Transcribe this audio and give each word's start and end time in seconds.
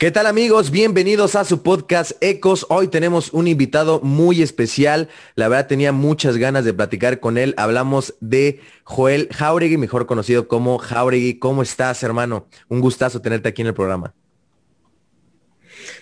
¿Qué 0.00 0.10
tal 0.10 0.24
amigos? 0.26 0.70
Bienvenidos 0.70 1.34
a 1.36 1.44
su 1.44 1.62
podcast 1.62 2.12
Ecos. 2.22 2.64
Hoy 2.70 2.88
tenemos 2.88 3.34
un 3.34 3.46
invitado 3.46 4.00
muy 4.00 4.40
especial. 4.40 5.10
La 5.34 5.46
verdad 5.46 5.66
tenía 5.66 5.92
muchas 5.92 6.38
ganas 6.38 6.64
de 6.64 6.72
platicar 6.72 7.20
con 7.20 7.36
él. 7.36 7.52
Hablamos 7.58 8.14
de 8.18 8.60
Joel 8.84 9.28
Jauregui, 9.30 9.76
mejor 9.76 10.06
conocido 10.06 10.48
como 10.48 10.78
Jauregui. 10.78 11.38
¿Cómo 11.38 11.60
estás, 11.60 12.02
hermano? 12.02 12.46
Un 12.70 12.80
gustazo 12.80 13.20
tenerte 13.20 13.50
aquí 13.50 13.60
en 13.60 13.68
el 13.68 13.74
programa. 13.74 14.14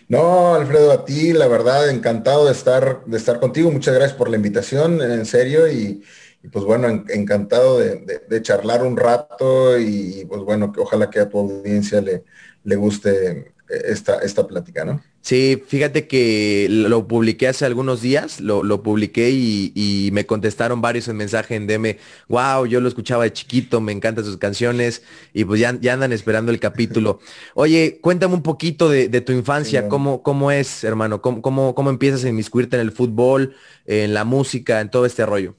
No, 0.07 0.55
Alfredo, 0.55 0.93
a 0.93 1.05
ti, 1.05 1.33
la 1.33 1.49
verdad, 1.49 1.91
encantado 1.91 2.47
de 2.47 2.53
estar, 2.53 3.05
de 3.05 3.17
estar 3.17 3.41
contigo. 3.41 3.73
Muchas 3.73 3.97
gracias 3.97 4.17
por 4.17 4.31
la 4.31 4.37
invitación, 4.37 5.03
en 5.03 5.27
serio, 5.27 5.67
y, 5.67 6.05
pues 6.53 6.65
bueno, 6.65 6.87
encantado 7.09 7.81
de, 7.81 8.43
charlar 8.43 8.85
un 8.85 8.97
rato 8.97 9.77
y 9.77 10.25
pues 10.29 10.43
bueno, 10.43 10.71
que 10.71 10.83
ojalá 10.83 11.11
que 11.11 11.19
a 11.19 11.29
tu 11.29 11.41
audiencia 11.41 12.01
le, 12.01 12.23
le 12.63 12.77
guste 12.77 13.58
esta, 13.69 14.19
esta 14.21 14.47
plática, 14.47 14.85
¿no? 14.85 15.03
Sí, 15.21 15.63
fíjate 15.67 16.07
que 16.07 16.69
lo 16.71 17.07
publiqué 17.07 17.49
hace 17.49 17.67
algunos 17.67 18.01
días, 18.01 18.41
lo, 18.41 18.63
lo 18.63 18.83
publiqué 18.83 19.31
y, 19.31 20.11
me 20.13 20.25
contestaron 20.25 20.81
varios 20.81 21.07
en 21.09 21.17
mensaje 21.17 21.55
en 21.55 21.67
DM, 21.67 21.99
wow, 22.29 22.65
yo 22.67 22.81
lo 22.81 22.89
escuchaba 22.89 23.25
de 23.25 23.33
chiquito, 23.33 23.81
me 23.81 23.93
encantan 23.93 24.25
sus 24.25 24.39
canciones 24.39 25.03
y 25.35 25.45
pues 25.45 25.61
ya, 25.61 25.77
ya 25.81 25.93
andan 25.93 26.13
esperando 26.13 26.51
el 26.51 26.61
capítulo. 26.61 27.21
Oye, 27.55 27.99
cuéntame 28.01 28.35
un 28.35 28.43
poquito 28.43 28.89
de, 28.89 29.09
tu 29.21 29.33
infancia, 29.33 29.89
¿cómo, 29.89 30.23
¿cómo 30.23 30.51
es, 30.51 30.83
hermano? 30.85 31.21
¿Cómo, 31.21 31.43
cómo, 31.43 31.75
cómo 31.75 31.91
empiezas 31.91 32.25
a 32.25 32.29
inmiscuirte 32.29 32.77
en 32.77 32.83
el 32.83 32.93
fútbol, 32.93 33.55
en 33.85 34.15
la 34.15 34.25
música, 34.25 34.81
en 34.81 34.91
todo 34.91 35.05
este 35.05 35.27
rollo? 35.27 35.57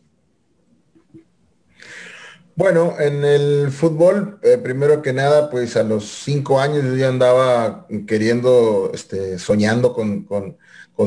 Bueno, 2.59 2.95
en 2.99 3.23
el 3.23 3.71
fútbol, 3.71 4.37
eh, 4.43 4.57
primero 4.57 5.01
que 5.01 5.13
nada, 5.13 5.49
pues 5.49 5.77
a 5.77 5.83
los 5.83 6.03
cinco 6.25 6.59
años 6.59 6.83
yo 6.83 6.93
ya 6.93 7.07
andaba 7.07 7.87
queriendo, 8.05 8.91
este, 8.93 9.39
soñando 9.39 9.93
con, 9.93 10.27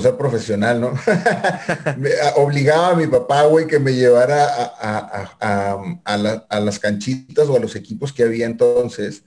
ser 0.01 0.17
profesional, 0.17 0.81
¿no? 0.81 0.95
obligaba 2.37 2.93
a 2.93 2.95
mi 2.95 3.07
papá, 3.07 3.43
güey, 3.43 3.67
que 3.67 3.79
me 3.79 3.93
llevara 3.93 4.47
a, 4.81 6.59
las 6.59 6.79
canchitas 6.79 7.47
o 7.51 7.57
a 7.57 7.61
los 7.61 7.77
equipos 7.77 8.15
que 8.15 8.23
había 8.23 8.47
entonces, 8.47 9.23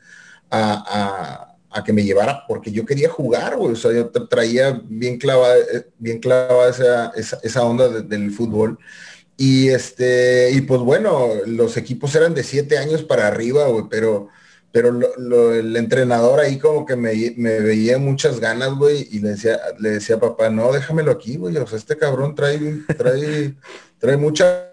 a, 0.50 1.54
que 1.86 1.94
me 1.94 2.04
llevara, 2.04 2.44
porque 2.48 2.72
yo 2.72 2.88
quería 2.88 3.08
jugar, 3.08 3.56
güey. 3.56 3.74
O 3.74 3.76
sea, 3.76 3.92
yo 3.92 4.10
traía 4.10 4.82
bien 4.86 5.20
clavada, 5.20 5.58
eh, 5.58 5.86
bien 6.00 6.18
clavada 6.20 6.72
esa, 6.72 7.38
esa, 7.44 7.64
onda 7.64 7.88
del 7.88 8.32
fútbol. 8.32 8.80
Y 9.38 9.70
este, 9.70 10.52
y 10.52 10.62
pues 10.62 10.82
bueno, 10.82 11.30
los 11.46 11.76
equipos 11.78 12.16
eran 12.16 12.34
de 12.34 12.44
siete 12.44 12.78
años 12.78 13.04
para 13.04 13.28
arriba, 13.28 13.68
güey, 13.68 13.86
pero, 13.90 14.30
pero 14.72 14.90
el 15.54 15.76
entrenador 15.76 16.40
ahí 16.40 16.58
como 16.58 16.86
que 16.86 16.96
me, 16.96 17.12
veía 17.60 17.98
muchas 17.98 18.40
ganas, 18.40 18.76
güey, 18.76 19.08
y 19.12 19.20
le 19.20 19.30
decía, 19.30 19.60
le 19.80 19.92
decía 19.92 20.20
papá, 20.20 20.50
no, 20.50 20.72
déjamelo 20.72 21.12
aquí, 21.12 21.36
güey. 21.36 21.58
O 21.58 21.68
sea, 21.68 21.78
este 21.78 21.98
cabrón 21.98 22.34
trae, 22.34 22.60
trae, 22.98 23.56
trae 24.00 24.18
mucha 24.18 24.72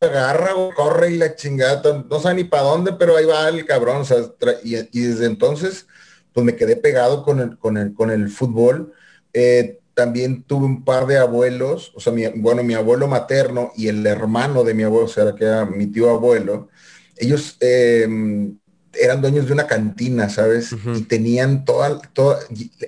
garra, 0.00 0.52
güey, 0.52 0.70
corre 0.72 1.10
y 1.12 1.18
la 1.18 1.34
chingada, 1.34 2.04
no 2.08 2.20
sé 2.20 2.34
ni 2.34 2.44
para 2.44 2.62
dónde, 2.62 2.92
pero 2.92 3.16
ahí 3.16 3.24
va 3.24 3.48
el 3.48 3.66
cabrón. 3.66 4.02
O 4.02 4.04
sea, 4.04 4.18
y, 4.62 5.00
desde 5.00 5.26
entonces, 5.26 5.86
pues 6.32 6.46
me 6.46 6.54
quedé 6.54 6.76
pegado 6.76 7.24
con 7.24 7.40
el, 7.40 7.58
con 7.58 7.76
el, 7.76 7.92
con 7.92 8.10
el 8.12 8.28
fútbol. 8.30 8.92
Eh, 9.32 9.79
también 10.00 10.44
tuve 10.44 10.64
un 10.64 10.82
par 10.82 11.06
de 11.06 11.18
abuelos, 11.18 11.92
o 11.94 12.00
sea, 12.00 12.10
mi, 12.10 12.26
bueno, 12.28 12.62
mi 12.62 12.72
abuelo 12.72 13.06
materno 13.06 13.70
y 13.76 13.88
el 13.88 14.06
hermano 14.06 14.64
de 14.64 14.72
mi 14.72 14.82
abuelo, 14.82 15.04
o 15.04 15.08
sea, 15.08 15.34
que 15.34 15.44
era 15.44 15.66
mi 15.66 15.88
tío 15.88 16.08
abuelo, 16.08 16.70
ellos 17.18 17.58
em, 17.60 18.56
eran 18.94 19.20
dueños 19.20 19.46
de 19.46 19.52
una 19.52 19.66
cantina, 19.66 20.30
¿sabes? 20.30 20.74
Y 20.96 21.02
tenían 21.02 21.66
toda, 21.66 22.00
toda, 22.14 22.38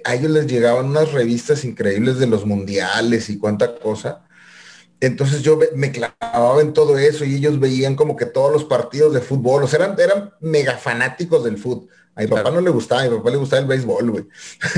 a 0.05 0.15
ellos 0.15 0.31
les 0.31 0.47
llegaban 0.47 0.87
unas 0.87 1.13
revistas 1.13 1.67
increíbles 1.67 2.19
de 2.19 2.29
los 2.29 2.47
mundiales 2.47 3.29
y 3.29 3.37
cuánta 3.37 3.75
cosa. 3.79 4.25
Entonces 4.99 5.43
yo 5.43 5.61
me 5.77 5.93
clavaba 5.93 6.63
en 6.63 6.73
todo 6.73 6.97
eso 6.97 7.27
y 7.27 7.35
ellos 7.35 7.61
veían 7.61 7.95
como 7.95 8.17
que 8.17 8.25
todos 8.25 8.51
los 8.51 8.65
partidos 8.65 9.13
de 9.13 9.21
fútbol, 9.21 9.65
o 9.65 9.67
sea, 9.67 9.81
eran, 9.81 10.01
eran 10.01 10.31
mega 10.41 10.79
fanáticos 10.79 11.45
del 11.45 11.59
fútbol. 11.59 11.89
A 12.15 12.23
mi 12.23 12.27
papá 12.27 12.51
no 12.51 12.63
le 12.63 12.71
gustaba, 12.71 13.03
a 13.03 13.11
mi 13.11 13.19
papá 13.19 13.31
le 13.31 13.37
gustaba 13.37 13.61
el 13.61 13.69
béisbol, 13.69 14.11
güey. 14.11 14.25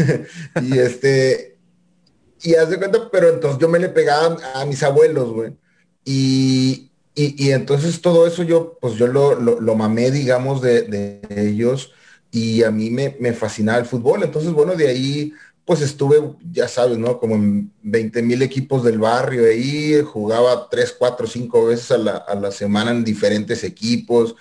y 0.62 0.78
este, 0.78 1.53
y 2.44 2.54
haz 2.56 2.68
de 2.68 2.76
cuenta, 2.76 3.08
pero 3.10 3.30
entonces 3.30 3.58
yo 3.58 3.68
me 3.68 3.78
le 3.78 3.88
pegaba 3.88 4.36
a 4.54 4.66
mis 4.66 4.82
abuelos, 4.82 5.32
güey. 5.32 5.56
Y, 6.04 6.90
y, 7.14 7.50
entonces 7.52 8.02
todo 8.02 8.26
eso 8.26 8.42
yo, 8.42 8.76
pues 8.80 8.94
yo 8.94 9.06
lo, 9.06 9.34
lo, 9.34 9.74
mamé, 9.74 10.10
digamos, 10.10 10.60
de, 10.60 11.22
ellos 11.30 11.92
y 12.30 12.62
a 12.62 12.70
mí 12.70 12.90
me, 12.90 13.16
me, 13.18 13.32
fascinaba 13.32 13.78
el 13.78 13.86
fútbol. 13.86 14.22
Entonces, 14.22 14.52
bueno, 14.52 14.74
de 14.74 14.88
ahí, 14.88 15.32
pues 15.64 15.80
estuve, 15.80 16.20
ya 16.52 16.68
sabes, 16.68 16.98
¿no? 16.98 17.18
Como 17.18 17.36
en 17.36 17.72
20 17.82 18.22
mil 18.22 18.42
equipos 18.42 18.84
del 18.84 18.98
barrio 18.98 19.46
ahí, 19.46 20.02
jugaba 20.02 20.68
tres, 20.68 20.94
cuatro, 20.98 21.26
cinco 21.26 21.66
veces 21.66 21.92
a 21.92 21.98
la, 21.98 22.16
a 22.16 22.34
la 22.34 22.50
semana 22.50 22.90
en 22.90 23.04
diferentes 23.04 23.64
equipos. 23.64 24.34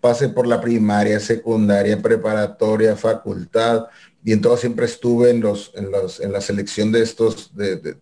Pasé 0.00 0.28
por 0.28 0.46
la 0.46 0.60
primaria, 0.60 1.18
secundaria, 1.18 2.00
preparatoria, 2.02 2.94
facultad 2.94 3.86
y 4.28 4.32
entonces 4.32 4.60
siempre 4.60 4.84
estuve 4.84 5.30
en 5.30 5.40
los 5.40 5.72
en 5.74 5.90
los 5.90 6.20
en 6.20 6.32
la 6.32 6.42
selección 6.42 6.92
de 6.92 7.00
estos 7.02 7.56
de, 7.56 7.76
de, 7.76 7.96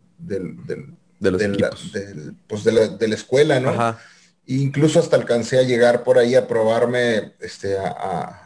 los 1.20 1.41
la, 1.41 1.70
pues 2.48 2.64
de, 2.64 2.72
la, 2.72 2.88
de 2.88 3.06
la 3.06 3.14
escuela 3.14 3.60
no 3.60 3.69
Ajá. 3.69 4.00
incluso 4.44 4.98
hasta 4.98 5.15
alcancé 5.15 5.60
a 5.60 5.62
llegar 5.62 6.03
por 6.03 6.19
ahí 6.19 6.34
a 6.34 6.48
probarme 6.48 7.34
este 7.38 7.78
a, 7.78 8.42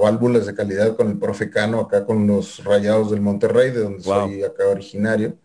válvulas 0.00 0.46
de 0.46 0.54
calidad 0.54 0.94
con 0.94 1.08
el 1.08 1.18
profe 1.18 1.50
Cano 1.50 1.80
acá 1.80 2.06
con 2.06 2.28
los 2.28 2.62
rayados 2.62 3.10
del 3.10 3.22
Monterrey 3.22 3.72
de 3.72 3.80
donde 3.80 4.04
soy 4.04 4.44
acá 4.44 4.68
originario 4.68 5.36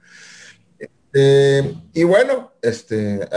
este, 1.14 1.76
y 1.94 2.04
bueno 2.04 2.54
este 2.62 3.22
eh, 3.24 3.28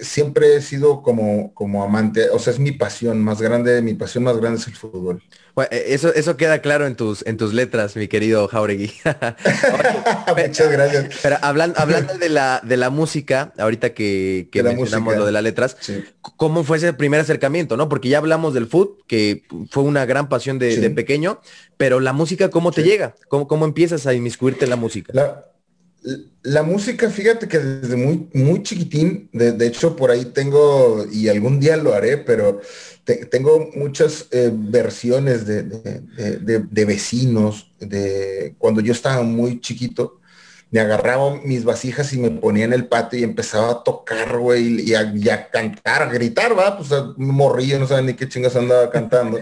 siempre 0.00 0.56
he 0.56 0.62
sido 0.62 1.02
como 1.02 1.52
como 1.52 1.84
amante 1.84 2.30
o 2.30 2.38
sea 2.38 2.54
es 2.54 2.58
mi 2.58 2.72
pasión 2.72 3.22
más 3.22 3.42
grande 3.42 3.82
mi 3.82 3.94
pasión 3.94 4.24
más 4.24 4.38
grande 4.38 4.58
es 4.58 4.66
el 4.68 4.74
fútbol 4.74 5.22
eh, 5.70 5.84
eso, 5.88 6.12
eso 6.14 6.36
queda 6.36 6.60
claro 6.60 6.86
en 6.86 6.96
tus, 6.96 7.24
en 7.26 7.38
tus 7.38 7.54
letras, 7.54 7.96
mi 7.96 8.08
querido 8.08 8.46
Jauregui. 8.46 8.92
Muchas 10.36 10.70
gracias. 10.70 11.14
Pero 11.22 11.36
hablando, 11.40 11.80
hablando 11.80 12.18
de 12.18 12.28
la, 12.28 12.60
de 12.62 12.76
la 12.76 12.90
música, 12.90 13.54
ahorita 13.56 13.94
que, 13.94 14.48
que 14.52 14.62
mencionamos 14.62 15.16
lo 15.16 15.24
de 15.24 15.32
las 15.32 15.42
letras, 15.42 15.76
¿cómo 16.20 16.62
fue 16.62 16.76
ese 16.76 16.92
primer 16.92 17.20
acercamiento? 17.20 17.78
¿no? 17.78 17.88
Porque 17.88 18.10
ya 18.10 18.18
hablamos 18.18 18.52
del 18.52 18.66
food, 18.66 18.98
que 19.06 19.44
fue 19.70 19.82
una 19.84 20.04
gran 20.04 20.28
pasión 20.28 20.58
de, 20.58 20.90
pequeño, 20.90 21.40
pero 21.78 22.00
la 22.00 22.12
música, 22.12 22.50
¿cómo 22.50 22.70
te 22.70 22.82
llega? 22.82 23.14
¿Cómo, 23.28 23.48
¿Cómo 23.48 23.64
empiezas 23.64 24.06
a 24.06 24.12
inmiscuirte 24.12 24.64
en 24.64 24.70
la 24.70 24.76
música? 24.76 25.10
La, 25.14 25.46
música, 26.62 27.10
fíjate 27.10 27.48
que 27.48 27.58
desde 27.58 27.96
muy, 27.96 28.28
muy 28.32 28.62
chiquitín, 28.62 29.28
de, 29.32 29.52
de 29.52 29.66
hecho 29.66 29.96
por 29.96 30.10
ahí 30.10 30.26
tengo, 30.26 31.04
y 31.10 31.28
algún 31.28 31.58
día 31.58 31.76
lo 31.76 31.94
haré, 31.94 32.18
pero 32.18 32.60
tengo 33.30 33.70
muchas 33.74 34.26
eh, 34.32 34.50
versiones 34.52 35.46
de, 35.46 36.84
vecinos, 36.84 37.72
de 37.78 38.54
cuando 38.58 38.80
yo 38.80 38.92
estaba 38.92 39.22
muy 39.22 39.60
chiquito, 39.60 40.20
me 40.72 40.80
agarraba 40.80 41.36
mis 41.44 41.64
vasijas 41.64 42.12
y 42.12 42.18
me 42.18 42.30
ponía 42.30 42.64
en 42.64 42.72
el 42.72 42.86
patio 42.86 43.20
y 43.20 43.22
empezaba 43.22 43.70
a 43.70 43.82
tocar, 43.84 44.38
güey, 44.38 44.90
y, 44.90 44.94
a, 44.94 45.50
cantar, 45.50 46.02
a 46.02 46.12
gritar, 46.12 46.58
va, 46.58 46.76
pues 46.76 46.90
me 47.16 47.32
morrillo, 47.32 47.78
no 47.78 47.86
sabía 47.86 48.06
ni 48.06 48.14
qué 48.14 48.28
chingas 48.28 48.56
andaba 48.56 48.90
cantando. 48.90 49.38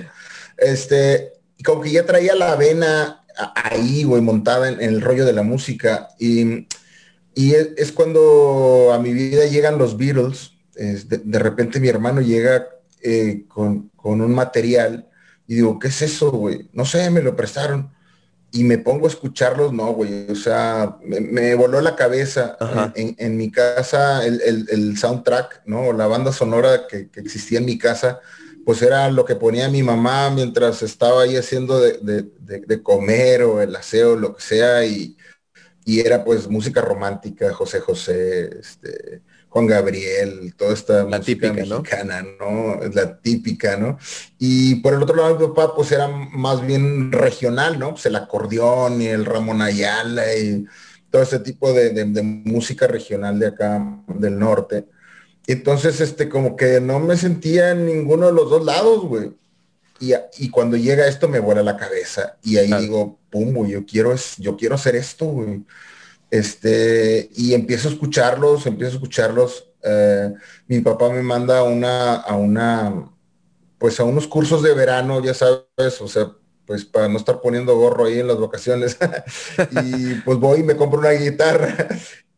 este, 0.58 1.32
como 1.64 1.80
que 1.80 1.90
ya 1.90 2.04
traía 2.04 2.34
la 2.34 2.56
vena 2.56 3.23
ahí, 3.54 4.04
güey, 4.04 4.22
montada 4.22 4.68
en, 4.68 4.80
el 4.80 5.00
rollo 5.00 5.24
de 5.24 5.32
la 5.32 5.42
música. 5.42 6.08
Y, 6.18 6.66
y 7.34 7.54
es, 7.54 7.92
cuando 7.92 8.92
a 8.92 8.98
mi 8.98 9.12
vida 9.12 9.46
llegan 9.46 9.78
los 9.78 9.96
Beatles. 9.96 10.52
de 10.74 11.38
repente 11.38 11.80
mi 11.80 11.88
hermano 11.88 12.20
llega 12.20 12.66
eh, 13.06 13.44
con, 13.48 13.90
un 14.02 14.34
material 14.34 15.06
y 15.46 15.56
digo, 15.56 15.78
¿qué 15.78 15.88
es 15.88 16.00
eso, 16.00 16.30
güey? 16.30 16.70
No 16.72 16.86
sé, 16.86 17.10
me 17.10 17.22
lo 17.22 17.36
prestaron. 17.36 17.92
Y 18.50 18.64
me 18.64 18.78
pongo 18.78 19.06
a 19.06 19.10
escucharlos, 19.10 19.72
no, 19.72 19.92
güey. 19.92 20.30
O 20.30 20.36
sea, 20.36 20.96
me, 21.02 21.54
voló 21.54 21.80
la 21.80 21.96
cabeza. 21.96 22.56
En, 22.94 23.36
mi 23.36 23.50
casa, 23.50 24.24
el, 24.24 24.96
soundtrack, 24.96 25.62
¿no? 25.66 25.92
La 25.92 26.06
banda 26.06 26.32
sonora 26.32 26.86
que, 26.88 27.10
existía 27.16 27.58
en 27.58 27.66
mi 27.66 27.76
casa, 27.76 28.20
pues 28.64 28.82
era 28.82 29.10
lo 29.10 29.24
que 29.24 29.36
ponía 29.36 29.68
mi 29.68 29.82
mamá 29.82 30.30
mientras 30.30 30.82
estaba 30.82 31.22
ahí 31.22 31.36
haciendo 31.36 31.80
de, 31.80 32.82
comer 32.82 33.42
o 33.42 33.60
el 33.60 33.74
aseo, 33.76 34.16
lo 34.16 34.34
que 34.36 34.42
sea. 34.42 34.84
Y, 34.84 35.16
y, 35.84 36.00
era 36.00 36.24
pues 36.24 36.48
música 36.48 36.80
romántica, 36.80 37.52
José 37.52 37.80
José, 37.80 38.58
este, 38.60 39.22
Juan 39.54 39.66
Gabriel, 39.66 40.52
toda 40.56 40.74
esta 40.74 41.04
la 41.04 41.18
música 41.18 41.52
mexicana, 41.52 42.24
¿no? 42.40 42.80
La 42.92 43.20
típica, 43.20 43.76
¿no? 43.76 43.98
Y 44.38 44.76
por 44.76 44.94
el 44.94 45.02
otro 45.02 45.14
lado, 45.14 45.38
mi 45.38 45.46
papá, 45.46 45.74
pues 45.76 45.92
era 45.92 46.08
más 46.08 46.66
bien 46.66 47.12
regional, 47.12 47.78
¿no? 47.78 47.90
Pues 47.90 48.06
el 48.06 48.16
acordeón 48.16 49.00
y 49.00 49.06
el 49.06 49.24
Ramón 49.24 49.62
Ayala 49.62 50.34
y 50.34 50.66
todo 51.08 51.22
ese 51.22 51.38
tipo 51.38 51.72
de, 51.72 52.04
música 52.44 52.88
regional 52.88 53.38
de 53.38 53.46
acá, 53.46 53.80
del 54.08 54.36
norte. 54.36 54.86
Entonces, 55.46 56.00
este, 56.00 56.28
como 56.28 56.56
que 56.56 56.80
no 56.80 57.00
me 57.00 57.16
sentía 57.16 57.70
en 57.70 57.86
ninguno 57.86 58.26
de 58.26 58.32
los 58.32 58.48
dos 58.50 58.64
lados, 58.64 59.02
güey. 59.04 59.32
y, 60.00 60.50
cuando 60.50 60.76
llega 60.76 61.06
esto 61.06 61.28
me 61.28 61.38
vuela 61.38 61.62
la 61.62 61.76
cabeza 61.76 62.36
y 62.42 62.56
ahí 62.58 62.72
digo, 62.80 63.18
pum, 63.30 63.66
yo 63.66 63.86
quiero, 63.86 64.12
es, 64.12 64.36
yo 64.38 64.56
quiero 64.56 64.74
hacer 64.74 64.96
esto, 64.96 65.26
güey. 65.26 65.64
Este, 66.30 67.30
y 67.36 67.54
empiezo 67.54 67.88
a 67.88 67.92
escucharlos, 67.92 68.66
empiezo 68.66 68.92
a 68.92 68.96
escucharlos. 68.96 69.70
Eh, 69.82 70.32
mi 70.66 70.80
papá 70.80 71.10
me 71.10 71.22
manda 71.22 71.62
una, 71.62 72.14
a 72.16 72.36
una, 72.36 73.10
pues 73.78 74.00
a 74.00 74.04
unos 74.04 74.26
cursos 74.26 74.62
de 74.62 74.74
verano, 74.74 75.22
ya 75.22 75.34
sabes, 75.34 76.00
o 76.00 76.08
sea, 76.08 76.32
pues 76.66 76.84
para 76.84 77.08
no 77.08 77.18
estar 77.18 77.40
poniendo 77.40 77.76
gorro 77.76 78.06
ahí 78.06 78.18
en 78.18 78.28
las 78.28 78.40
vacaciones. 78.40 78.96
y 79.84 80.14
pues 80.24 80.38
voy 80.38 80.60
y 80.60 80.64
me 80.64 80.76
compro 80.76 81.00
una 81.00 81.10
guitarra 81.10 81.88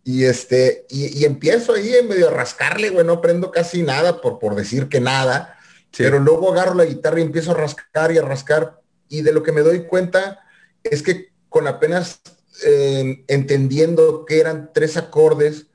y 0.06 0.24
este, 0.24 0.86
y, 0.88 1.24
empiezo 1.24 1.72
ahí 1.72 1.92
en 1.92 2.06
medio 2.06 2.28
a 2.28 2.30
rascarle, 2.30 2.90
güey, 2.90 3.04
no 3.04 3.14
aprendo 3.14 3.50
casi 3.50 3.82
nada 3.82 4.20
por, 4.20 4.38
por 4.38 4.54
decir 4.54 4.88
que 4.88 5.00
nada, 5.00 5.58
pero 5.98 6.20
luego 6.20 6.52
agarro 6.52 6.74
la 6.74 6.84
guitarra 6.84 7.18
y 7.18 7.24
empiezo 7.24 7.50
a 7.50 7.54
rascar 7.54 8.12
y 8.12 8.18
a 8.18 8.22
rascar. 8.22 8.80
Y 9.08 9.22
de 9.22 9.32
lo 9.32 9.42
que 9.42 9.50
me 9.50 9.62
doy 9.62 9.88
cuenta 9.88 10.38
es 10.84 11.02
que 11.02 11.32
con 11.48 11.66
apenas 11.66 12.20
em, 12.62 13.24
entendiendo 13.26 14.24
que 14.24 14.38
eran 14.38 14.70
tres 14.72 14.96
acordes, 14.96 15.66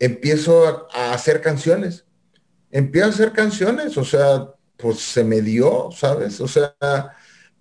empiezo 0.00 0.88
a, 0.92 1.12
hacer 1.12 1.40
canciones. 1.40 2.06
Empiezo 2.72 3.06
a 3.06 3.10
hacer 3.10 3.32
canciones, 3.34 3.96
o 3.96 4.04
sea, 4.04 4.48
pues 4.78 4.98
se 4.98 5.22
me 5.22 5.42
dio, 5.42 5.90
¿sabes? 5.92 6.40
O 6.40 6.48
sea, 6.48 6.74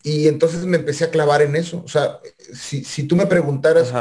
y 0.01 0.27
entonces 0.27 0.65
me 0.65 0.77
empecé 0.77 1.03
a 1.03 1.11
clavar 1.11 1.43
en 1.43 1.55
eso. 1.55 1.83
O 1.85 1.87
sea, 1.87 2.19
si, 2.51 2.83
si 2.83 3.03
tú 3.03 3.15
me 3.15 3.27
preguntaras 3.27 3.93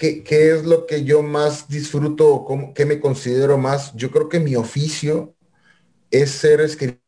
¿qué, 0.00 0.52
es 0.54 0.64
lo 0.64 0.86
que 0.86 1.04
yo 1.04 1.22
más 1.22 1.68
disfruto 1.68 2.34
o 2.34 2.74
qué 2.74 2.86
me 2.86 3.00
considero 3.00 3.58
más, 3.58 3.94
yo 3.94 4.10
creo 4.10 4.28
que 4.28 4.40
mi 4.40 4.56
oficio 4.56 5.34
es 6.10 6.30
ser 6.30 6.60
escritor 6.62 7.04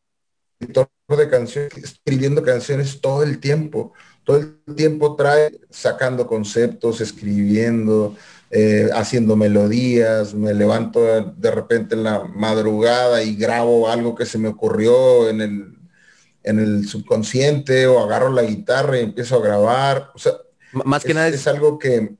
de 1.09 1.29
canciones, 1.29 1.75
escribiendo 1.77 2.43
canciones 2.43 3.01
todo 3.01 3.23
el 3.23 3.39
tiempo. 3.39 3.93
Todo 4.23 4.37
el 4.37 4.75
tiempo 4.75 5.15
trae 5.15 5.59
sacando 5.69 6.27
conceptos, 6.27 7.01
escribiendo, 7.01 8.15
eh, 8.51 8.89
haciendo 8.93 9.35
melodías, 9.35 10.33
me 10.35 10.53
levanto 10.53 11.33
de 11.35 11.51
repente 11.51 11.95
en 11.95 12.03
la 12.03 12.23
madrugada 12.23 13.23
y 13.23 13.35
grabo 13.35 13.89
algo 13.89 14.15
que 14.15 14.25
se 14.25 14.37
me 14.37 14.49
ocurrió 14.49 15.29
en 15.29 15.41
el, 15.41 15.77
en 16.43 16.59
el 16.59 16.87
subconsciente 16.87 17.87
o 17.87 17.99
agarro 17.99 18.31
la 18.31 18.43
guitarra 18.43 18.99
y 18.99 19.03
empiezo 19.03 19.37
a 19.37 19.43
grabar. 19.43 20.11
O 20.13 20.19
sea, 20.19 20.33
más 20.73 21.03
que 21.03 21.13
nada 21.13 21.27
es, 21.27 21.47
algo 21.47 21.79
que, 21.79 22.15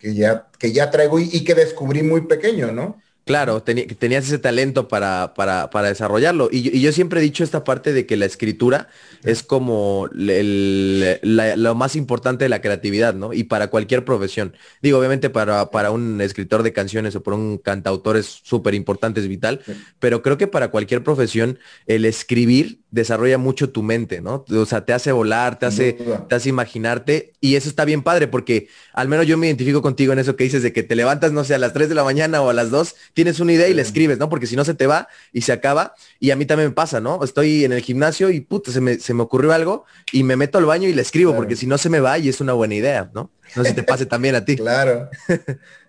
ya, 0.00 0.48
que 0.58 0.72
ya 0.72 0.90
traigo 0.90 1.18
y, 1.18 1.44
que 1.44 1.54
descubrí 1.54 2.02
muy 2.02 2.22
pequeño, 2.22 2.72
¿no? 2.72 3.00
Claro, 3.32 3.62
tenías 3.62 4.26
ese 4.26 4.38
talento 4.38 4.88
para, 4.88 5.32
para, 5.32 5.88
desarrollarlo. 5.88 6.50
Y, 6.52 6.78
yo 6.82 6.92
siempre 6.92 7.18
he 7.18 7.22
dicho 7.22 7.42
esta 7.42 7.64
parte 7.64 7.94
de 7.94 8.04
que 8.04 8.18
la 8.18 8.26
escritura 8.26 8.88
es 9.24 9.42
como 9.42 10.06
lo 10.12 11.74
más 11.74 11.96
importante 11.96 12.44
de 12.44 12.50
la 12.50 12.60
creatividad, 12.60 13.14
¿no? 13.14 13.32
Y 13.32 13.44
para 13.44 13.68
cualquier 13.68 14.04
profesión. 14.04 14.54
Digo, 14.82 14.98
obviamente 14.98 15.30
para, 15.30 15.70
para 15.70 15.92
un 15.92 16.20
escritor 16.20 16.62
de 16.62 16.74
canciones 16.74 17.16
o 17.16 17.22
para 17.22 17.38
un 17.38 17.56
cantautor 17.56 18.18
es 18.18 18.26
súper 18.42 18.74
importante, 18.74 19.20
es 19.20 19.28
vital, 19.28 19.62
pero 19.98 20.20
creo 20.20 20.36
que 20.36 20.46
para 20.46 20.68
cualquier 20.68 21.02
profesión 21.02 21.58
el 21.86 22.04
escribir 22.04 22.82
desarrolla 22.92 23.38
mucho 23.38 23.70
tu 23.70 23.82
mente, 23.82 24.20
¿no? 24.20 24.44
O 24.50 24.66
sea, 24.66 24.84
te 24.84 24.92
hace 24.92 25.10
volar, 25.10 25.58
te 25.58 25.64
hace, 25.64 25.96
te 26.28 26.34
hace 26.34 26.50
imaginarte 26.50 27.32
y 27.40 27.56
eso 27.56 27.70
está 27.70 27.86
bien 27.86 28.02
padre 28.02 28.28
porque 28.28 28.68
al 28.92 29.08
menos 29.08 29.26
yo 29.26 29.38
me 29.38 29.46
identifico 29.46 29.80
contigo 29.80 30.12
en 30.12 30.18
eso 30.18 30.36
que 30.36 30.44
dices 30.44 30.62
de 30.62 30.74
que 30.74 30.82
te 30.82 30.94
levantas, 30.94 31.32
no 31.32 31.42
sé, 31.42 31.54
a 31.54 31.58
las 31.58 31.72
3 31.72 31.88
de 31.88 31.94
la 31.94 32.04
mañana 32.04 32.42
o 32.42 32.50
a 32.50 32.52
las 32.52 32.70
2, 32.70 32.94
tienes 33.22 33.38
una 33.38 33.52
idea 33.52 33.68
y 33.68 33.74
la 33.74 33.82
escribes, 33.82 34.18
¿no? 34.18 34.28
Porque 34.28 34.48
si 34.48 34.56
no 34.56 34.64
se 34.64 34.74
te 34.74 34.88
va 34.88 35.08
y 35.32 35.42
se 35.42 35.52
acaba 35.52 35.94
y 36.18 36.32
a 36.32 36.36
mí 36.36 36.44
también 36.44 36.70
me 36.70 36.74
pasa, 36.74 37.00
¿no? 37.00 37.22
Estoy 37.22 37.64
en 37.64 37.72
el 37.72 37.80
gimnasio 37.80 38.30
y 38.30 38.40
puta, 38.40 38.72
se 38.72 38.80
me, 38.80 38.98
se 38.98 39.14
me 39.14 39.22
ocurrió 39.22 39.52
algo 39.52 39.84
y 40.10 40.24
me 40.24 40.34
meto 40.34 40.58
al 40.58 40.64
baño 40.64 40.88
y 40.88 40.92
la 40.92 41.02
escribo 41.02 41.36
porque 41.36 41.54
si 41.54 41.66
no 41.66 41.78
se 41.78 41.88
me 41.88 42.00
va 42.00 42.18
y 42.18 42.28
es 42.28 42.40
una 42.40 42.52
buena 42.52 42.74
idea, 42.74 43.10
¿no? 43.14 43.30
No 43.54 43.62
sé 43.62 43.70
si 43.70 43.76
te 43.76 43.82
pase 43.84 44.06
también 44.06 44.34
a 44.34 44.44
ti. 44.44 44.56
Claro. 44.56 45.08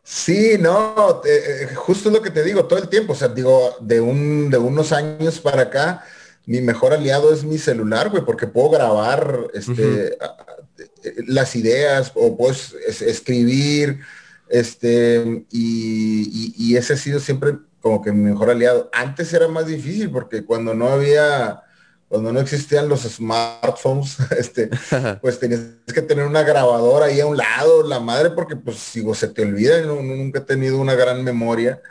Sí, 0.06 0.57
no, 0.59 1.21
eh, 1.25 1.69
justo 1.75 2.12
lo 2.12 2.21
que 2.21 2.30
te 2.30 2.44
digo 2.44 2.65
todo 2.65 2.77
el 2.77 2.89
tiempo, 2.89 3.13
o 3.13 3.15
sea, 3.15 3.30
digo, 3.30 3.77
de, 3.79 4.01
un, 4.01 4.50
de 4.50 4.57
unos 4.57 4.91
años 4.91 5.39
para 5.39 5.62
acá, 5.62 6.03
mi 6.45 6.59
mejor 6.59 6.91
aliado 6.91 7.33
es 7.33 7.45
mi 7.45 7.57
celular, 7.57 8.09
güey, 8.09 8.25
porque 8.25 8.45
puedo 8.45 8.69
grabar 8.69 9.47
este, 9.53 10.18
las 11.25 11.56
ideas 11.56 12.12
o 12.15 12.36
pues 12.36 12.74
escribir, 13.01 14.01
este, 14.49 15.45
y, 15.51 16.75
ese 16.75 16.93
ha 16.93 16.97
sido 16.97 17.19
siempre 17.19 17.53
como 17.81 18.01
que 18.01 18.11
mi 18.11 18.31
mejor 18.31 18.49
aliado. 18.49 18.89
Antes 18.93 19.33
era 19.33 19.47
más 19.47 19.67
difícil 19.67 20.09
porque 20.09 20.45
cuando 20.45 20.73
no 20.73 20.87
había, 20.87 21.63
cuando 22.07 22.31
no 22.31 22.39
existían 22.39 22.89
los 22.89 23.01
smartphones, 23.01 24.17
este, 24.37 24.69
pues 25.21 25.39
tenías 25.39 25.61
que 25.93 26.01
tener 26.01 26.25
una 26.25 26.43
grabadora 26.43 27.07
ahí 27.07 27.19
a 27.19 27.25
un 27.25 27.37
lado, 27.37 27.83
la 27.83 27.99
madre, 27.99 28.31
porque 28.31 28.55
pues 28.55 28.91
digo, 28.93 29.13
se 29.13 29.27
te 29.27 29.43
olvida, 29.43 29.81
no, 29.81 30.01
nunca 30.01 30.39
he 30.39 30.43
tenido 30.43 30.79
una 30.79 30.95
gran 30.95 31.23
memoria. 31.23 31.81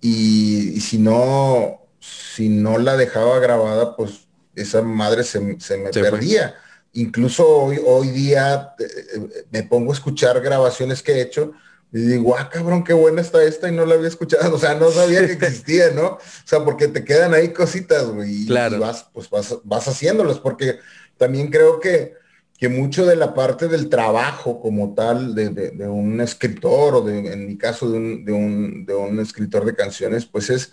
y 0.00 0.80
si 0.80 0.98
no, 0.98 1.80
si 2.00 2.48
no 2.48 2.78
la 2.78 2.96
dejaba 2.96 3.38
grabada, 3.38 3.96
pues 3.96 4.28
esa 4.54 4.82
madre 4.82 5.24
se, 5.24 5.40
me 5.40 5.56
perdía. 5.92 6.54
Incluso 6.92 7.46
hoy, 7.46 7.80
hoy 7.84 8.08
día 8.08 8.74
eh, 8.78 8.84
eh, 9.14 9.44
me 9.50 9.62
pongo 9.62 9.92
a 9.92 9.94
escuchar 9.94 10.40
grabaciones 10.40 11.02
que 11.02 11.12
he 11.12 11.20
hecho 11.20 11.52
y 11.92 12.00
digo, 12.00 12.36
ah, 12.36 12.48
cabrón, 12.48 12.84
qué 12.84 12.92
buena 12.92 13.20
está 13.20 13.42
esta 13.42 13.68
y 13.68 13.72
no 13.72 13.84
la 13.84 13.94
había 13.94 14.08
escuchado. 14.08 14.54
O 14.54 14.58
sea, 14.58 14.74
no 14.74 14.90
sabía 14.90 15.26
que 15.26 15.32
existía, 15.32 15.90
¿no? 15.90 16.06
O 16.06 16.20
sea, 16.44 16.64
porque 16.64 16.88
te 16.88 17.04
quedan 17.04 17.34
ahí 17.34 17.52
cositas, 17.52 18.06
güey. 18.06 18.44
Y 18.44 18.48
vas, 18.78 19.06
pues 19.12 19.28
vas, 19.28 19.56
vas 19.64 19.88
haciéndolas, 19.88 20.38
porque 20.38 20.78
también 21.16 21.50
creo 21.50 21.80
que, 21.80 22.14
que 22.56 22.68
mucho 22.68 23.06
de 23.06 23.16
la 23.16 23.34
parte 23.34 23.68
del 23.68 23.88
trabajo 23.88 24.60
como 24.60 24.94
tal 24.94 25.34
de, 25.34 25.50
de, 25.50 25.88
un 25.88 26.20
escritor 26.20 26.94
o 26.94 27.02
de, 27.02 27.32
en 27.32 27.46
mi 27.46 27.58
caso 27.58 27.90
de 27.90 27.98
un, 27.98 28.24
de 28.24 28.32
un, 28.32 28.86
de 28.86 28.94
un 28.94 29.18
escritor 29.18 29.64
de 29.64 29.74
canciones, 29.74 30.26
pues 30.26 30.50
es 30.50 30.72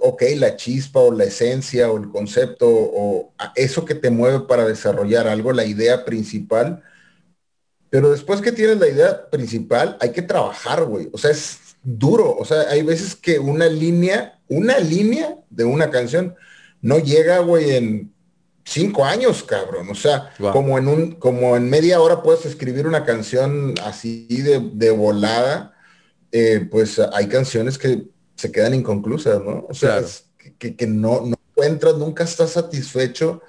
ok, 0.00 0.22
la 0.36 0.56
chispa 0.56 1.00
o 1.00 1.12
la 1.12 1.24
esencia 1.24 1.90
o 1.90 1.98
el 1.98 2.08
concepto 2.08 2.66
o 2.68 3.34
eso 3.54 3.84
que 3.84 3.94
te 3.94 4.10
mueve 4.10 4.40
para 4.40 4.66
desarrollar 4.66 5.28
algo, 5.28 5.52
la 5.52 5.64
idea 5.64 6.04
principal. 6.04 6.82
Pero 7.90 8.10
después 8.10 8.40
que 8.40 8.52
tienes 8.52 8.78
la 8.78 8.88
idea 8.88 9.30
principal, 9.30 9.96
hay 10.00 10.12
que 10.12 10.22
trabajar, 10.22 10.84
güey. 10.84 11.08
O 11.12 11.18
sea, 11.18 11.30
es 11.30 11.58
duro. 11.82 12.36
O 12.36 12.44
sea, 12.44 12.62
hay 12.70 12.82
veces 12.82 13.14
que 13.14 13.38
una 13.38 13.66
línea, 13.66 14.38
una 14.48 14.78
línea 14.78 15.36
de 15.48 15.64
una 15.64 15.90
canción 15.90 16.34
no 16.82 16.98
llega, 16.98 17.38
güey, 17.38 17.70
en 17.76 18.12
cinco 18.64 19.04
años, 19.04 19.42
cabrón. 19.42 19.88
O 19.90 19.94
sea, 19.94 20.32
como 20.52 20.78
en 20.78 20.88
un, 20.88 21.12
como 21.12 21.56
en 21.56 21.70
media 21.70 22.00
hora 22.00 22.22
puedes 22.22 22.44
escribir 22.44 22.86
una 22.86 23.04
canción 23.04 23.74
así 23.84 24.26
de, 24.28 24.90
volada. 24.90 25.74
Eh, 26.30 26.68
pues 26.70 26.98
hay 26.98 27.26
canciones 27.26 27.78
que 27.78 28.06
se 28.34 28.52
quedan 28.52 28.74
inconclusas, 28.74 29.42
¿no? 29.42 29.66
O 29.68 29.74
sea, 29.74 30.02
que, 30.58 30.86
no, 30.86 31.22
no 31.22 31.36
encuentras, 31.50 31.96
nunca 31.96 32.24
estás 32.24 32.50
satisfecho 32.50 33.42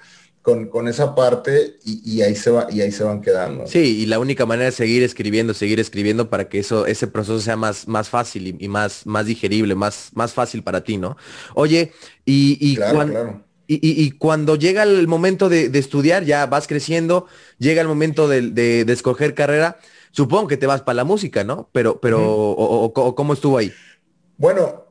con, 0.69 0.87
esa 0.87 1.15
parte 1.15 1.77
y, 1.83 2.21
ahí 2.21 2.35
se 2.35 2.51
va, 2.51 2.67
y 2.69 2.81
ahí 2.81 2.91
se 2.91 3.03
van 3.03 3.21
quedando. 3.21 3.67
Sí, 3.67 3.99
y 4.01 4.05
la 4.05 4.19
única 4.19 4.45
manera 4.45 4.69
es 4.69 4.75
seguir 4.75 5.03
escribiendo, 5.03 5.53
seguir 5.53 5.79
escribiendo 5.79 6.29
para 6.29 6.49
que 6.49 6.59
eso, 6.59 6.85
ese 6.85 7.07
proceso 7.07 7.39
sea 7.39 7.55
más, 7.55 7.87
más 7.87 8.09
fácil 8.09 8.55
y, 8.59 8.67
más, 8.67 9.05
más 9.05 9.25
digerible, 9.25 9.75
más, 9.75 10.09
más 10.13 10.33
fácil 10.33 10.63
para 10.63 10.83
ti, 10.83 10.97
¿no? 10.97 11.17
Oye, 11.55 11.91
y, 12.25 12.57
y, 12.59 12.75
cuando, 12.75 13.43
y, 13.67 14.11
cuando 14.11 14.55
llega 14.55 14.83
el 14.83 15.07
momento 15.07 15.49
de, 15.49 15.69
estudiar, 15.73 16.25
ya 16.25 16.45
vas 16.47 16.67
creciendo, 16.67 17.27
llega 17.59 17.81
el 17.81 17.87
momento 17.87 18.27
de, 18.27 18.85
escoger 18.87 19.35
carrera, 19.35 19.77
supongo 20.11 20.47
que 20.47 20.57
te 20.57 20.67
vas 20.67 20.81
para 20.81 20.95
la 20.95 21.03
música, 21.03 21.43
¿no? 21.43 21.69
Pero, 21.71 21.99
pero, 21.99 22.19
o, 22.21 23.15
¿cómo 23.15 23.33
estuvo 23.33 23.57
ahí? 23.57 23.71
Bueno, 24.37 24.88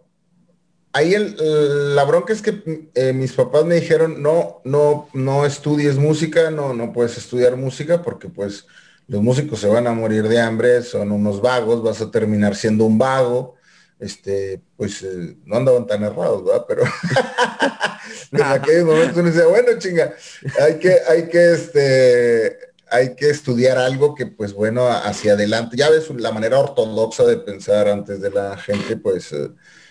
ahí 0.92 1.14
el, 1.14 1.95
la 1.95 2.04
bronca 2.04 2.33
es 2.33 2.42
que 2.42 2.90
eh, 2.95 3.12
mis 3.12 3.33
papás 3.33 3.64
me 3.64 3.76
dijeron, 3.76 4.23
no, 4.23 4.61
no, 4.64 5.09
no 5.12 5.45
estudies 5.45 5.97
música, 5.97 6.50
no, 6.50 6.75
no 6.75 6.92
puedes 6.92 7.16
estudiar 7.16 7.57
música 7.57 8.02
porque 8.02 8.28
pues 8.28 8.66
los 9.07 9.23
músicos 9.23 9.61
se 9.61 9.68
van 9.68 9.87
a 9.87 9.92
morir 9.92 10.28
de 10.28 10.40
hambre, 10.40 10.83
son 10.83 11.12
unos 11.12 11.40
vagos, 11.40 11.83
vas 11.83 12.00
a 12.00 12.11
terminar 12.11 12.54
siendo 12.54 12.85
un 12.85 12.99
vago. 12.99 13.57
Este, 13.99 14.62
pues 14.76 15.02
eh, 15.02 15.37
no 15.45 15.57
andaban 15.57 15.85
tan 15.85 16.04
errados, 16.04 16.45
¿verdad? 16.45 16.64
Pero 16.68 16.83
en 18.33 18.42
aquellos 18.42 18.85
momentos 18.85 19.16
uno 19.16 19.28
decía, 19.28 19.47
bueno, 19.47 19.71
chinga, 19.78 20.14
hay 20.61 20.78
que, 20.78 20.99
hay 21.09 21.28
que, 21.28 21.52
este, 21.52 22.59
hay 22.90 23.16
que 23.16 23.30
estudiar 23.30 23.76
algo 23.76 24.14
que, 24.14 24.26
pues 24.26 24.52
bueno, 24.52 24.88
hacia 24.88 25.33
adelante. 25.33 25.76
Ya 25.76 25.90
ves 25.90 26.09
la 26.11 26.30
manera 26.30 26.61
ortodoxa 26.61 27.25
de 27.25 27.38
pensar 27.38 27.88
antes 27.88 28.21
de 28.21 28.30
la 28.30 28.57
gente, 28.57 28.97
pues, 28.97 29.33
eh, 29.33 29.50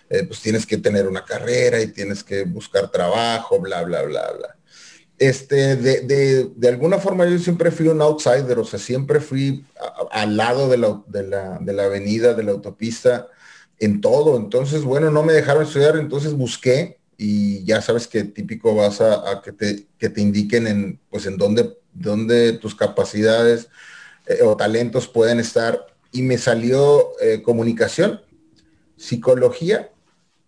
eh, 0.09 0.23
pues 0.23 0.41
tienes 0.41 0.65
que 0.65 0.77
tener 0.77 1.07
una 1.07 1.25
carrera 1.25 1.81
y 1.81 1.87
tienes 1.87 2.23
que 2.23 2.43
buscar 2.43 2.89
trabajo, 2.89 3.59
bla, 3.59 3.83
bla, 3.83 4.03
bla, 4.03 4.31
bla. 4.31 4.57
Este, 5.19 5.75
de, 5.75 6.51
de, 6.55 6.67
alguna 6.67 6.99
forma 6.99 7.25
yo 7.25 7.39
siempre 7.39 7.71
fui 7.71 7.87
un 7.87 8.01
outsider, 8.01 8.59
o 8.59 8.63
sea, 8.63 8.77
siempre 8.77 9.19
fui 9.19 9.65
al 10.11 10.37
lado 10.37 10.69
de 10.69 10.77
la, 10.77 11.01
de, 11.07 11.23
la, 11.23 11.57
de 11.59 11.73
la 11.73 11.85
avenida, 11.85 12.35
de 12.35 12.43
la 12.43 12.51
autopista, 12.51 13.27
en 13.79 13.99
todo. 13.99 14.37
Entonces, 14.37 14.83
bueno, 14.83 15.09
no 15.09 15.23
me 15.23 15.33
dejaron 15.33 15.63
estudiar, 15.63 15.97
entonces 15.97 16.33
busqué, 16.33 16.99
y 17.17 17.63
ya 17.65 17.81
sabes 17.81 18.07
que 18.07 18.25
típico 18.25 18.75
vas 18.75 19.01
a, 19.01 19.41
que, 19.43 19.51
te, 19.51 19.87
que 19.97 20.09
te 20.09 20.21
indiquen 20.21 20.67
en, 20.67 20.99
pues 21.09 21.25
en 21.25 21.37
dónde, 21.37 21.75
dónde 21.93 22.53
tus 22.53 22.75
capacidades 22.75 23.69
eh, 24.27 24.43
o 24.43 24.55
talentos 24.55 25.07
pueden 25.07 25.39
estar. 25.39 25.87
Y 26.11 26.21
me 26.21 26.37
salió 26.37 27.11
eh, 27.21 27.41
comunicación, 27.41 28.21
psicología 28.95 29.91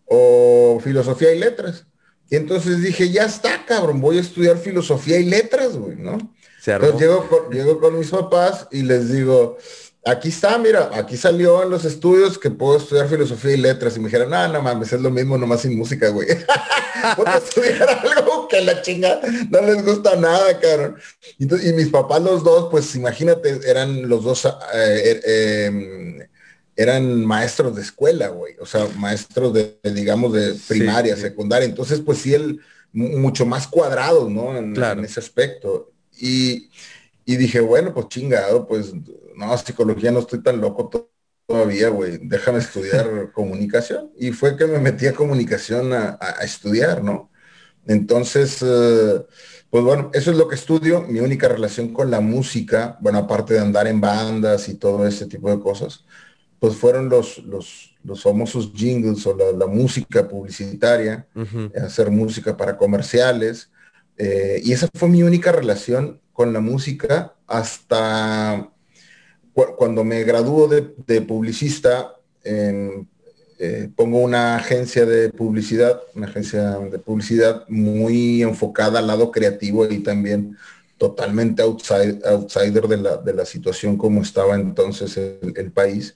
o 0.09 0.79
filosofía 0.83 1.33
y 1.33 1.39
letras. 1.39 1.85
Y 2.29 2.35
entonces 2.35 2.81
dije, 2.81 3.09
ya 3.09 3.25
está, 3.25 3.65
cabrón, 3.65 4.01
voy 4.01 4.17
a 4.17 4.21
estudiar 4.21 4.57
filosofía 4.57 5.17
y 5.19 5.25
letras, 5.25 5.77
güey, 5.77 5.95
¿no? 5.95 6.17
Entonces 6.65 6.99
llego 6.99 7.27
con, 7.27 7.49
llego 7.51 7.79
con 7.79 7.97
mis 7.97 8.09
papás 8.09 8.67
y 8.71 8.83
les 8.83 9.11
digo, 9.11 9.57
aquí 10.05 10.29
está, 10.29 10.57
mira, 10.57 10.89
aquí 10.93 11.17
salió 11.17 11.63
en 11.63 11.69
los 11.69 11.85
estudios 11.85 12.37
que 12.37 12.49
puedo 12.51 12.77
estudiar 12.77 13.07
filosofía 13.07 13.53
y 13.53 13.57
letras. 13.57 13.95
Y 13.95 13.99
me 13.99 14.05
dijeron, 14.05 14.29
no, 14.29 14.47
no 14.47 14.61
mames, 14.61 14.93
es 14.93 15.01
lo 15.01 15.09
mismo, 15.09 15.37
nomás 15.37 15.61
sin 15.61 15.77
música, 15.77 16.09
güey. 16.09 16.27
Puedo 17.15 17.37
estudiar 17.37 17.89
algo 18.17 18.47
que 18.47 18.61
la 18.61 18.81
chinga 18.81 19.21
no 19.49 19.61
les 19.61 19.85
gusta 19.85 20.15
nada, 20.15 20.59
cabrón. 20.59 20.97
Y, 21.37 21.45
mis 21.73 21.89
papás 21.89 22.21
los 22.21 22.43
dos, 22.43 22.67
pues 22.69 22.93
imagínate, 22.95 23.59
eran 23.65 24.07
los 24.07 24.23
dos, 24.23 24.45
eh, 24.45 24.51
eh, 25.25 25.65
em, 25.65 26.19
eran 26.79 27.25
maestros 27.25 27.75
de 27.75 27.81
escuela, 27.81 28.29
güey. 28.29 28.55
O 28.61 28.65
sea, 28.65 28.87
maestros 28.95 29.53
de, 29.53 29.77
digamos, 29.83 30.31
de 30.31 30.55
primaria, 30.65 31.17
secundaria. 31.17 31.67
Entonces, 31.67 31.99
pues 31.99 32.19
sí, 32.19 32.33
él 32.33 32.61
mucho 32.93 33.45
más 33.45 33.67
cuadrado, 33.67 34.29
¿no? 34.29 34.57
En, 34.57 34.81
en 34.81 35.03
ese 35.03 35.19
aspecto. 35.19 35.91
Y, 36.17 36.69
y 37.25 37.35
dije, 37.35 37.59
bueno, 37.59 37.93
pues 37.93 38.07
chingado, 38.07 38.65
pues 38.65 38.93
no, 39.35 39.57
psicología 39.57 40.11
no 40.11 40.19
estoy 40.19 40.41
tan 40.41 40.61
loco 40.61 40.89
todavía, 41.45 41.89
güey, 41.89 42.17
déjame 42.21 42.59
estudiar 42.59 43.31
comunicación. 43.33 44.13
Y 44.17 44.31
fue 44.31 44.55
que 44.55 44.65
me 44.65 44.79
metí 44.79 45.05
a 45.05 45.13
comunicación 45.13 45.91
a, 45.91 46.17
estudiar, 46.43 47.03
¿no? 47.03 47.29
Entonces, 47.87 48.59
eh, 48.61 49.21
pues 49.69 49.83
bueno, 49.83 50.11
eso 50.13 50.31
es 50.31 50.37
lo 50.37 50.47
que 50.47 50.55
estudio, 50.55 51.01
mi 51.01 51.19
única 51.19 51.49
relación 51.49 51.91
con 51.91 52.09
la 52.09 52.21
música, 52.21 52.97
bueno, 53.01 53.17
aparte 53.19 53.55
de 53.55 53.59
andar 53.59 53.85
en 53.87 53.99
bandas 53.99 54.69
y 54.69 54.75
todo 54.75 55.05
ese 55.05 55.25
tipo 55.25 55.49
de 55.53 55.59
cosas, 55.59 56.05
pues 56.59 56.75
fueron 56.75 57.09
los, 57.09 57.39
los, 57.39 57.95
los 58.03 58.21
famosos 58.21 58.71
jingles 58.73 59.25
o 59.25 59.35
la, 59.35 59.67
música 59.67 60.27
publicitaria, 60.27 61.27
hacer 61.81 62.11
música 62.11 62.55
para 62.55 62.77
comerciales. 62.77 63.71
Eh, 64.17 64.61
y 64.63 64.73
esa 64.73 64.87
fue 64.93 65.07
mi 65.07 65.23
única 65.23 65.51
relación 65.51 66.19
con 66.33 66.51
la 66.51 66.59
música 66.59 67.33
hasta 67.47 68.69
cuando 69.77 70.03
me 70.03 70.23
graduó 70.23 70.67
de, 70.67 71.21
publicista, 71.21 72.15
eh, 72.43 73.89
pongo 73.95 74.19
una 74.19 74.55
agencia 74.55 75.05
de 75.05 75.29
publicidad, 75.29 76.01
una 76.15 76.27
agencia 76.27 76.77
de 76.79 76.99
publicidad 76.99 77.65
muy 77.67 78.41
enfocada 78.41 78.99
al 78.99 79.07
lado 79.07 79.31
creativo 79.31 79.85
y 79.85 79.99
también 79.99 80.55
totalmente 80.97 81.61
outsider 81.61 82.87
de 82.87 83.33
la, 83.33 83.45
situación 83.45 83.97
como 83.97 84.21
estaba 84.21 84.55
entonces 84.55 85.17
el, 85.17 85.71
país. 85.71 86.15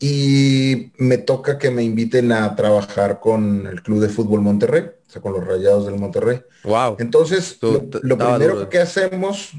Y 0.00 0.92
me 0.98 1.18
toca 1.18 1.58
que 1.58 1.70
me 1.70 1.82
inviten 1.82 2.32
a 2.32 2.54
trabajar 2.56 3.20
con 3.20 3.66
el 3.66 3.82
Club 3.82 4.00
de 4.00 4.08
Fútbol 4.08 4.42
Monterrey, 4.42 4.82
o 4.82 5.10
sea, 5.10 5.22
con 5.22 5.32
los 5.32 5.46
Rayados 5.46 5.86
del 5.86 5.98
Monterrey. 5.98 6.42
Wow. 6.64 6.96
Entonces, 6.98 7.58
lo 7.60 8.18
primero 8.18 8.68
que 8.68 8.78
hacemos 8.80 9.54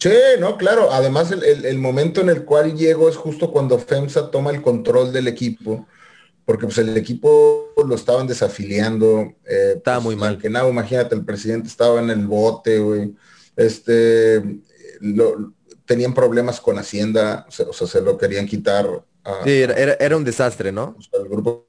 Sí, 0.00 0.10
no, 0.38 0.56
claro. 0.56 0.92
Además, 0.92 1.32
el, 1.32 1.78
momento 1.78 2.20
en 2.20 2.28
el 2.28 2.44
cual 2.44 2.76
llego 2.76 3.08
es 3.08 3.16
justo 3.16 3.50
cuando 3.50 3.78
FEMSA 3.78 4.30
toma 4.30 4.50
el 4.50 4.62
control 4.62 5.12
del 5.12 5.26
equipo, 5.26 5.86
porque 6.44 6.66
pues 6.66 6.78
el 6.78 6.96
equipo 6.96 7.72
lo 7.84 7.94
estaban 7.96 8.28
desafiliando. 8.28 9.34
Eh, 9.44 9.74
estaba 9.76 9.96
pues, 9.96 10.04
muy 10.04 10.16
mal. 10.16 10.38
Que 10.38 10.48
nada, 10.48 10.68
imagínate, 10.68 11.16
el 11.16 11.24
presidente 11.24 11.66
estaba 11.66 12.00
en 12.00 12.10
el 12.10 12.26
bote, 12.26 12.78
güey. 12.78 13.12
Este, 13.56 14.60
tenían 15.84 16.14
problemas 16.14 16.60
con 16.60 16.78
Hacienda, 16.78 17.44
o 17.48 17.72
sea, 17.72 17.86
se 17.86 18.00
lo 18.00 18.16
querían 18.16 18.46
quitar. 18.46 19.04
Sí, 19.44 19.62
era, 19.62 20.16
un 20.16 20.24
desastre, 20.24 20.72
¿no? 20.72 20.96
el 21.12 21.28
grupo, 21.28 21.66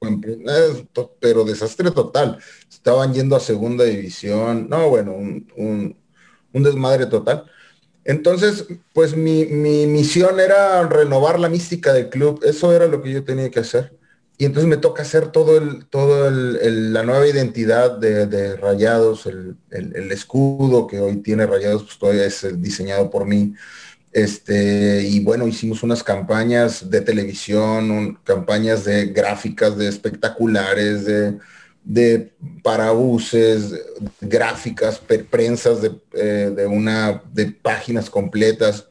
pero 1.20 1.44
desastre 1.44 1.90
total. 1.90 2.38
Estaban 2.68 3.12
yendo 3.12 3.36
a 3.36 3.40
segunda 3.40 3.84
división. 3.84 4.68
No, 4.68 4.88
bueno, 4.88 5.12
un 5.14 5.96
desmadre 6.52 7.06
total. 7.06 7.44
Entonces, 8.04 8.66
pues 8.92 9.14
mi, 9.16 9.46
misión 9.46 10.40
era 10.40 10.82
renovar 10.88 11.38
la 11.38 11.48
mística 11.48 11.92
del 11.92 12.08
club. 12.08 12.40
Eso 12.44 12.72
era 12.72 12.86
lo 12.86 13.02
que 13.02 13.12
yo 13.12 13.24
tenía 13.24 13.50
que 13.50 13.60
hacer. 13.60 13.96
Y 14.38 14.46
entonces 14.46 14.68
me 14.68 14.78
toca 14.78 15.02
hacer 15.02 15.30
todo 15.32 15.58
el, 15.58 15.86
todo 15.86 16.26
el, 16.28 16.94
la 16.94 17.02
nueva 17.02 17.26
identidad 17.26 17.98
de, 17.98 18.56
Rayados, 18.56 19.26
el, 19.26 19.56
escudo 20.12 20.86
que 20.86 20.98
hoy 20.98 21.16
tiene 21.18 21.46
Rayados, 21.46 21.84
pues 21.84 21.98
todavía 21.98 22.24
es 22.24 22.60
diseñado 22.60 23.10
por 23.10 23.26
mí. 23.26 23.54
Este, 24.12 25.02
y 25.06 25.20
bueno, 25.20 25.46
hicimos 25.46 25.82
unas 25.82 26.02
campañas 26.02 26.90
de 26.90 27.00
televisión, 27.00 28.18
campañas 28.24 28.84
de 28.84 29.06
gráficas, 29.06 29.76
de 29.76 29.88
espectaculares, 29.88 31.04
de, 31.04 31.38
de 31.84 32.32
parabuses, 32.62 33.72
gráficas, 34.20 35.00
prensas 35.30 35.78
eh, 36.12 36.52
de, 36.54 36.66
una, 36.66 37.22
de 37.32 37.52
páginas 37.52 38.10
completas, 38.10 38.88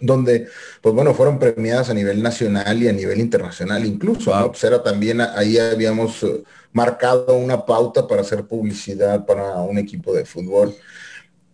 donde, 0.00 0.46
pues 0.80 0.94
bueno, 0.94 1.14
fueron 1.14 1.38
premiadas 1.38 1.90
a 1.90 1.94
nivel 1.94 2.22
nacional 2.22 2.82
y 2.82 2.88
a 2.88 2.92
nivel 2.92 3.18
internacional 3.18 3.84
incluso, 3.84 4.32
pues 4.48 4.62
era 4.62 4.82
también, 4.82 5.20
ahí 5.22 5.58
habíamos 5.58 6.22
eh, 6.22 6.42
marcado 6.72 7.36
una 7.36 7.64
pauta 7.64 8.06
para 8.06 8.20
hacer 8.20 8.44
publicidad 8.44 9.24
para 9.26 9.56
un 9.62 9.78
equipo 9.78 10.12
de 10.14 10.24
fútbol. 10.24 10.74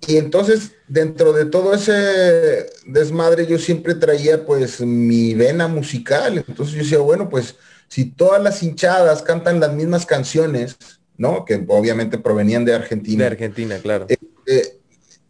Y 0.06 0.16
entonces, 0.16 0.72
dentro 0.88 1.32
de 1.32 1.44
todo 1.44 1.74
ese 1.74 2.66
desmadre, 2.86 3.46
yo 3.46 3.58
siempre 3.58 3.94
traía 3.94 4.44
pues 4.44 4.80
mi 4.80 5.34
vena 5.34 5.68
musical. 5.68 6.44
Entonces 6.46 6.74
yo 6.74 6.82
decía, 6.82 6.98
bueno, 6.98 7.28
pues 7.28 7.56
si 7.88 8.06
todas 8.06 8.42
las 8.42 8.62
hinchadas 8.62 9.22
cantan 9.22 9.60
las 9.60 9.72
mismas 9.74 10.04
canciones, 10.04 10.76
¿no? 11.16 11.44
Que 11.44 11.64
obviamente 11.68 12.18
provenían 12.18 12.64
de 12.64 12.74
Argentina. 12.74 13.24
De 13.24 13.30
Argentina, 13.30 13.78
claro. 13.78 14.06
Eh, 14.08 14.16
eh, 14.46 14.80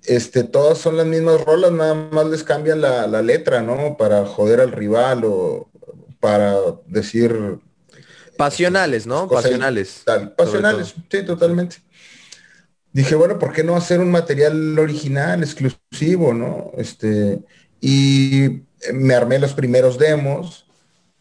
este, 0.05 0.45
todas 0.45 0.79
son 0.79 0.97
las 0.97 1.07
mismas 1.07 1.41
rolas, 1.45 1.71
nada 1.73 1.95
más 1.95 2.27
les 2.27 2.43
cambian 2.43 2.81
la, 2.81 3.23
letra, 3.23 3.63
¿no? 3.63 3.97
Para 3.97 4.25
joder 4.25 4.61
al 4.61 4.73
rival 4.73 5.23
o 5.25 5.69
para 6.19 6.57
decir... 6.87 7.59
Pasionales, 8.39 9.07
¿no? 9.07 9.29
Pasionales. 9.29 10.03
Pasionales, 10.37 10.95
sí, 11.11 11.23
totalmente. 11.25 11.77
Dije, 12.93 13.15
bueno, 13.15 13.39
¿por 13.39 13.53
qué 13.53 13.65
no 13.65 13.77
hacer 13.77 14.01
un 14.01 14.11
material 14.11 14.79
original, 14.79 15.43
exclusivo, 15.43 16.35
¿no? 16.35 16.73
Este, 16.77 17.41
y 17.81 18.63
me 18.93 19.15
armé 19.15 19.39
los 19.39 19.55
primeros 19.55 19.99
demos 19.99 20.67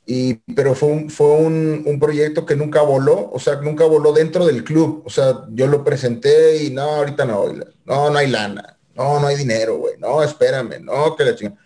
y, 0.06 0.36
pero 0.56 0.75
fue, 0.75 0.90
un, 0.90 1.10
fue 1.10 1.28
un, 1.28 1.98
proyecto 2.00 2.46
que 2.46 2.56
nunca 2.56 2.82
voló, 2.82 3.30
o 3.32 3.40
sea, 3.40 3.56
nunca 3.62 3.86
voló 3.86 4.12
dentro 4.12 4.46
del 4.46 4.63
club. 4.63 5.04
O 5.06 5.10
sea, 5.10 5.46
yo 5.51 5.68
lo 5.68 5.84
presenté 5.84 6.63
y 6.63 6.72
no, 6.72 6.82
ahorita 6.82 7.24
no, 7.25 7.46
no, 7.86 8.10
no 8.10 8.18
hay 8.18 8.28
lana, 8.28 8.78
no, 8.96 9.20
no 9.20 9.28
hay 9.28 9.38
dinero, 9.38 9.78
güey, 9.78 9.96
no, 10.00 10.22
espérame, 10.24 10.82
no, 10.82 11.16
que 11.16 11.24
la 11.24 11.36
chingada. 11.36 11.60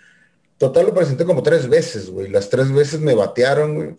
Total 0.58 0.86
lo 0.86 0.94
presenté 0.94 1.26
como 1.26 1.44
tres 1.44 1.68
veces, 1.68 2.10
güey. 2.10 2.30
Las 2.30 2.50
tres 2.50 2.72
veces 2.72 3.02
me 3.02 3.14
batearon, 3.14 3.76
güey. 3.76 3.98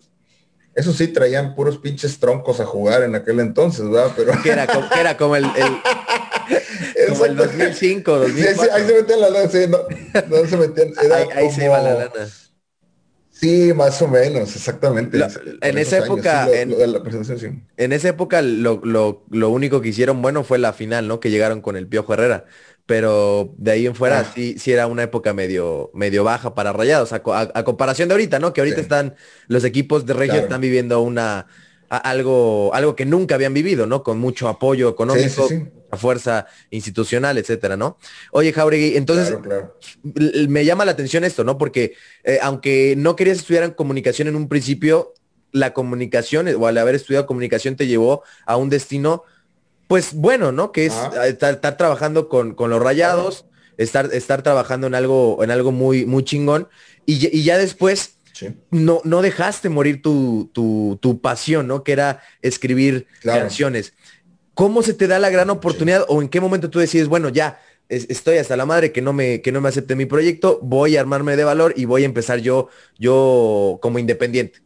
Eso 0.77 0.93
sí, 0.93 1.07
traían 1.07 1.55
puros 1.55 1.79
pinches 1.79 2.19
troncos 2.19 2.59
a 2.59 2.65
jugar 2.65 3.01
en 3.01 3.15
aquel 3.15 3.39
entonces, 3.39 3.89
¿verdad? 3.89 4.11
Pero... 4.15 4.31
Que 4.43 4.51
era 4.51 4.67
como, 4.67 4.87
que 4.87 4.99
era 4.99 5.17
como 5.17 5.35
el, 5.35 5.43
como 7.09 7.25
el 7.25 7.35
2005, 7.35 8.19
2004. 8.19 8.73
ahí 8.75 8.85
se 8.85 8.93
metían 8.93 9.21
la 9.21 9.29
lana, 9.31 9.49
sí, 9.49 9.65
no, 9.67 9.79
no 10.27 10.47
se 10.47 10.55
metían. 10.55 10.93
ahí, 11.33 11.49
se 11.49 11.65
iba 11.65 11.81
la 11.81 11.93
lana. 11.95 12.27
Sí, 13.31 13.73
más 13.73 13.99
o 14.03 14.07
menos, 14.07 14.55
exactamente. 14.55 15.17
en, 15.61 15.77
esa 15.79 15.97
época, 15.97 16.47
en, 16.51 17.91
esa 17.91 18.09
época, 18.09 18.43
lo, 18.43 19.23
único 19.49 19.81
que 19.81 19.89
hicieron 19.89 20.21
bueno 20.21 20.43
fue 20.43 20.59
la 20.59 20.73
final, 20.73 21.07
¿no? 21.07 21.19
Que 21.19 21.31
llegaron 21.31 21.61
con 21.61 21.75
el 21.75 21.87
Piojo 21.87 22.13
Herrera. 22.13 22.45
Pero 22.87 23.53
de 23.57 23.71
ahí 23.71 23.85
en 23.85 23.93
fuera 23.93 24.21
ah. 24.21 24.31
sí, 24.33 24.55
sí 24.57 24.71
era 24.71 24.87
una 24.87 25.03
época 25.03 25.33
medio, 25.33 25.91
medio 25.93 26.23
baja 26.23 26.55
para 26.55 26.73
Rayados, 26.73 27.13
a, 27.13 27.21
comparación 27.63 28.07
de 28.07 28.15
ahorita, 28.15 28.39
¿no? 28.39 28.53
Que 28.53 28.61
ahorita 28.61 28.81
están, 28.81 29.15
los 29.47 29.63
equipos 29.65 30.05
de 30.05 30.13
Regio 30.13 30.37
están 30.37 30.61
viviendo 30.61 31.01
una, 31.01 31.47
algo, 31.89 32.73
algo 32.73 32.95
que 32.95 33.05
nunca 33.05 33.35
habían 33.35 33.53
vivido, 33.53 33.85
¿no? 33.87 34.03
Con 34.03 34.19
mucho 34.19 34.47
apoyo 34.47 34.89
económico, 34.89 35.47
a 35.91 35.97
fuerza 35.97 36.47
institucional, 36.69 37.37
etcétera, 37.37 37.77
¿no? 37.77 37.97
Oye, 38.31 38.51
Jauregui, 38.51 38.97
entonces 38.97 39.37
me 40.03 40.65
llama 40.65 40.85
la 40.85 40.91
atención 40.91 41.23
esto, 41.23 41.43
¿no? 41.43 41.57
Porque 41.57 41.93
eh, 42.23 42.39
aunque 42.41 42.95
no 42.97 43.15
querías 43.15 43.37
estudiar 43.37 43.63
en 43.63 43.71
comunicación 43.71 44.27
en 44.27 44.35
un 44.35 44.47
principio, 44.47 45.13
la 45.51 45.73
comunicación 45.73 46.47
o 46.57 46.67
al 46.67 46.77
haber 46.77 46.95
estudiado 46.95 47.25
comunicación 47.25 47.75
te 47.75 47.87
llevó 47.87 48.23
a 48.45 48.57
un 48.57 48.69
destino, 48.69 49.23
pues 49.87 50.13
bueno, 50.13 50.51
¿no? 50.51 50.71
Que 50.71 50.85
es 50.85 50.93
estar, 51.25 51.59
trabajando 51.77 52.29
con, 52.29 52.55
los 52.57 52.81
rayados, 52.81 53.45
estar, 53.77 54.09
estar 54.13 54.41
trabajando 54.43 54.87
en 54.87 54.95
algo, 54.95 55.43
en 55.43 55.51
algo 55.51 55.71
muy, 55.71 56.05
muy 56.05 56.23
chingón. 56.23 56.67
Y, 57.05 57.43
ya 57.43 57.57
después 57.57 58.17
no, 58.69 59.01
no 59.03 59.21
dejaste 59.21 59.69
morir 59.69 60.01
tu, 60.01 60.49
tu, 60.53 61.21
pasión, 61.21 61.67
¿no? 61.67 61.83
Que 61.83 61.93
era 61.93 62.21
escribir 62.41 63.07
canciones 63.23 63.93
¿cómo 64.57 64.81
se 64.81 64.95
te 64.95 65.05
da 65.05 65.19
la 65.19 65.29
gran 65.29 65.51
oportunidad 65.51 66.03
o 66.07 66.19
en 66.19 66.29
qué 66.29 66.41
momento 66.41 66.71
tú 66.71 66.79
decides, 66.79 67.07
bueno, 67.07 67.29
ya, 67.29 67.61
estoy 67.89 68.39
hasta 68.39 68.57
la 68.57 68.65
madre 68.65 68.91
que 68.91 69.03
no 69.03 69.13
me 69.13 69.39
que 69.43 69.51
no 69.51 69.61
me 69.61 69.69
acepte 69.69 69.95
mi 69.95 70.07
proyecto, 70.07 70.59
voy 70.63 70.97
a 70.97 70.99
armarme 70.99 71.35
de 71.35 71.43
valor 71.43 71.75
y 71.77 71.85
voy 71.85 72.01
a 72.01 72.05
empezar 72.07 72.39
yo 72.39 72.67
yo 72.97 73.77
como 73.83 73.99
independiente. 73.99 74.59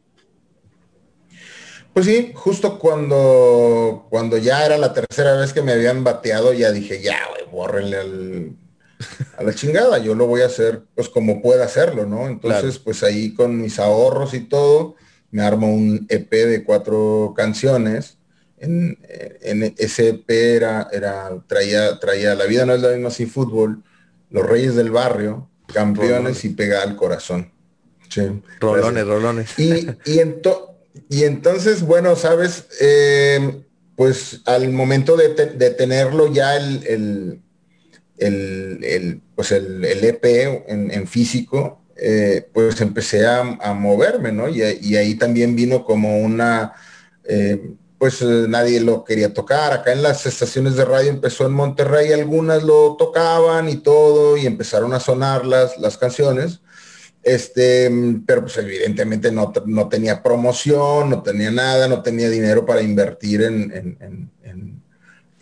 Pues 1.94 2.06
sí, 2.06 2.32
justo 2.34 2.80
cuando 2.80 4.08
cuando 4.10 4.38
ya 4.38 4.66
era 4.66 4.78
la 4.78 4.94
tercera 4.94 5.34
vez 5.34 5.54
que 5.54 5.62
me 5.62 5.74
habían 5.74 6.04
bateado, 6.04 6.54
ya 6.54 6.72
dije, 6.72 7.02
ya, 7.02 7.20
güey, 7.30 7.52
bórrenle 7.52 7.98
al, 7.98 8.56
a 9.38 9.44
la 9.44 9.54
chingada, 9.54 9.98
yo 9.98 10.16
lo 10.16 10.26
voy 10.26 10.42
a 10.42 10.46
hacer 10.46 10.84
pues 10.96 11.10
como 11.10 11.42
pueda 11.42 11.66
hacerlo, 11.66 12.06
¿no? 12.06 12.28
Entonces, 12.28 12.80
pues 12.80 13.04
ahí 13.04 13.34
con 13.34 13.62
mis 13.62 13.80
ahorros 13.80 14.34
y 14.34 14.42
todo, 14.42 14.96
me 15.32 15.42
armo 15.42 15.74
un 15.74 16.06
EP 16.10 16.32
de 16.32 16.64
cuatro 16.64 17.34
canciones 17.36 18.18
en, 18.62 18.98
en 19.42 19.74
ese 19.78 20.10
EP 20.10 20.30
era, 20.30 20.88
era, 20.92 21.32
traía, 21.48 22.00
traía 22.00 22.36
La 22.36 22.46
vida 22.46 22.66
no 22.66 22.74
es 22.74 22.82
la 22.82 22.90
misma 22.90 23.10
sin 23.10 23.30
fútbol, 23.30 23.84
Los 24.30 24.46
Reyes 24.46 24.76
del 24.76 24.92
Barrio, 24.92 25.50
Campeones 25.74 26.46
y 26.46 26.50
Pega 26.50 26.84
al 26.84 26.96
Corazón. 26.96 27.52
rolones, 28.60 29.08
rolones. 29.08 29.58
Y, 29.58 29.88
y, 30.06 30.20
entonces, 31.10 31.84
bueno, 31.84 32.16
sabes, 32.16 32.66
eh, 32.80 33.64
pues 33.96 34.42
al 34.46 34.70
momento 34.72 35.16
de, 35.16 35.30
tenerlo 35.30 36.32
ya 36.32 36.56
el, 36.58 37.42
el, 38.18 39.22
pues 39.36 39.52
el, 39.52 39.84
EP 39.84 40.26
en, 40.68 41.08
físico, 41.08 41.82
eh, 41.96 42.48
pues 42.54 42.82
empecé 42.82 43.26
a, 43.28 43.74
moverme, 43.74 44.32
¿no? 44.32 44.50
Y, 44.50 44.62
ahí 44.96 45.16
también 45.16 45.56
vino 45.56 45.84
como 45.84 46.20
una... 46.20 46.74
Eh, 47.24 47.76
pues 48.02 48.20
eh, 48.24 48.46
nadie 48.48 48.82
lo 48.82 49.04
quería 49.04 49.32
tocar. 49.32 49.74
Acá 49.74 49.92
en 49.92 50.02
las 50.02 50.26
estaciones 50.26 50.76
de 50.76 50.86
radio 50.86 51.12
empezó 51.12 51.46
en 51.46 51.54
Monterrey, 51.54 52.12
algunas 52.12 52.64
lo 52.64 52.96
tocaban 52.98 53.70
y 53.70 53.76
todo, 53.76 54.38
y 54.38 54.48
empezaron 54.48 54.92
a 54.96 55.00
sonar 55.00 55.46
las, 55.46 55.78
las 55.78 56.00
canciones. 56.00 56.62
Este, 57.24 57.90
pero 58.26 58.42
pues 58.42 58.58
evidentemente 58.58 59.32
no, 59.32 59.54
no 59.68 59.90
tenía 59.90 60.24
promoción, 60.24 61.10
no 61.10 61.22
tenía 61.22 61.52
nada, 61.52 61.88
no 61.88 62.02
tenía 62.02 62.30
dinero 62.30 62.66
para 62.66 62.82
invertir 62.82 63.44
en, 63.44 64.32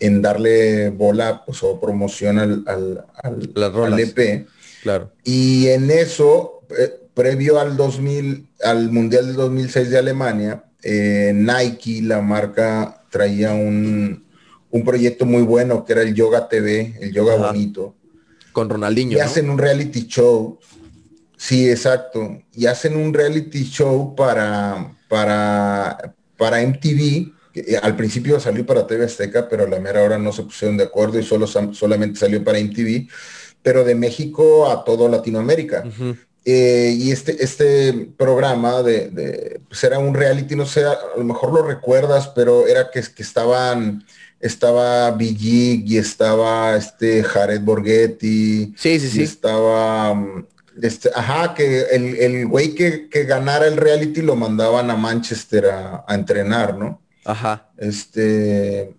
en, 0.01 0.21
darle 0.21 0.89
bola 0.89 1.43
pues, 1.45 1.61
o 1.63 1.79
promoción 1.79 2.39
al, 2.39 2.63
al, 2.67 3.05
al, 3.23 3.99
EP. 3.99 4.47
Claro. 4.81 5.11
Y 5.23 5.67
en 5.67 5.91
eso, 5.91 6.61
eh, 6.77 6.99
previo 7.13 7.59
al 7.59 7.75
2000, 7.75 8.47
al 8.63 8.91
Mundial 8.91 9.27
del 9.27 9.35
2006 9.35 9.89
de 9.89 9.97
Alemania, 9.97 10.63
eh, 10.81 11.33
Nike, 11.35 12.01
la 12.01 12.21
marca, 12.21 13.03
traía 13.09 13.53
un, 13.53 14.25
proyecto 14.85 15.25
muy 15.25 15.41
bueno 15.41 15.83
que 15.83 15.93
era 15.93 16.01
el 16.01 16.13
Yoga 16.13 16.47
TV, 16.47 16.95
el 17.01 17.11
Yoga 17.11 17.35
Bonito. 17.35 17.95
Con 18.53 18.69
Ronaldinho. 18.69 19.17
Y 19.17 19.19
hacen 19.19 19.49
un 19.49 19.57
reality 19.57 20.07
show. 20.07 20.59
Sí, 21.39 21.69
exacto. 21.69 22.41
Y 22.53 22.65
hacen 22.65 22.97
un 22.97 23.13
reality 23.13 23.63
show 23.63 24.13
para, 24.13 24.93
para, 25.07 26.13
para 26.37 26.61
MTV. 26.61 27.31
Que 27.53 27.79
al 27.81 27.95
principio 27.95 28.39
salió 28.41 28.65
para 28.65 28.85
TV 28.85 29.05
Azteca, 29.05 29.47
pero 29.47 29.63
a 29.63 29.67
la 29.67 29.79
mera 29.79 30.03
hora 30.03 30.17
no 30.17 30.33
se 30.33 30.43
pusieron 30.43 30.75
de 30.75 30.83
acuerdo 30.83 31.17
y 31.17 31.23
solo, 31.23 31.47
solamente 31.47 32.19
salió 32.19 32.43
para 32.43 32.59
MTV, 32.59 33.07
pero 33.63 33.85
de 33.85 33.95
México 33.95 34.69
a 34.69 34.83
todo 34.83 35.07
Latinoamérica. 35.07 35.85
Eh, 36.43 36.93
y 36.97 37.11
este, 37.11 37.41
este 37.41 38.11
programa 38.17 38.83
de, 38.83 39.61
pues 39.67 39.81
era 39.83 39.97
un 39.97 40.13
reality, 40.13 40.57
no 40.57 40.65
sé, 40.65 40.83
a 40.83 40.97
lo 41.17 41.23
mejor 41.23 41.53
lo 41.53 41.65
recuerdas, 41.65 42.27
pero 42.27 42.67
era 42.67 42.91
que, 42.91 43.01
que 43.01 43.23
estaban, 43.23 44.03
estaba 44.41 45.09
Big 45.11 45.41
y 45.41 45.97
estaba 45.97 46.75
este 46.75 47.23
Jared 47.23 47.61
Borghetti. 47.61 48.73
Sí, 48.77 48.99
sí, 48.99 49.09
sí. 49.09 49.23
estaba, 49.23 50.13
mm, 50.13 50.45
este, 50.81 51.09
ajá, 51.13 51.53
que 51.53 51.81
el, 51.91 52.15
el 52.15 52.47
güey 52.47 52.75
que, 52.75 53.09
que, 53.09 53.23
ganara 53.23 53.67
el 53.67 53.77
reality 53.77 54.21
lo 54.21 54.35
mandaban 54.35 54.89
a 54.89 54.95
Manchester 54.95 55.65
a, 55.67 56.05
entrenar, 56.09 56.77
¿no? 56.77 57.01
Ajá. 57.25 57.69
Este, 57.77 58.95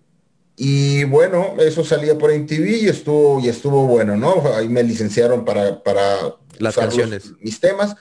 y 0.56 1.04
bueno, 1.04 1.54
eso 1.58 1.84
salía 1.84 2.18
por 2.18 2.32
MTV 2.32 2.82
y 2.82 2.88
estuvo, 2.88 3.40
y 3.40 3.48
estuvo 3.48 3.86
bueno, 3.86 4.16
¿no? 4.16 4.42
Ahí 4.54 4.68
me 4.68 4.82
licenciaron 4.82 5.44
para, 5.44 5.82
para 5.82 6.02
las 6.58 6.76
canciones. 6.76 7.32
mis 7.40 7.60
temas, 7.60 7.96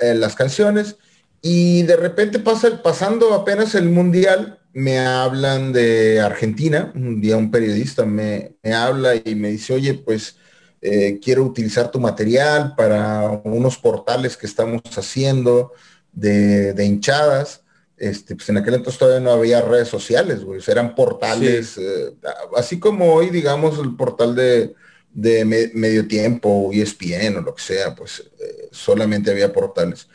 eh, 0.00 0.14
las 0.14 0.34
canciones. 0.34 0.96
Y 1.42 1.82
de 1.82 1.96
repente 1.96 2.38
pasa, 2.38 2.82
pasando 2.82 3.34
apenas 3.34 3.74
el 3.74 3.88
mundial, 3.88 4.60
me 4.72 4.98
hablan 5.00 5.72
de 5.72 6.20
Argentina. 6.20 6.92
Un 6.94 7.20
día 7.20 7.36
un 7.36 7.50
periodista 7.50 8.04
me, 8.04 8.56
habla 8.74 9.16
y 9.16 9.34
me 9.34 9.50
dice, 9.50 9.74
oye, 9.74 9.94
pues 9.94 10.36
eh, 10.82 11.20
quiero 11.22 11.44
utilizar 11.44 11.90
tu 11.92 12.00
material 12.00 12.74
para 12.76 13.40
unos 13.44 13.78
portales 13.78 14.36
que 14.36 14.46
estamos 14.46 14.82
haciendo 14.96 15.72
de, 16.12 16.74
hinchadas. 16.84 17.62
Este, 17.96 18.34
pues 18.34 18.48
en 18.48 18.56
aquel 18.56 18.74
entonces 18.74 18.98
todavía 18.98 19.20
no 19.20 19.30
había 19.30 19.62
redes 19.62 19.86
sociales, 19.86 20.42
güey. 20.42 20.60
eran 20.66 20.96
portales, 20.96 21.78
eh, 21.78 22.16
así 22.56 22.80
como 22.80 23.14
hoy, 23.14 23.30
digamos, 23.30 23.78
el 23.78 23.94
portal 23.94 24.34
de, 24.34 24.74
de 25.12 25.44
medio 25.44 26.08
tiempo, 26.08 26.70
ESPN 26.72 27.36
o 27.36 27.42
lo 27.42 27.54
que 27.54 27.62
sea, 27.62 27.94
pues 27.94 28.30
eh, 28.40 28.68
solamente 28.72 29.30
había 29.30 29.52
portales. 29.52 30.08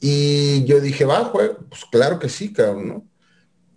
Y 0.00 0.64
yo 0.64 0.80
dije, 0.80 1.04
va, 1.04 1.32
pues 1.32 1.50
claro 1.90 2.20
que 2.20 2.28
sí, 2.28 2.52
cabrón, 2.52 2.88
¿no? 2.88 3.08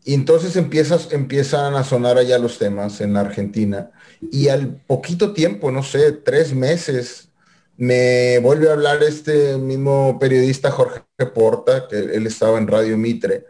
Y 0.04 0.13
entonces 0.13 0.56
empiezas, 0.56 1.12
empiezan 1.12 1.76
a 1.76 1.84
sonar 1.84 2.17
allá 2.17 2.38
los 2.38 2.58
temas 2.58 3.02
en 3.02 3.17
Argentina. 3.17 3.91
Y 4.32 4.47
al 4.49 4.82
poquito 4.88 5.34
tiempo, 5.34 5.71
no 5.71 5.84
sé, 5.84 6.12
tres 6.12 6.53
meses, 6.53 7.30
me 7.77 8.39
vuelve 8.39 8.69
a 8.69 8.73
hablar 8.73 9.03
este 9.03 9.58
mismo 9.58 10.17
periodista 10.19 10.71
Jorge 10.71 11.03
Porta, 11.34 11.88
que 11.88 11.97
él 11.97 12.25
estaba 12.25 12.58
en 12.58 12.67
Radio 12.67 12.97
Mitre, 12.97 13.45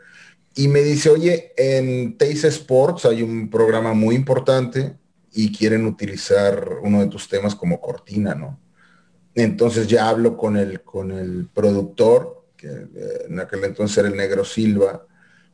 y 0.56 0.67
me 0.67 0.82
dice, 0.82 1.10
oye, 1.10 1.53
en 1.56 2.17
Teis 2.17 2.43
Sports 2.43 3.06
hay 3.06 3.21
un 3.21 3.49
programa 3.49 3.93
muy 3.93 4.15
importante 4.15 4.97
y 5.32 5.51
quieren 5.56 5.86
utilizar 5.86 6.80
uno 6.82 6.99
de 6.99 7.08
tus 7.08 7.30
temas 7.30 7.56
como 7.56 7.80
cortina, 7.80 8.34
¿no? 8.34 8.60
Entonces 9.36 9.88
ya 9.88 10.10
hablo 10.10 10.36
con 10.36 10.58
el, 10.58 10.82
con 10.82 11.12
el 11.12 11.47
productor, 11.53 12.47
que 12.58 12.67
eh, 12.67 13.25
en 13.30 13.39
aquel 13.39 13.63
entonces 13.65 13.99
era 13.99 14.08
el 14.08 14.17
negro 14.17 14.43
Silva, 14.43 15.06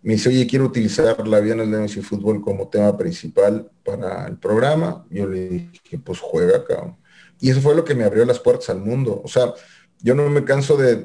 me 0.03 0.13
dice, 0.13 0.29
oye, 0.29 0.45
quiero 0.45 0.65
utilizar 0.65 1.27
la 1.27 1.37
Aviones 1.37 1.71
de 1.71 1.99
y 1.99 2.03
Fútbol 2.03 2.41
como 2.41 2.67
tema 2.67 2.95
principal 2.97 3.71
para 3.83 4.27
el 4.27 4.37
programa. 4.37 5.05
Yo 5.09 5.27
le 5.27 5.49
dije, 5.49 5.97
pues 5.97 6.19
juega, 6.19 6.63
cabrón. 6.65 6.97
Y 7.39 7.49
eso 7.49 7.61
fue 7.61 7.75
lo 7.75 7.83
que 7.83 7.95
me 7.95 8.03
abrió 8.03 8.25
las 8.25 8.39
puertas 8.39 8.69
al 8.69 8.79
mundo. 8.79 9.21
O 9.23 9.27
sea, 9.27 9.53
yo 10.01 10.13
no 10.13 10.29
me 10.29 10.43
canso 10.43 10.77
de, 10.77 10.95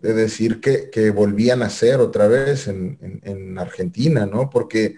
decir 0.00 0.60
que, 0.60 0.90
que, 0.90 1.10
volvían 1.10 1.62
a 1.62 1.70
ser 1.70 2.00
otra 2.00 2.26
vez 2.26 2.68
en, 2.68 3.20
en, 3.22 3.58
Argentina, 3.58 4.26
¿no? 4.26 4.50
Porque 4.50 4.96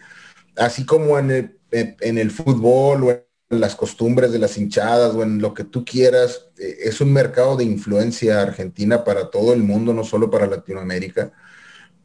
así 0.56 0.86
como 0.86 1.18
en 1.18 1.30
el 1.30 1.56
en 1.70 2.18
el 2.18 2.30
fútbol 2.30 3.04
o 3.04 3.10
en 3.10 3.60
las 3.60 3.76
costumbres 3.76 4.32
de 4.32 4.38
las 4.38 4.56
hinchadas 4.56 5.14
o 5.14 5.22
en 5.22 5.40
lo 5.40 5.54
que 5.54 5.64
tú 5.64 5.84
quieras, 5.84 6.48
eh, 6.58 6.78
es 6.84 7.00
un 7.00 7.12
mercado 7.12 7.56
de 7.56 7.64
influencia 7.64 8.40
argentina 8.40 9.04
para 9.04 9.30
todo 9.30 9.52
el 9.52 9.62
mundo, 9.62 9.92
no 9.94 10.04
solo 10.04 10.30
para 10.30 10.46
Latinoamérica. 10.46 11.32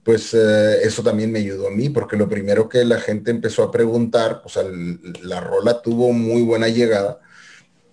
Pues 0.04 0.34
eh, 0.34 0.80
eso 0.84 1.04
también 1.04 1.32
me 1.32 1.40
ayudó 1.40 1.68
a 1.68 1.72
mí, 1.72 1.90
porque 1.90 2.18
lo 2.18 2.28
primero 2.28 2.68
que 2.68 2.84
la 2.84 3.00
gente 3.00 3.30
empezó 3.32 3.64
a 3.64 3.72
preguntar, 3.72 4.42
pues 4.42 4.58
la 5.22 5.40
rola 5.40 5.82
tuvo 5.82 6.12
muy 6.12 6.42
buena 6.42 6.68
llegada 6.68 7.20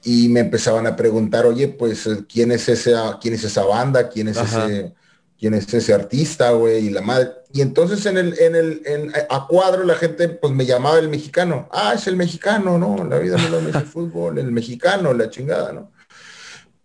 y 0.03 0.29
me 0.29 0.41
empezaban 0.41 0.87
a 0.87 0.97
preguntar, 0.97 1.45
oye, 1.45 1.69
pues, 1.69 2.07
eh, 2.07 2.25
¿quién 2.27 2.53
es, 2.53 2.69
esa, 2.69 3.19
quién 3.21 3.35
es 3.35 3.45
esa 3.45 3.65
banda? 3.65 4.09
¿Quién 4.09 4.29
es 4.29 4.39
ese 4.39 4.95
quién 5.39 5.55
es 5.55 5.73
ese 5.73 5.95
artista, 5.95 6.51
güey, 6.51 6.87
y 6.87 6.91
la 6.91 7.01
madre. 7.01 7.31
Y 7.53 7.61
entonces 7.61 8.05
en 8.07 8.19
el, 8.19 8.39
en 8.39 8.57
el, 8.57 8.83
en, 8.85 9.13
a 9.31 9.47
cuadro 9.47 9.85
la 9.85 9.95
gente 9.95 10.29
pues 10.29 10.53
me 10.53 10.67
llamaba 10.67 10.99
el 10.99 11.09
mexicano. 11.09 11.69
Ah, 11.73 11.95
es 11.95 12.07
el 12.09 12.17
mexicano, 12.17 12.77
¿no? 12.77 13.05
La 13.05 13.19
vida 13.19 13.37
no 13.37 13.49
lo 13.49 13.59
el 13.59 13.87
fútbol, 13.87 14.39
el 14.39 14.51
mexicano, 14.51 15.15
la 15.15 15.31
chingada, 15.31 15.73
¿no? 15.73 15.93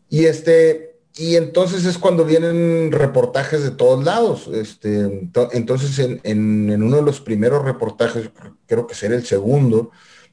Y 0.08 0.26
este, 0.26 0.93
y 1.16 1.36
entonces 1.36 1.86
es 1.86 1.98
cuando 1.98 2.26
vienen 2.26 2.92
reportajes 2.92 3.64
de 3.64 3.72
todos 3.72 4.04
lados. 4.04 4.50
Este, 4.54 5.30
entonces 5.52 6.00
en, 6.00 6.20
en, 6.24 6.82
uno 6.82 6.98
de 6.98 7.04
los 7.04 7.22
primeros 7.22 7.64
reportajes, 7.64 8.32
creo 8.66 8.88
que 8.88 8.96
será 8.96 9.16
el 9.16 9.26
segundo, 9.26 9.92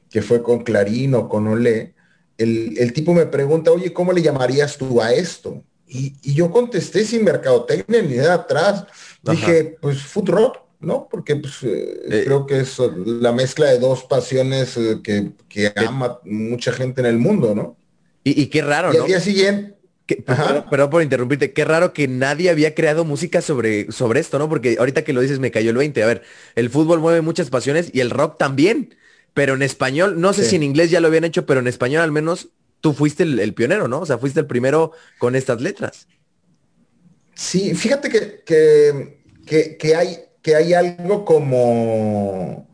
que 0.09 0.21
fue 0.21 0.41
con 0.41 0.63
Clarín 0.63 1.13
o 1.13 1.29
con 1.29 1.47
Olé, 1.47 1.93
el, 2.37 2.75
el 2.79 2.93
tipo 2.93 3.13
me 3.13 3.27
pregunta, 3.27 3.71
oye, 3.71 3.93
¿cómo 3.93 4.11
le 4.11 4.23
llamarías 4.23 4.77
tú 4.77 5.01
a 5.01 5.13
esto? 5.13 5.63
Y, 5.87 6.13
yo 6.33 6.49
contesté 6.51 7.05
sin 7.05 7.23
mercadotecnia 7.23 8.01
ni 8.01 8.13
de 8.13 8.29
atrás. 8.29 8.85
Dije, 9.21 9.77
pues 9.79 10.01
food 10.01 10.29
rock, 10.29 10.57
¿no? 10.79 11.07
Porque 11.11 11.35
pues, 11.35 11.61
eh, 11.63 12.01
eh, 12.09 12.23
creo 12.25 12.45
que 12.45 12.61
es 12.61 12.77
la 13.05 13.33
mezcla 13.33 13.67
de 13.67 13.77
dos 13.77 14.05
pasiones 14.05 14.77
eh, 14.77 14.99
que, 15.03 15.31
que 15.49 15.71
ama 15.75 16.19
mucha 16.23 16.71
gente 16.71 17.01
en 17.01 17.07
el 17.07 17.17
mundo, 17.17 17.53
¿no? 17.53 17.77
Y, 18.23 18.45
qué 18.47 18.61
raro, 18.61 18.93
y 18.93 18.97
al 18.97 19.07
día 19.07 19.19
siguiente. 19.19 19.80
Perdón, 20.25 20.89
por 20.89 21.01
interrumpirte, 21.01 21.53
qué 21.53 21.65
raro 21.65 21.93
que 21.93 22.07
nadie 22.07 22.49
había 22.49 22.75
creado 22.75 23.05
música 23.05 23.41
sobre, 23.41 23.91
sobre 23.91 24.19
esto, 24.19 24.39
¿no? 24.39 24.49
Porque 24.49 24.77
ahorita 24.79 25.03
que 25.03 25.13
lo 25.13 25.21
dices 25.21 25.39
me 25.39 25.51
cayó 25.51 25.69
el 25.71 25.77
20. 25.77 26.03
A 26.03 26.07
ver, 26.07 26.23
el 26.55 26.69
fútbol 26.69 26.99
mueve 26.99 27.21
muchas 27.21 27.49
pasiones 27.49 27.89
y 27.93 27.99
el 27.99 28.09
rock 28.09 28.37
también 28.37 28.95
pero 29.33 29.53
en 29.53 29.61
español, 29.61 30.19
no 30.19 30.33
sé 30.33 30.43
si 30.43 30.55
en 30.57 30.63
inglés 30.63 30.91
ya 30.91 30.99
lo 30.99 31.07
habían 31.07 31.23
hecho, 31.23 31.45
pero 31.45 31.59
en 31.59 31.67
español 31.67 32.01
al 32.01 32.11
menos 32.11 32.49
tú 32.81 32.93
fuiste 32.93 33.23
el, 33.23 33.53
pionero, 33.53 33.87
¿no? 33.87 34.01
O 34.01 34.05
sea, 34.05 34.17
fuiste 34.17 34.39
el 34.39 34.45
primero 34.45 34.91
con 35.19 35.35
estas 35.35 35.61
letras. 35.61 36.07
Sí, 37.33 37.73
fíjate 37.73 38.09
que, 38.09 38.43
que, 39.77 39.95
hay, 39.95 40.17
que 40.41 40.55
hay 40.55 40.73
algo 40.73 41.23
como, 41.23 42.67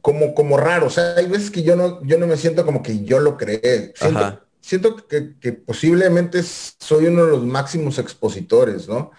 como, 0.00 0.34
como 0.34 0.56
raro. 0.56 0.86
O 0.86 0.90
sea, 0.90 1.16
hay 1.16 1.26
veces 1.26 1.50
que 1.50 1.62
yo 1.62 1.74
no, 1.74 2.00
yo 2.04 2.16
no 2.18 2.26
me 2.26 2.36
siento 2.36 2.64
como 2.64 2.82
que 2.82 3.04
yo 3.04 3.18
lo 3.18 3.36
creé. 3.36 3.92
Siento, 3.96 4.43
que, 5.08 5.52
posiblemente 5.52 6.42
soy 6.42 7.06
uno 7.06 7.24
de 7.24 7.30
los 7.30 7.44
máximos 7.44 7.98
expositores, 7.98 8.88
¿no? 8.88 9.10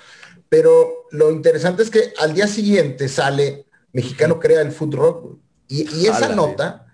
Pero 0.49 1.08
lo 1.12 1.31
interesante 1.31 1.84
es 1.84 1.89
que 1.89 2.13
al 2.19 2.34
día 2.34 2.47
siguiente 2.47 3.08
sale 3.08 3.65
Mexicano 3.95 4.41
crea 4.41 4.62
el 4.62 4.73
food 4.73 4.95
rock. 4.95 5.38
Y, 5.67 6.05
esa 6.05 6.29
nota 6.36 6.86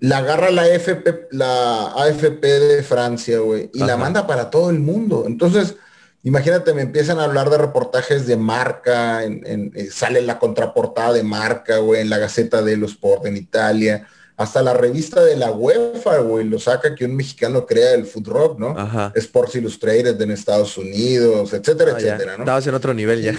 la 0.00 0.18
agarra 0.18 0.50
la, 0.50 0.68
FP, 0.68 1.28
la 1.30 1.92
AFP 1.92 2.44
de 2.44 2.82
Francia, 2.82 3.38
güey, 3.38 3.70
y 3.72 3.78
la 3.78 3.96
manda 3.96 4.26
para 4.26 4.50
todo 4.50 4.68
el 4.68 4.80
mundo. 4.80 5.24
Entonces, 5.26 5.76
imagínate, 6.24 6.74
me 6.74 6.82
empiezan 6.82 7.20
a 7.20 7.24
hablar 7.24 7.50
de 7.50 7.58
reportajes 7.58 8.26
de 8.26 8.36
marca, 8.36 9.22
en, 9.24 9.72
eh, 9.74 9.88
sale 9.90 10.20
la 10.20 10.40
contraportada 10.40 11.12
de 11.12 11.22
marca, 11.22 11.78
güey, 11.78 12.00
en 12.00 12.10
la 12.10 12.18
Gaceta 12.18 12.62
de 12.62 12.76
los 12.76 12.92
Sport 12.92 13.26
en 13.26 13.36
Italia. 13.36 14.08
Hasta 14.36 14.62
la 14.62 14.74
revista 14.74 15.22
de 15.22 15.36
la 15.36 15.52
UEFA, 15.52 16.18
güey, 16.18 16.46
lo 16.48 16.58
saca 16.58 16.94
que 16.94 17.04
un 17.04 17.14
mexicano 17.14 17.66
crea 17.66 17.94
el 17.94 18.06
food 18.06 18.28
rock, 18.28 18.58
¿no? 18.58 18.76
Ajá. 18.76 19.12
Sports 19.14 19.56
Illustrated 19.56 20.20
en 20.20 20.30
Estados 20.30 20.76
Unidos, 20.78 21.52
etcétera, 21.52 21.92
ah, 21.94 21.98
etcétera, 21.98 22.36
¿no? 22.36 22.44
Estabas 22.44 22.66
en 22.66 22.74
otro 22.74 22.94
nivel 22.94 23.22
ya. 23.22 23.34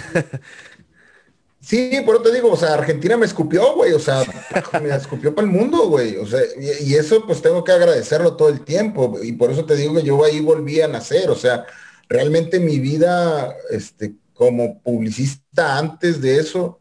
Sí, 1.63 1.91
por 2.05 2.15
eso 2.15 2.25
te 2.25 2.33
digo, 2.33 2.51
o 2.51 2.57
sea, 2.57 2.73
Argentina 2.73 3.15
me 3.15 3.25
escupió, 3.25 3.73
güey, 3.73 3.93
o 3.93 3.99
sea, 3.99 4.21
me 4.83 4.93
escupió 4.93 5.33
para 5.33 5.47
el 5.47 5.53
mundo, 5.53 5.87
güey, 5.87 6.17
o 6.17 6.27
sea, 6.27 6.41
y, 6.59 6.93
eso 6.93 7.25
pues 7.25 7.41
tengo 7.41 7.63
que 7.63 7.71
agradecerlo 7.71 8.35
todo 8.35 8.49
el 8.49 8.65
tiempo, 8.65 9.17
y 9.23 9.31
por 9.31 9.49
eso 9.49 9.63
te 9.63 9.77
digo 9.77 9.93
que 9.93 10.03
yo 10.03 10.21
ahí 10.25 10.41
volví 10.41 10.81
a 10.81 10.89
nacer, 10.89 11.29
o 11.29 11.35
sea, 11.35 11.65
realmente 12.09 12.59
mi 12.59 12.79
vida, 12.79 13.55
este, 13.69 14.13
como 14.33 14.81
publicista 14.81 15.77
antes 15.77 16.19
de 16.19 16.37
eso, 16.37 16.79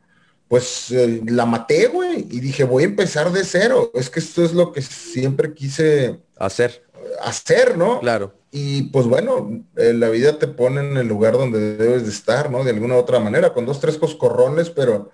pues 0.53 0.91
eh, 0.91 1.23
la 1.29 1.47
maté, 1.47 1.87
güey, 1.87 2.27
y 2.31 2.41
dije, 2.41 2.65
voy 2.65 2.83
a 2.83 2.87
empezar 2.87 3.33
de 3.33 3.43
cero, 3.43 3.91
es 3.95 4.11
que 4.11 4.21
esto 4.21 4.45
es 4.45 4.53
lo 4.53 4.71
que 4.71 4.83
siempre 4.83 5.55
quise 5.55 6.21
hacer. 6.37 6.85
Hacer, 7.23 7.79
¿no? 7.79 8.01
Claro. 8.01 8.35
Y 8.51 8.83
pues 8.91 9.07
bueno, 9.07 9.65
eh, 9.77 9.95
la 9.95 10.11
vida 10.11 10.39
te 10.39 10.49
pone 10.49 10.83
en 10.83 10.99
el 10.99 11.09
lugar 11.09 11.39
donde 11.39 11.79
debes 11.79 12.03
de 12.03 12.11
estar, 12.11 12.51
¿no? 12.51 12.65
De 12.65 12.71
alguna 12.71 12.97
u 12.97 12.99
otra 12.99 13.19
manera, 13.19 13.55
con 13.55 13.65
dos, 13.65 13.81
tres 13.81 13.97
coscorrones, 13.97 14.69
pero 14.69 15.11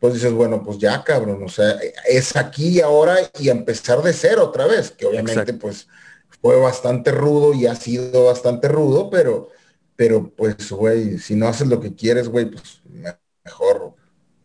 pues 0.00 0.12
dices, 0.12 0.34
bueno, 0.34 0.62
pues 0.62 0.76
ya 0.76 1.02
cabrón, 1.02 1.42
o 1.42 1.48
sea, 1.48 1.78
es 2.06 2.36
aquí 2.36 2.68
y 2.68 2.80
ahora 2.82 3.16
y 3.40 3.48
empezar 3.48 4.02
de 4.02 4.12
cero 4.12 4.44
otra 4.44 4.66
vez, 4.66 4.90
que 4.90 5.06
obviamente 5.06 5.54
pues 5.54 5.88
fue 6.42 6.60
bastante 6.60 7.10
rudo 7.10 7.54
y 7.54 7.64
ha 7.64 7.74
sido 7.74 8.26
bastante 8.26 8.68
rudo, 8.68 9.08
pero, 9.08 9.48
pero 9.96 10.28
pues, 10.28 10.70
güey, 10.70 11.16
si 11.16 11.36
no 11.36 11.48
haces 11.48 11.68
lo 11.68 11.80
que 11.80 11.94
quieres, 11.94 12.28
güey, 12.28 12.50
pues 12.50 12.82
mejor. 13.46 13.94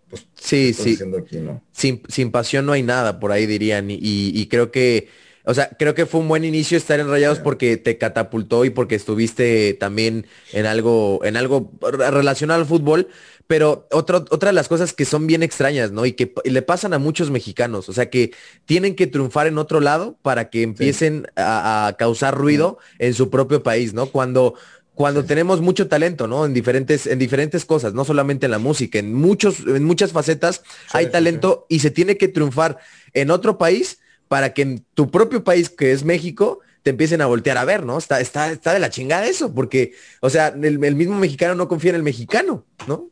Pues, 0.10 0.26
sí, 0.36 0.74
sí. 0.74 0.98
Aquí, 1.18 1.38
¿no? 1.38 1.62
sin, 1.72 2.02
sin 2.08 2.32
pasión 2.32 2.66
no 2.66 2.72
hay 2.72 2.84
nada, 2.84 3.20
por 3.20 3.32
ahí 3.32 3.46
dirían, 3.46 3.92
y, 3.92 3.98
y 4.02 4.48
creo 4.48 4.72
que 4.72 5.08
o 5.50 5.54
sea, 5.56 5.70
creo 5.80 5.96
que 5.96 6.06
fue 6.06 6.20
un 6.20 6.28
buen 6.28 6.46
inicio 6.46 6.78
estar 6.78 7.00
en 7.00 7.10
Rayados 7.10 7.40
porque 7.40 7.76
te 7.78 7.98
catapultó 7.98 8.66
y 8.66 8.70
porque 8.70 8.94
estuviste 8.94 9.74
también 9.74 10.28
en 10.54 10.68
algo, 10.68 11.22
en 11.24 11.38
algo 11.38 11.72
relacionado 11.82 12.60
al 12.60 12.68
fútbol. 12.68 13.08
Pero 13.48 13.88
otra, 13.90 14.18
otra 14.30 14.50
de 14.50 14.54
las 14.54 14.68
cosas 14.68 14.94
que 14.94 15.06
son 15.06 15.26
bien 15.26 15.42
extrañas, 15.42 15.92
¿no? 15.92 16.06
Y 16.06 16.12
que 16.12 16.32
le 16.44 16.62
pasan 16.62 16.94
a 16.94 17.00
muchos 17.00 17.32
mexicanos. 17.32 17.90
O 17.90 17.94
sea, 17.94 18.12
que 18.12 18.32
tienen 18.66 18.96
que 18.96 19.08
triunfar 19.08 19.48
en 19.48 19.58
otro 19.58 19.80
lado 19.80 20.20
para 20.22 20.52
que 20.52 20.62
empiecen 20.62 21.26
a, 21.36 21.96
causar 21.98 22.38
ruido 22.38 22.78
en 23.00 23.16
su 23.16 23.32
propio 23.32 23.64
país, 23.64 23.96
¿no? 23.96 24.06
Cuando, 24.12 24.54
cuando 25.00 25.24
tenemos 25.24 25.62
mucho 25.62 25.88
talento, 25.88 26.28
¿no? 26.28 26.46
En 26.46 26.54
diferentes, 26.54 27.08
en 27.08 27.20
diferentes 27.20 27.64
cosas, 27.64 27.94
no 27.94 28.04
solamente 28.04 28.48
en 28.48 28.52
la 28.52 28.60
música, 28.60 29.00
en 29.00 29.14
muchos, 29.14 29.62
en 29.62 29.86
muchas 29.86 30.12
facetas 30.12 30.62
hay 30.92 31.08
talento 31.08 31.66
y 31.70 31.80
se 31.80 31.90
tiene 31.90 32.18
que 32.18 32.28
triunfar 32.28 32.80
en 33.14 33.32
otro 33.32 33.58
país 33.58 34.00
para 34.28 34.54
que 34.54 34.64
en 34.64 34.86
tu 34.96 35.10
propio 35.10 35.42
país, 35.42 35.70
que 35.70 35.94
es 35.94 36.04
México, 36.04 36.60
te 36.84 36.90
empiecen 36.90 37.22
a 37.22 37.28
voltear 37.28 37.58
a 37.58 37.64
ver, 37.64 37.86
¿no? 37.86 37.98
Está, 37.98 38.20
está, 38.20 38.52
está 38.52 38.74
de 38.74 38.80
la 38.80 38.90
chingada 38.90 39.26
eso, 39.26 39.54
porque, 39.54 39.94
o 40.20 40.30
sea, 40.30 40.50
el, 40.50 40.78
mismo 40.78 41.18
mexicano 41.18 41.56
no 41.56 41.70
confía 41.70 41.92
en 41.92 41.96
el 41.96 42.04
mexicano, 42.04 42.66
¿no? 42.86 43.10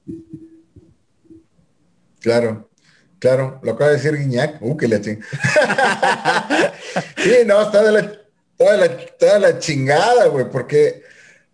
Claro, 2.19 2.69
claro, 3.17 3.61
lo 3.63 3.71
acaba 3.71 3.91
de 3.91 3.95
decir 3.95 4.13
Guiñac, 4.13 4.61
uh, 4.61 4.75
que 4.75 4.89
le 4.89 4.99
ching. 4.99 5.21
sí, 7.15 7.31
no, 7.45 7.61
está 7.61 7.81
de 7.81 7.91
la, 7.93 8.11
toda 8.57 9.39
la, 9.39 9.59
chingada, 9.59 10.27
güey, 10.27 10.49
porque, 10.51 11.06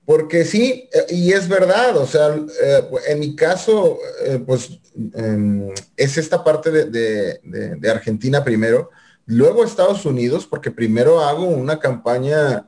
porque 0.05 0.43
sí, 0.45 0.89
eh, 0.91 1.05
y 1.09 1.31
es 1.31 1.47
verdad, 1.47 1.97
o 1.97 2.05
sea, 2.05 2.35
eh, 2.35 2.83
en 3.07 3.19
mi 3.19 3.35
caso, 3.35 3.99
eh, 4.25 4.41
pues 4.45 4.79
em, 5.13 5.69
es 5.95 6.17
esta 6.17 6.43
parte 6.43 6.71
de 6.71 7.89
Argentina 7.89 8.43
primero, 8.43 8.89
luego 9.25 9.63
Estados 9.63 10.05
Unidos, 10.05 10.45
porque 10.45 10.71
primero 10.71 11.21
hago 11.21 11.45
una 11.45 11.79
campaña 11.79 12.67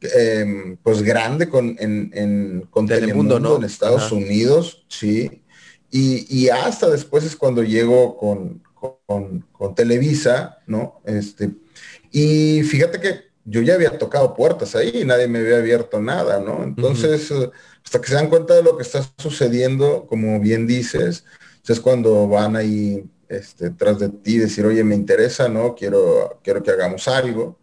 em, 0.00 0.76
pues 0.82 1.02
grande 1.02 1.48
con, 1.48 1.76
en, 1.78 2.66
con 2.70 2.86
Telemundo, 2.86 3.40
¿no? 3.40 3.56
en 3.56 3.64
Estados 3.64 4.12
Unidos, 4.12 4.84
sí. 4.88 5.42
Y, 5.90 6.48
hasta 6.50 6.90
después 6.90 7.24
es 7.24 7.36
cuando 7.36 7.62
llego 7.62 8.18
con, 8.18 8.62
con, 9.06 9.74
Televisa, 9.74 10.58
¿no? 10.66 11.00
Este, 11.06 11.50
y 12.12 12.62
fíjate 12.64 13.00
que 13.00 13.26
yo 13.46 13.62
ya 13.62 13.74
había 13.74 13.96
tocado 13.96 14.34
puertas 14.34 14.74
ahí 14.74 15.02
y 15.02 15.04
nadie 15.04 15.28
me 15.28 15.38
había 15.38 15.58
abierto 15.58 16.00
nada, 16.00 16.40
¿no? 16.40 16.62
Entonces, 16.64 17.32
hasta 17.84 18.00
que 18.00 18.08
se 18.08 18.14
dan 18.14 18.28
cuenta 18.28 18.54
de 18.54 18.62
lo 18.62 18.76
que 18.76 18.82
está 18.82 19.02
sucediendo, 19.16 20.06
como 20.06 20.40
bien 20.40 20.66
dices, 20.66 21.24
es 21.66 21.80
cuando 21.80 22.28
van 22.28 22.56
ahí 22.56 23.04
este, 23.28 23.70
tras 23.70 23.98
de 23.98 24.08
ti, 24.08 24.38
decir, 24.38 24.66
oye, 24.66 24.84
me 24.84 24.94
interesa, 24.94 25.48
¿no? 25.48 25.74
Quiero, 25.74 26.40
quiero 26.42 26.62
que 26.62 26.72
hagamos 26.72 27.08
algo. 27.08 27.58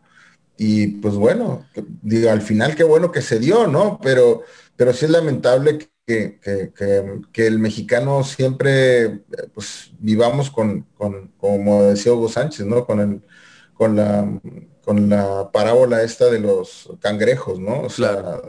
Y 0.57 0.87
pues 0.87 1.15
bueno, 1.15 1.67
digo, 2.01 2.29
al 2.29 2.41
final 2.41 2.75
qué 2.75 2.83
bueno 2.83 3.11
que 3.11 3.21
se 3.21 3.39
dio, 3.39 3.67
¿no? 3.67 3.99
Pero, 4.01 4.43
pero 4.75 4.93
sí 4.93 5.05
es 5.05 5.11
lamentable 5.11 5.79
que, 6.05 6.39
que, 7.31 7.47
el 7.47 7.59
mexicano 7.59 8.23
siempre, 8.23 9.23
pues, 9.53 9.91
vivamos 9.99 10.51
con, 10.51 10.83
con, 10.97 11.29
como 11.37 11.83
decía 11.83 12.13
Hugo 12.13 12.29
Sánchez, 12.29 12.65
¿no? 12.65 12.85
Con, 12.85 12.99
el, 12.99 13.21
con, 13.73 13.95
la, 13.95 14.29
con 14.83 15.09
la 15.09 15.49
parábola 15.51 16.03
esta 16.03 16.25
de 16.25 16.39
los 16.39 16.89
cangrejos, 16.99 17.59
¿no? 17.59 17.81
O 17.81 17.89
sea, 17.89 18.39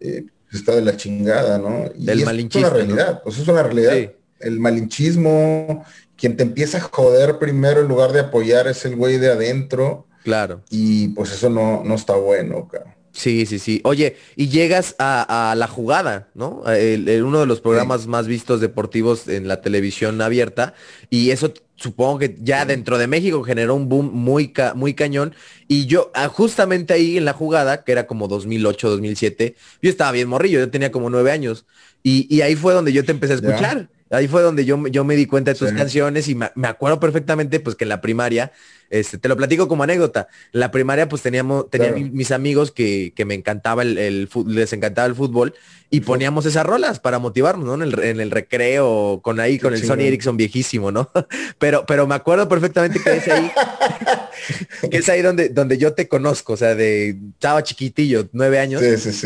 eh, 0.00 0.26
está 0.52 0.74
de 0.74 0.82
la 0.82 0.96
chingada, 0.96 1.58
¿no? 1.58 1.90
Y 1.96 2.06
Del 2.06 2.20
es 2.20 2.54
una 2.54 2.70
realidad, 2.70 3.22
pues 3.22 3.38
es 3.38 3.48
una 3.48 3.62
realidad. 3.62 4.12
El 4.40 4.60
malinchismo 4.60 5.84
quien 6.16 6.36
te 6.36 6.42
empieza 6.42 6.78
a 6.78 6.80
joder 6.80 7.38
primero 7.38 7.80
en 7.80 7.88
lugar 7.88 8.12
de 8.12 8.20
apoyar 8.20 8.66
es 8.66 8.84
el 8.84 8.96
güey 8.96 9.18
de 9.18 9.32
adentro. 9.32 10.06
Claro. 10.22 10.62
Y 10.70 11.08
pues 11.08 11.32
eso 11.32 11.50
no, 11.50 11.82
no 11.84 11.94
está 11.94 12.14
bueno, 12.14 12.68
cara. 12.68 12.93
Sí, 13.14 13.46
sí, 13.46 13.60
sí. 13.60 13.80
Oye, 13.84 14.16
y 14.34 14.48
llegas 14.48 14.96
a, 14.98 15.54
la 15.56 15.68
jugada, 15.68 16.30
¿no? 16.34 16.62
uno 16.64 17.40
de 17.40 17.46
los 17.46 17.60
programas 17.60 18.08
más 18.08 18.26
vistos 18.26 18.60
deportivos 18.60 19.28
en 19.28 19.46
la 19.46 19.60
televisión 19.60 20.20
abierta. 20.20 20.74
Y 21.10 21.30
eso 21.30 21.54
supongo 21.76 22.18
que 22.18 22.36
ya 22.40 22.66
dentro 22.66 22.98
de 22.98 23.06
México 23.06 23.44
generó 23.44 23.76
un 23.76 23.88
boom 23.88 24.10
muy, 24.12 24.52
muy 24.74 24.94
cañón. 24.94 25.34
Y 25.68 25.86
yo, 25.86 26.10
ah, 26.14 26.26
justamente 26.26 26.92
ahí 26.92 27.16
en 27.16 27.24
la 27.24 27.34
jugada, 27.34 27.84
que 27.84 27.92
era 27.92 28.08
como 28.08 28.26
2008, 28.26 28.90
2007, 28.90 29.54
yo 29.80 29.90
estaba 29.90 30.10
bien 30.10 30.28
morrillo, 30.28 30.58
yo 30.58 30.70
tenía 30.70 30.90
como 30.90 31.08
nueve 31.08 31.30
años. 31.30 31.66
Y, 32.02 32.40
ahí 32.42 32.56
fue 32.56 32.74
donde 32.74 32.92
yo 32.92 33.04
te 33.04 33.12
empecé 33.12 33.34
a 33.34 33.36
escuchar. 33.36 33.88
Ahí 34.10 34.28
fue 34.28 34.42
donde 34.42 34.64
yo, 34.64 34.86
yo 34.88 35.02
me 35.02 35.16
di 35.16 35.26
cuenta 35.26 35.52
de 35.52 35.58
tus 35.58 35.72
canciones 35.72 36.28
y 36.28 36.34
me, 36.34 36.68
acuerdo 36.68 37.00
perfectamente 37.00 37.58
pues 37.58 37.74
que 37.74 37.84
en 37.84 37.88
la 37.88 38.00
primaria, 38.00 38.52
este, 38.90 39.18
te 39.18 39.28
lo 39.28 39.36
platico 39.36 39.66
como 39.66 39.82
anécdota, 39.82 40.28
en 40.52 40.60
la 40.60 40.70
primaria 40.70 41.08
pues 41.08 41.22
teníamos, 41.22 41.70
tenía 41.70 41.90
mis 41.90 42.30
amigos 42.30 42.70
que, 42.70 43.12
que 43.16 43.24
me 43.24 43.34
encantaba 43.34 43.82
el, 43.82 43.98
el, 43.98 44.28
les 44.46 44.72
encantaba 44.72 45.06
el 45.06 45.14
fútbol 45.14 45.54
y 45.90 46.00
poníamos 46.00 46.44
esas 46.44 46.66
rolas 46.66 47.00
para 47.00 47.18
motivarnos, 47.18 47.66
¿no? 47.66 47.74
En 47.74 47.82
el, 47.82 48.04
en 48.04 48.20
el 48.20 48.30
recreo, 48.30 49.20
con 49.22 49.40
ahí, 49.40 49.58
con 49.58 49.74
el 49.74 49.84
Sony 49.84 50.00
Ericsson 50.00 50.36
viejísimo, 50.36 50.90
¿no? 50.90 51.10
pero, 51.58 51.84
pero 51.86 52.06
me 52.06 52.14
acuerdo 52.14 52.48
perfectamente 52.48 53.00
que 53.00 53.16
es 53.16 53.28
ahí, 53.28 53.50
que 54.90 54.98
es 54.98 55.08
ahí 55.08 55.22
donde, 55.22 55.48
donde 55.48 55.78
yo 55.78 55.94
te 55.94 56.08
conozco, 56.08 56.54
o 56.54 56.56
sea, 56.56 56.74
de 56.74 57.16
estaba 57.32 57.62
chiquitillo, 57.62 58.28
nueve 58.32 58.58
años, 58.58 58.82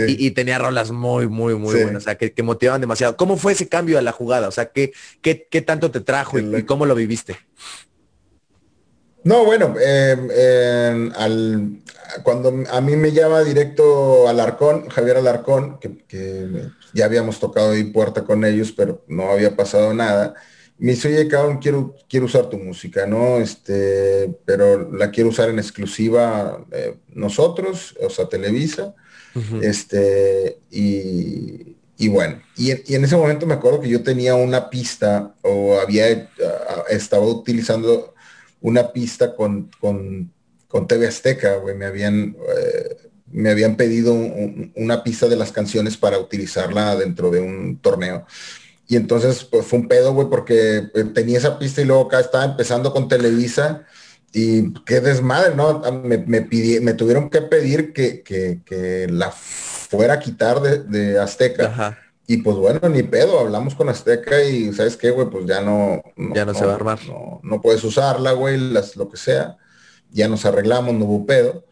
y, 0.07 0.31
tenía 0.33 0.59
rolas 0.59 0.90
muy, 0.90 1.28
muy, 1.28 1.54
muy 1.54 1.83
buenas, 1.83 2.02
o 2.02 2.04
sea, 2.04 2.16
que, 2.16 2.33
que, 2.33 2.42
motivaban 2.42 2.81
demasiado. 2.81 3.16
¿Cómo 3.16 3.37
fue 3.37 3.52
ese 3.52 3.68
cambio 3.68 3.98
a 3.98 4.02
la 4.02 4.12
jugada? 4.12 4.48
O 4.48 4.52
sea, 4.52 4.66
¿qué, 4.66 4.92
qué, 5.20 5.46
qué 5.50 5.62
tanto 5.62 5.90
te 5.90 6.00
trajo 6.00 6.38
y, 6.38 6.62
cómo 6.64 6.87
lo 6.87 6.94
viviste? 6.94 7.37
No, 9.24 9.44
bueno, 9.44 9.74
em, 9.81 10.28
em, 10.31 11.12
al, 11.16 11.83
cuando 12.22 12.64
a 12.70 12.81
mí 12.81 12.96
me 12.96 13.12
llama 13.12 13.42
directo 13.42 14.28
Alarcón, 14.28 14.88
Javier 14.88 15.18
Alarcón, 15.18 15.78
que, 15.78 16.70
ya 16.94 17.04
habíamos 17.04 17.38
tocado 17.38 17.72
ahí 17.72 17.85
puerta 17.85 18.24
con 18.24 18.44
ellos, 18.44 18.72
pero 18.72 19.04
no 19.09 19.31
había 19.31 19.54
pasado 19.54 19.92
nada. 19.92 20.35
Me 20.79 20.93
dice, 20.93 21.09
oye, 21.09 21.29
cabrón, 21.29 21.59
quiero, 21.59 21.95
quiero 22.09 22.27
usar 22.27 22.49
tu 22.49 22.57
música, 22.57 23.07
¿no? 23.07 23.38
Este, 23.38 24.33
pero 24.45 24.93
la 24.93 25.11
quiero 25.11 25.31
usar 25.31 25.49
en 25.49 25.59
exclusiva 25.59 26.64
eh, 26.71 26.95
nosotros, 27.09 27.97
o 28.01 28.11
sea, 28.11 28.29
Televisa. 28.29 28.95
Este, 29.62 30.59
y, 30.69 31.77
y 31.97 32.09
bueno, 32.09 32.41
y, 32.57 32.71
en 32.73 33.05
ese 33.05 33.17
momento 33.17 33.47
me 33.47 33.55
acuerdo 33.55 33.81
que 33.81 33.88
yo 33.88 34.03
tenía 34.03 34.35
una 34.35 34.69
pista, 34.69 35.35
o 35.43 35.79
había, 35.79 36.29
estaba 36.88 37.25
utilizando 37.25 38.14
una 38.61 38.93
pista 38.93 39.37
con, 39.37 39.71
con, 39.81 40.33
con 40.67 40.88
TV 40.88 41.07
Azteca, 41.07 41.57
güey, 41.57 41.77
me 41.77 41.87
habían, 41.87 42.37
eh, 42.57 42.97
me 43.31 43.51
habían 43.51 43.77
pedido 43.77 44.12
una 44.12 45.05
pista 45.05 45.29
de 45.29 45.37
las 45.37 45.53
canciones 45.53 45.97
para 45.97 46.19
utilizarla 46.19 46.97
dentro 46.97 47.31
de 47.31 47.41
un 47.41 47.79
torneo. 47.79 48.27
Y 48.88 48.96
entonces 48.96 49.44
pues, 49.44 49.66
fue 49.66 49.81
un 49.81 49.87
pedo, 49.87 50.14
güey, 50.14 50.29
porque 50.29 50.88
eh, 50.94 51.05
tenía 51.14 51.37
esa 51.37 51.59
pista 51.59 51.83
y 51.83 51.85
luego 51.85 52.07
acá 52.07 52.20
estaba 52.20 52.44
empezando 52.44 52.90
con 52.90 53.07
Televisa 53.07 53.85
y 54.33 54.72
qué 54.85 55.01
desmadre, 55.01 55.55
¿no? 55.55 55.83
Ah, 55.85 55.90
me, 55.90 56.16
me, 56.18 56.48
me 56.81 56.94
tuvieron 56.94 57.29
que 57.29 57.42
pedir 57.42 57.92
que, 57.92 58.22
que, 58.22 59.07
la 59.11 59.31
fuera 59.31 60.14
a 60.14 60.18
quitar 60.18 60.61
de, 60.61 60.79
de 60.85 61.20
Azteca. 61.20 61.98
Y 62.27 62.38
pues 62.38 62.57
bueno, 62.57 62.88
ni 62.88 63.03
pedo, 63.03 63.40
hablamos 63.40 63.74
con 63.74 63.90
Azteca 63.90 64.42
y 64.42 64.72
¿sabes 64.72 64.96
qué, 64.96 65.11
güey? 65.11 65.29
Pues 65.29 65.46
ya 65.46 65.61
no... 65.61 66.03
ya 66.35 66.46
no, 66.46 66.55
se 66.55 66.64
va 66.64 66.72
a 66.72 66.77
armar. 66.77 66.98
No, 67.07 67.40
no 67.42 67.61
puedes 67.61 67.85
usarla, 67.85 68.33
güey, 68.33 68.59
las, 68.59 68.96
lo 68.96 69.11
que 69.11 69.18
sea. 69.18 69.59
Ya 70.11 70.29
nos 70.29 70.46
arreglamos, 70.46 70.94
no 70.94 71.05
hubo 71.05 71.27
pedo. 71.27 71.64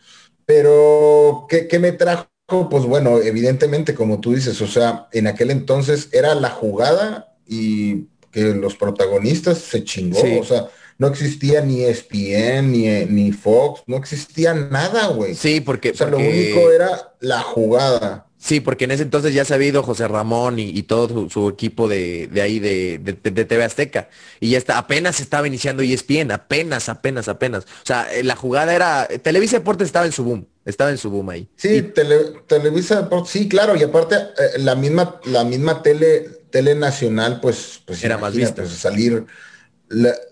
Pero, 0.44 1.46
¿qué, 1.48 1.66
qué 1.66 1.78
me 1.78 1.92
trajo? 1.92 2.26
Pues 2.46 2.84
bueno, 2.84 3.18
evidentemente, 3.18 3.94
como 3.94 4.20
tú 4.20 4.34
dices, 4.34 4.60
o 4.62 4.68
sea, 4.68 5.08
en 5.12 5.26
aquel 5.26 5.50
entonces 5.50 6.08
era 6.12 6.34
la 6.34 6.50
jugada 6.50 7.34
y 7.46 8.06
que 8.30 8.54
los 8.54 8.76
protagonistas 8.76 9.58
se 9.58 9.82
chingó, 9.82 10.20
o 10.40 10.44
sea, 10.44 10.68
no 10.98 11.08
existía 11.08 11.60
ni 11.60 11.82
ESPN, 11.82 12.70
ni, 12.70 13.04
ni 13.06 13.32
Fox, 13.32 13.82
no 13.86 13.96
existía 13.96 14.54
nada, 14.54 15.08
güey. 15.08 15.34
Sí, 15.34 15.60
porque... 15.60 15.90
O 15.90 15.94
sea, 15.94 16.06
lo 16.06 16.18
único 16.18 16.70
era 16.70 17.14
la 17.20 17.40
jugada. 17.40 18.26
Sí, 18.38 18.60
porque 18.60 18.84
en 18.84 18.92
ese 18.92 19.02
entonces 19.02 19.34
ya 19.34 19.44
se 19.44 19.54
había 19.54 19.68
ido 19.68 19.82
José 19.82 20.06
Ramón 20.06 20.58
y, 20.58 20.82
todo 20.84 21.28
su, 21.28 21.48
equipo 21.48 21.88
de, 21.88 22.30
ahí 22.40 22.60
de, 22.60 22.98
de, 22.98 23.44
TV 23.44 23.64
Azteca. 23.64 24.08
Y 24.38 24.50
ya 24.50 24.58
está, 24.58 24.78
apenas 24.78 25.20
estaba 25.20 25.48
iniciando 25.48 25.82
ESPN, 25.82 26.30
apenas, 26.30 26.88
apenas, 26.88 27.28
apenas. 27.28 27.64
O 27.64 27.86
sea, 27.86 28.06
eh, 28.14 28.22
la 28.22 28.36
jugada 28.36 28.74
era, 28.74 29.08
Televisa 29.22 29.58
Deportes 29.58 29.86
estaba 29.86 30.06
en 30.06 30.12
su 30.12 30.22
boom, 30.22 30.46
estaba 30.66 30.90
en 30.90 30.98
su 30.98 31.08
boom 31.08 31.30
ahí. 31.30 31.48
Sí, 31.56 31.80
Televisa 31.82 33.02
Deportes, 33.02 33.30
sí, 33.30 33.48
claro, 33.48 33.74
y 33.76 33.82
aparte 33.82 34.16
eh, 34.16 34.58
la 34.58 34.74
misma, 34.74 35.20
la 35.24 35.44
misma 35.44 35.82
tele, 35.82 36.28
tele 36.50 36.74
nacional, 36.74 37.40
pues, 37.40 37.80
pues 37.86 38.04
era 38.04 38.18
más 38.18 38.34
vista. 38.34 38.62
Pues, 38.62 38.74
salir, 38.74 39.24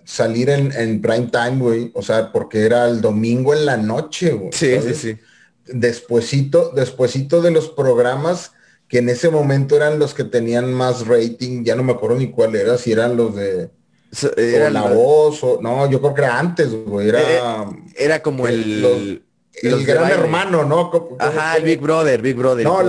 salir 0.05 0.51
en, 0.51 0.71
en 0.73 1.01
prime 1.01 1.31
time, 1.33 1.59
güey, 1.59 1.91
o 1.95 2.03
sea, 2.03 2.31
porque 2.31 2.67
era 2.67 2.87
el 2.89 3.01
domingo 3.01 3.55
en 3.55 3.65
la 3.65 3.79
noche, 3.79 4.33
güey. 4.33 4.53
Sí, 4.53 4.77
sí, 4.83 4.95
sí 4.95 5.19
despuesito, 5.67 6.71
despuesito 6.71 7.43
de 7.43 7.51
los 7.51 7.69
programas 7.69 8.53
que 8.89 8.99
en 8.99 9.09
ese 9.09 9.31
momento 9.31 9.77
eran 9.77 9.99
los 9.99 10.15
que 10.15 10.25
tenían 10.25 10.73
más 10.73 11.07
rating, 11.07 11.65
ya 11.65 11.75
no 11.75 11.83
me 11.83 11.93
acuerdo 11.93 12.19
ni 12.19 12.31
cuál 12.31 12.55
era, 12.55 12.77
si 12.77 12.93
eran 12.93 13.17
los 13.17 13.35
de 13.35 13.71
era 14.37 14.71
la 14.71 14.83
voz 14.83 15.43
o 15.43 15.59
no, 15.61 15.91
yo 15.91 16.01
creo 16.01 16.15
que 16.15 16.21
era 16.21 16.39
antes, 16.39 16.71
güey, 16.73 17.09
era 17.09 17.21
eh, 17.21 17.39
era 17.97 18.23
como 18.23 18.47
el 18.47 18.85
el 18.85 19.23
gran 19.63 20.11
hermano, 20.11 20.65
¿no? 20.65 20.91
Ajá, 21.19 21.57
el 21.57 21.65
Big 21.65 21.81
Brother, 21.81 22.21
Big 22.23 22.37
Brother. 22.37 22.65
No, 22.65 22.81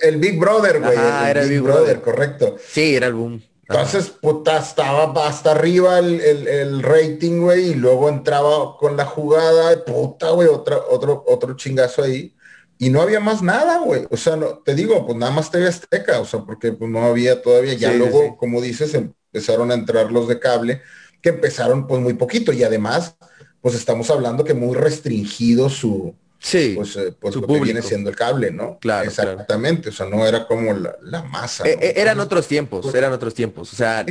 el, 0.00 0.16
Big 0.16 0.38
Brother, 0.38 0.80
güey. 0.80 0.92
era 0.92 1.42
el 1.42 1.48
Big, 1.48 1.60
Brother, 1.60 2.00
correcto. 2.00 2.56
Sí, 2.66 2.96
era 2.96 3.06
el 3.06 3.14
boom. 3.14 3.42
Entonces, 3.68 4.08
puta, 4.08 4.58
estaba 4.58 5.12
hasta 5.26 5.50
arriba 5.50 5.98
el, 5.98 6.82
rating, 6.82 7.40
güey, 7.40 7.72
y 7.72 7.74
luego 7.74 8.08
entraba 8.08 8.76
con 8.78 8.96
la 8.96 9.04
jugada, 9.04 9.84
puta, 9.84 10.30
güey, 10.30 10.48
otra, 10.48 10.78
otro, 10.88 11.22
otro 11.26 11.54
chingazo 11.54 12.02
ahí. 12.02 12.34
Y 12.78 12.88
no 12.90 13.02
había 13.02 13.20
más 13.20 13.42
nada, 13.42 13.80
güey. 13.80 14.06
O 14.10 14.16
sea, 14.16 14.36
no, 14.36 14.58
te 14.58 14.74
digo, 14.74 15.04
pues 15.04 15.18
nada 15.18 15.32
más 15.32 15.50
TV 15.50 15.66
Azteca, 15.66 16.20
o 16.20 16.24
sea, 16.24 16.40
porque 16.40 16.72
pues, 16.72 16.90
no 16.90 17.04
había 17.04 17.42
todavía, 17.42 17.74
ya 17.74 17.92
luego, 17.92 18.36
como 18.38 18.62
dices, 18.62 18.94
empezaron 18.94 19.70
a 19.70 19.74
entrar 19.74 20.10
los 20.12 20.28
de 20.28 20.38
cable, 20.38 20.80
que 21.20 21.30
empezaron 21.30 21.86
pues 21.86 22.00
muy 22.00 22.14
poquito. 22.14 22.52
Y 22.52 22.62
además, 22.62 23.16
pues 23.60 23.74
estamos 23.74 24.10
hablando 24.10 24.44
que 24.44 24.54
muy 24.54 24.76
restringido 24.76 25.68
su, 25.68 26.14
Sí, 26.40 26.74
pues, 26.76 26.96
eh, 26.96 27.12
pues 27.18 27.34
lo 27.34 27.46
que 27.46 27.60
viene 27.60 27.82
siendo 27.82 28.10
el 28.10 28.16
cable, 28.16 28.52
¿no? 28.52 28.78
Claro. 28.78 29.08
Exactamente, 29.08 29.88
o 29.88 29.92
sea, 29.92 30.06
no 30.06 30.24
era 30.24 30.46
como 30.46 30.72
la, 30.72 31.22
masa. 31.22 31.66
Eh, 31.66 31.76
eh, 31.80 31.94
eran 31.96 32.20
otros 32.20 32.46
tiempos, 32.46 32.82
pues, 32.82 32.94
eran 32.94 33.12
otros 33.12 33.34
tiempos, 33.34 33.72
o 33.72 33.76
sea, 33.76 34.06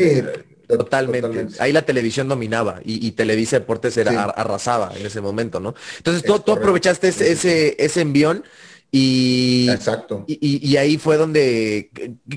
totalmente. 0.68 1.48
Ahí 1.60 1.72
la 1.72 1.84
televisión 1.84 2.28
dominaba 2.28 2.82
y, 2.84 3.12
Televisa 3.12 3.60
Deportes 3.60 3.96
era, 3.96 4.26
arrasaba 4.26 4.92
en 4.98 5.06
ese 5.06 5.22
momento, 5.22 5.62
¿no? 5.62 5.74
Entonces 5.98 6.24
tú, 6.24 6.38
tú 6.40 6.52
aprovechaste 6.52 7.08
ese, 7.08 7.76
ese 7.80 8.02
envión 8.02 8.44
y, 8.92 9.70
Exacto. 9.70 10.26
Y, 10.28 10.76
ahí 10.76 10.98
fue 10.98 11.16
donde, 11.16 11.92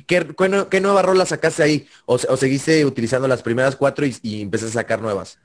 ¿qué, 0.07 0.81
nueva 0.81 1.03
rola 1.03 1.27
sacaste 1.27 1.64
ahí? 1.64 1.88
O, 2.07 2.16
seguiste 2.18 2.85
utilizando 2.85 3.27
las 3.27 3.42
primeras 3.42 3.75
cuatro 3.75 4.07
y, 4.07 4.16
y 4.23 4.42
empezaste 4.42 4.79
a 4.79 4.83
sacar 4.83 5.03
nuevas? 5.03 5.38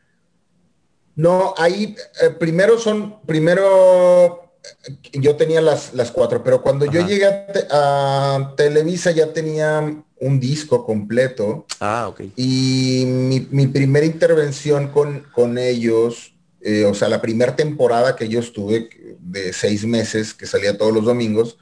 No, 1.15 1.53
ahí 1.57 1.95
eh, 2.21 2.29
primero 2.29 2.77
son, 2.77 3.21
primero 3.25 4.51
eh, 4.87 4.97
yo 5.13 5.35
tenía 5.35 5.61
las, 5.61 5.93
las 5.93 6.11
cuatro, 6.11 6.43
pero 6.43 6.61
cuando 6.61 6.85
yo 6.85 7.05
llegué 7.05 7.27
a, 7.71 8.53
Televisa 8.57 9.11
ya 9.11 9.31
tenía 9.31 10.03
un 10.19 10.39
disco 10.39 10.85
completo. 10.85 11.65
Ah, 11.79 12.07
ok. 12.09 12.21
Y 12.35 13.03
mi, 13.05 13.67
primera 13.67 14.05
intervención 14.05 14.89
con, 14.89 15.25
con 15.33 15.57
ellos, 15.57 16.33
eh, 16.61 16.85
o 16.85 16.93
sea, 16.93 17.07
la 17.07 17.21
primera 17.21 17.55
temporada 17.55 18.15
que 18.15 18.27
yo 18.27 18.39
estuve 18.39 18.89
de 19.19 19.53
seis 19.53 19.85
meses, 19.85 20.33
que 20.33 20.45
salía 20.45 20.77
todos 20.77 20.93
los 20.93 21.05
domingos, 21.05 21.57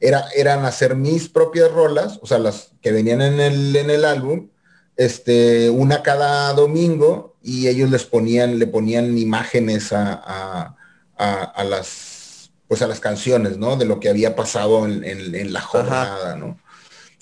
era, 0.00 0.24
eran 0.36 0.64
hacer 0.64 0.96
mis 0.96 1.28
propias 1.28 1.72
rolas, 1.72 2.18
o 2.22 2.26
sea, 2.26 2.38
las 2.38 2.72
que 2.82 2.92
venían 2.92 3.20
en 3.20 3.40
el, 3.40 3.74
en 3.74 3.90
el 3.90 4.04
álbum, 4.04 4.48
este, 4.96 5.70
una 5.70 6.02
cada 6.02 6.52
domingo 6.52 7.27
y 7.42 7.68
ellos 7.68 7.90
les 7.90 8.04
ponían, 8.04 8.58
le 8.58 8.66
ponían 8.66 9.16
imágenes 9.16 9.92
a, 9.92 10.76
las 11.64 12.50
pues 12.66 12.82
a 12.82 12.86
las 12.86 13.00
canciones, 13.00 13.56
¿no? 13.56 13.76
De 13.76 13.86
lo 13.86 13.98
que 13.98 14.10
había 14.10 14.36
pasado 14.36 14.86
en, 14.86 15.52
la 15.52 15.60
jornada, 15.62 16.36
¿no? 16.36 16.58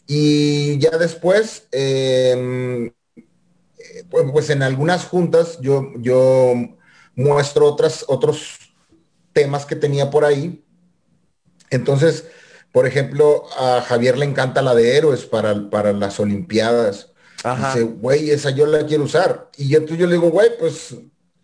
Y 0.06 0.78
ya 0.78 0.90
después, 0.98 1.68
pues, 4.10 4.32
pues, 4.32 4.50
en 4.50 4.62
algunas 4.62 5.04
juntas 5.04 5.58
yo, 5.60 5.92
yo 5.98 6.54
muestro 7.14 7.66
otras, 7.66 8.04
otros 8.08 8.58
temas 9.32 9.66
que 9.66 9.76
tenía 9.76 10.10
por 10.10 10.24
ahí. 10.24 10.64
Entonces, 11.70 12.26
por 12.72 12.86
ejemplo, 12.86 13.44
a 13.58 13.82
Javier 13.82 14.18
le 14.18 14.26
encanta 14.26 14.62
la 14.62 14.74
de 14.74 14.96
héroes 14.96 15.26
para, 15.26 15.70
para 15.70 15.92
las 15.92 16.20
Olimpiadas. 16.20 17.12
Dice, 17.44 17.82
güey, 17.82 18.30
esa 18.30 18.50
yo 18.50 18.66
la 18.66 18.84
quiero 18.86 19.04
usar. 19.04 19.50
Y 19.56 19.68
yo, 19.68 19.84
yo 19.84 20.06
le 20.06 20.14
digo, 20.14 20.30
güey, 20.30 20.50
pues 20.58 20.96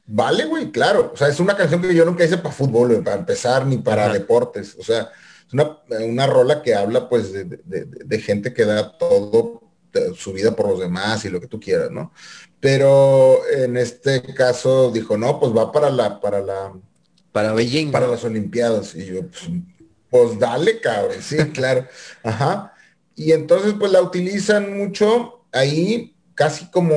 vale, 0.07 0.45
güey, 0.45 0.71
claro. 0.71 1.11
O 1.15 1.17
sea, 1.17 1.29
es 1.29 1.41
una 1.41 1.57
canción 1.57 1.81
que 1.81 1.95
yo 1.95 2.05
nunca 2.05 2.25
hice 2.25 2.39
para 2.39 2.55
fútbol, 2.55 3.03
para 3.03 3.17
empezar, 3.17 3.67
ni 3.67 3.79
para 3.79 4.13
deportes. 4.13 4.77
O 4.79 4.83
sea, 4.83 5.11
es 5.47 5.53
una, 5.53 5.79
una, 6.01 6.27
rola 6.27 6.63
que 6.63 6.75
habla 6.75 7.09
pues 7.09 7.33
de, 7.33 8.19
gente 8.21 8.53
que 8.53 8.65
da 8.65 8.97
todo 8.97 9.63
su 10.17 10.33
vida 10.33 10.57
por 10.57 10.69
los 10.69 10.81
demás 10.81 11.25
y 11.25 11.31
lo 11.31 11.41
que 11.41 11.47
tú 11.47 11.61
quieras, 11.61 11.91
¿no? 11.91 12.13
Pero 12.61 13.41
en 13.49 13.77
este 13.77 14.23
caso 14.35 14.91
dijo, 14.91 15.17
no, 15.17 15.39
pues 15.39 15.53
va 15.55 15.71
para 15.73 15.91
la, 15.91 16.21
para 16.21 16.41
la, 16.41 16.73
para 17.33 17.53
Beijing, 17.53 17.91
para 17.91 18.07
las 18.07 18.25
Olimpiadas. 18.25 18.95
Y 18.95 19.07
yo, 19.07 19.27
pues, 19.27 19.51
pues 20.09 20.39
dale, 20.39 20.81
cabrón, 20.81 21.17
sí, 21.21 21.37
claro. 21.55 21.87
Ajá. 22.23 22.75
Y 23.15 23.33
entonces 23.33 23.75
pues 23.79 23.93
la 23.93 24.01
utilizan 24.01 24.77
mucho 24.79 25.42
ahí 25.53 26.15
casi 26.35 26.71
como 26.71 26.95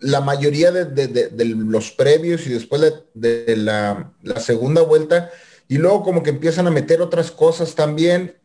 la 0.00 0.20
mayoría 0.20 0.70
de, 0.70 1.54
los 1.56 1.90
previos 1.90 2.46
y 2.46 2.50
después 2.50 2.94
de, 3.14 3.56
la, 3.56 4.12
segunda 4.38 4.82
vuelta, 4.82 5.30
y 5.66 5.78
luego 5.78 6.02
como 6.02 6.22
que 6.22 6.30
empiezan 6.30 6.66
a 6.66 6.70
meter 6.70 7.00
otras 7.00 7.30
cosas 7.30 7.74
también, 7.74 8.36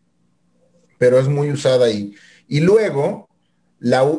pero 0.98 1.20
es 1.20 1.28
muy 1.28 1.52
usada 1.52 1.86
ahí. 1.86 2.16
Y 2.48 2.60
luego, 2.60 3.30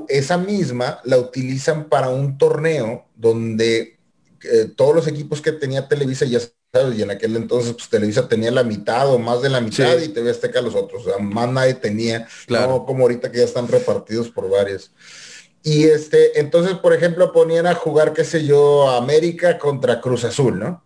esa 0.09 0.39
misma 0.39 1.01
la 1.05 1.19
utilizan 1.19 1.89
para 1.89 2.09
un 2.09 2.39
torneo 2.39 3.07
donde 3.17 3.99
eh, 4.43 4.71
todos 4.77 4.95
los 4.95 5.09
equipos 5.09 5.41
que 5.41 5.53
tenía 5.53 5.89
Televisa 5.89 6.25
ya 6.27 6.41
y 6.97 7.03
en 7.03 7.11
aquel 7.11 7.37
entonces, 7.37 7.73
pues 7.75 7.89
Televisa 7.89 8.29
tenía 8.29 8.51
la 8.51 8.63
mitad 8.63 9.09
o 9.13 9.19
más 9.19 9.43
de 9.43 9.49
la 9.49 9.61
mitad 9.61 9.99
y 9.99 10.09
TV 10.09 10.31
Azteca 10.31 10.61
los 10.61 10.75
otros. 10.75 11.07
O 11.07 11.11
sea, 11.11 11.19
más 11.19 11.49
nadie 11.49 11.75
tenía, 11.75 12.27
claro. 12.47 12.85
como 12.87 13.03
ahorita 13.03 13.31
que 13.31 13.39
ya 13.39 13.45
están 13.45 13.69
repartidos 13.69 14.29
por 14.29 14.51
varios. 14.51 14.93
Y 15.63 15.85
este, 15.85 16.39
entonces, 16.41 16.75
por 16.75 16.93
ejemplo, 16.93 17.33
ponían 17.33 17.67
a 17.67 17.75
jugar, 17.75 18.13
qué 18.13 18.25
sé 18.25 18.45
yo, 18.45 18.91
América 18.91 19.59
contra 19.59 20.01
Cruz 20.01 20.25
Azul, 20.25 20.59
¿no? 20.59 20.85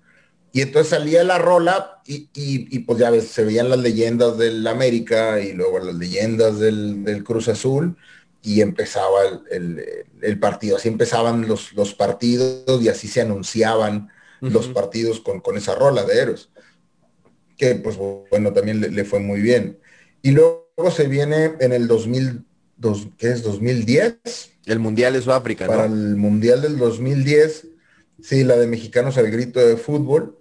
Y 0.53 0.63
entonces 0.63 0.91
salía 0.91 1.25
la 1.25 1.39
rola 1.39 2.01
y, 2.07 2.29
y, 2.35 2.79
pues 2.81 2.99
ya 2.99 3.11
ves, 3.11 3.29
se 3.29 3.45
veían 3.45 3.69
las 3.69 3.79
leyendas 3.81 4.39
del 4.39 4.67
América 4.67 5.41
y 5.41 5.53
luego 5.53 5.79
las 5.79 5.95
leyendas 5.95 6.59
del, 6.59 7.05
del 7.05 7.23
Cruz 7.23 7.49
Azul 7.49 7.97
y 8.43 8.61
empezaba 8.61 9.21
el, 9.51 10.39
partido. 10.41 10.77
Así 10.77 10.89
empezaban 10.89 11.47
los, 11.47 11.73
los 11.75 11.95
partidos 11.95 12.81
y 12.81 12.89
así 12.89 13.09
se 13.09 13.21
anunciaban 13.21 14.11
los 14.41 14.69
partidos 14.69 15.21
con, 15.21 15.41
con 15.41 15.57
esa 15.57 15.75
rola 15.75 16.05
de 16.05 16.19
héroes. 16.19 16.51
Que 17.57 17.75
pues 17.75 17.97
bueno, 17.97 18.53
también 18.53 18.81
le, 18.81 19.05
fue 19.05 19.21
muy 19.21 19.41
bien. 19.41 19.79
Y 20.23 20.31
luego 20.33 20.91
se 20.95 21.09
viene 21.09 21.55
en 21.61 21.73
el 21.73 21.89
2000, 21.89 22.45
¿qué 23.17 23.31
es? 23.31 23.43
2010. 23.43 24.19
El 24.67 24.79
Mundial 24.79 25.15
de 25.15 25.23
Sudáfrica, 25.23 25.67
Para 25.67 25.87
el 25.87 26.17
Mundial 26.17 26.63
del 26.63 26.79
2010, 26.79 27.69
sí, 28.23 28.45
la 28.45 28.57
de 28.57 28.67
Mexicanos 28.67 29.17
al 29.19 29.31
Grito 29.31 29.61
de 29.61 29.77
Fútbol. 29.77 30.39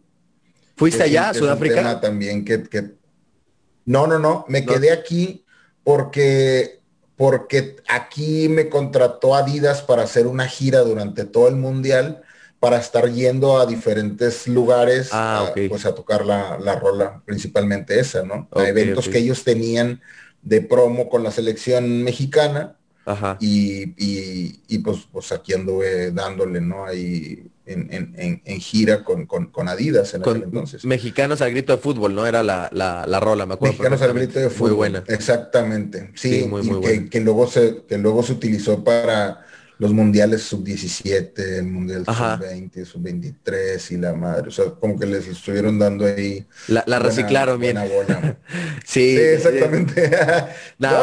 ¿Fuiste 0.75 1.03
allá 1.03 1.29
a 1.29 1.33
Sudáfrica? 1.33 1.99
también 1.99 2.45
que, 2.45 2.63
que, 2.63 2.91
No, 3.85 4.05
no, 4.05 4.19
no, 4.19 4.45
me 4.47 4.65
quedé 4.65 4.91
aquí 4.91 5.43
porque 5.83 6.77
porque 7.17 7.77
aquí 7.87 8.47
me 8.47 8.69
contrató 8.69 9.35
Adidas 9.35 9.81
para 9.81 10.03
hacer 10.03 10.27
una 10.27 10.47
gira 10.47 10.81
durante 10.81 11.25
todo 11.25 11.47
el 11.49 11.55
mundial 11.55 12.21
para 12.59 12.77
estar 12.77 13.11
yendo 13.11 13.59
a 13.59 13.65
diferentes 13.65 14.47
lugares 14.47 15.09
ah, 15.11 15.47
a, 15.49 15.69
pues 15.69 15.85
a 15.85 15.93
tocar 15.93 16.25
la, 16.25 16.57
rola, 16.79 17.21
principalmente 17.25 17.99
esa, 17.99 18.23
¿no? 18.23 18.47
a 18.51 18.67
eventos 18.67 19.09
que 19.09 19.19
ellos 19.19 19.43
tenían 19.43 20.01
de 20.41 20.61
promo 20.61 21.09
con 21.09 21.23
la 21.23 21.31
selección 21.31 22.03
mexicana. 22.03 22.73
Y, 23.39 23.93
y, 24.67 24.79
pues, 24.79 25.07
pues 25.09 25.31
aquí 25.31 25.53
anduve 25.53 26.11
dándole, 26.11 26.59
¿no? 26.59 26.85
Ahí 26.85 27.49
en, 27.65 28.59
gira 28.59 29.05
con, 29.05 29.25
con, 29.25 29.69
Adidas 29.69 30.13
en 30.13 30.21
aquel 30.21 30.43
entonces. 30.43 30.83
Mexicanos 30.83 31.41
al 31.41 31.51
grito 31.51 31.73
de 31.73 31.81
fútbol, 31.81 32.13
¿no? 32.13 32.27
Era 32.27 32.43
la, 32.43 32.69
la, 32.73 33.19
rola, 33.21 33.45
me 33.45 33.53
acuerdo. 33.53 33.73
Mexicanos 33.73 34.01
al 34.01 34.13
grito 34.13 34.39
de 34.39 34.49
fútbol. 34.49 34.69
Muy 34.71 34.77
buena. 34.77 35.03
Exactamente. 35.07 36.11
Sí, 36.15 36.45
muy, 36.49 36.63
muy 36.63 36.81
que, 36.81 37.09
que, 37.09 37.21
luego 37.21 37.47
se, 37.47 37.83
que 37.87 37.97
luego 37.97 38.23
se 38.23 38.33
utilizó 38.33 38.83
para 38.83 39.45
los 39.79 39.93
mundiales 39.93 40.41
sub-17, 40.43 41.57
el 41.59 41.67
mundial 41.67 42.05
sub-20, 42.05 42.85
sub-23 42.85 43.91
y 43.91 43.97
la 43.97 44.13
madre. 44.13 44.47
O 44.47 44.51
sea, 44.51 44.65
como 44.71 44.97
que 44.97 45.05
les 45.05 45.27
estuvieron 45.27 45.77
dando 45.77 46.05
ahí. 46.05 46.45
La, 46.67 46.99
reciclaron 46.99 47.59
bien. 47.59 47.77
sí, 48.85 49.17
exactamente. 49.17 50.11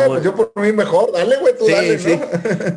Pues 0.06 0.24
yo 0.24 0.34
por 0.34 0.52
mí 0.56 0.72
mejor, 0.72 1.12
dale, 1.12 1.36
güey, 1.38 1.54
tú 1.56 1.66
dale, 1.66 1.98
sí. 1.98 2.18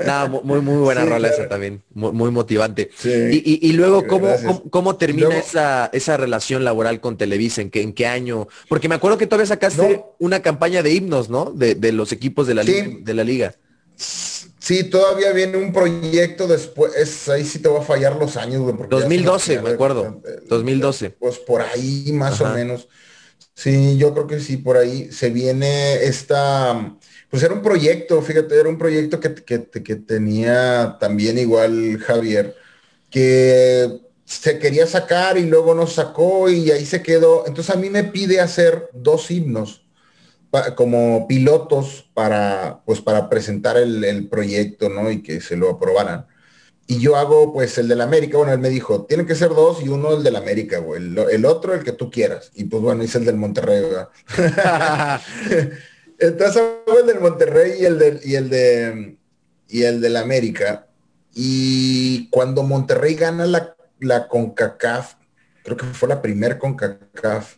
¿no? 0.05 0.41
muy, 0.43 0.61
muy 0.61 0.77
buena 0.77 1.05
rola 1.05 1.29
esa 1.29 1.47
también. 1.47 1.81
Muy, 1.93 2.31
motivante. 2.31 2.89
Y, 3.03 3.67
y, 3.67 3.73
luego, 3.73 4.05
¿cómo, 4.07 4.27
cómo, 4.69 4.95
termina 4.97 5.37
esa, 5.37 5.89
esa 5.93 6.17
relación 6.17 6.63
laboral 6.63 6.99
con 6.99 7.17
Televisa? 7.17 7.61
¿En 7.61 7.69
qué, 7.69 7.81
¿En 7.81 7.93
qué 7.93 8.05
año? 8.05 8.47
Porque 8.69 8.89
me 8.89 8.95
acuerdo 8.95 9.17
que 9.17 9.27
todavía 9.27 9.47
sacaste 9.47 10.03
una 10.19 10.41
campaña 10.41 10.83
de 10.83 10.93
himnos, 10.93 11.29
¿no? 11.29 11.51
De, 11.51 11.75
de 11.75 11.91
los 11.91 12.11
equipos 12.11 12.45
de 12.47 12.53
la, 12.53 12.63
de 12.63 13.13
la 13.13 13.23
liga. 13.23 13.55
Sí, 14.67 14.83
todavía 14.83 15.31
viene 15.31 15.55
un 15.55 15.71
proyecto 15.71 16.45
después, 16.45 17.29
ahí 17.29 17.45
sí 17.45 17.59
te 17.59 17.69
voy 17.69 17.79
a 17.79 17.83
fallar 17.83 18.17
los 18.17 18.35
años, 18.35 18.63
güey. 18.63 18.75
2012, 18.89 19.61
me 19.61 19.69
acuerdo. 19.69 20.21
2012. 20.49 21.11
Pues 21.11 21.37
por 21.37 21.61
ahí 21.61 22.11
más 22.11 22.41
o 22.41 22.49
menos. 22.49 22.89
Sí, 23.53 23.97
yo 23.97 24.13
creo 24.13 24.27
que 24.27 24.41
sí, 24.41 24.57
por 24.57 24.75
ahí 24.75 25.09
se 25.09 25.29
viene 25.29 26.03
esta, 26.03 26.97
pues 27.29 27.43
era 27.43 27.53
un 27.53 27.61
proyecto, 27.61 28.21
fíjate, 28.21 28.59
era 28.59 28.67
un 28.67 28.77
proyecto 28.77 29.21
que, 29.21 29.35
que, 29.35 29.69
que 29.69 29.95
tenía 29.95 30.97
también 30.99 31.37
igual 31.37 31.97
Javier, 31.99 32.53
que 33.09 34.01
se 34.25 34.59
quería 34.59 34.85
sacar 34.85 35.37
y 35.37 35.45
luego 35.45 35.75
nos 35.75 35.93
sacó 35.93 36.49
y 36.49 36.71
ahí 36.71 36.85
se 36.85 37.01
quedó. 37.01 37.47
Entonces 37.47 37.73
a 37.73 37.79
mí 37.79 37.89
me 37.89 38.03
pide 38.03 38.41
hacer 38.41 38.89
dos 38.91 39.31
himnos 39.31 39.86
como 40.75 41.27
pilotos 41.27 42.09
para, 42.13 42.81
pues, 42.85 43.01
para 43.01 43.29
presentar 43.29 43.77
el, 43.77 44.27
proyecto, 44.29 44.89
¿no? 44.89 45.11
Y 45.11 45.21
que 45.21 45.41
se 45.41 45.55
lo 45.57 45.69
aprobaran. 45.71 46.25
Y 46.87 46.99
yo 46.99 47.17
hago, 47.17 47.53
pues, 47.53 47.77
el 47.77 47.87
del 47.87 48.01
América. 48.01 48.37
Bueno, 48.37 48.53
él 48.53 48.59
me 48.59 48.69
dijo, 48.69 49.05
tienen 49.05 49.25
que 49.27 49.35
ser 49.35 49.49
dos 49.49 49.83
y 49.83 49.89
uno 49.89 50.13
el 50.15 50.23
del 50.23 50.37
América, 50.37 50.79
güey. 50.79 51.01
El, 51.31 51.45
otro 51.45 51.73
el 51.73 51.83
que 51.83 51.91
tú 51.91 52.09
quieras. 52.09 52.51
Y 52.55 52.65
pues, 52.65 52.81
bueno, 52.81 53.03
hice 53.03 53.17
el 53.17 53.25
del 53.25 53.35
Monterrey, 53.35 53.83
Entonces 56.19 56.57
hago 56.57 56.99
el 56.99 57.05
del 57.05 57.19
Monterrey 57.19 57.73
y 57.79 57.85
el 57.85 57.99
del, 57.99 58.19
y 58.23 58.35
el 58.35 58.49
de, 58.49 59.17
y 59.67 59.83
el 59.83 60.01
del 60.01 60.17
América. 60.17 60.87
Y 61.33 62.29
cuando 62.29 62.63
Monterrey 62.63 63.13
gana 63.15 63.45
la, 63.45 63.75
la 63.99 64.27
CONCACAF, 64.27 65.15
creo 65.63 65.77
que 65.77 65.85
fue 65.85 66.09
la 66.09 66.21
primer 66.21 66.57
CONCACAF, 66.57 67.56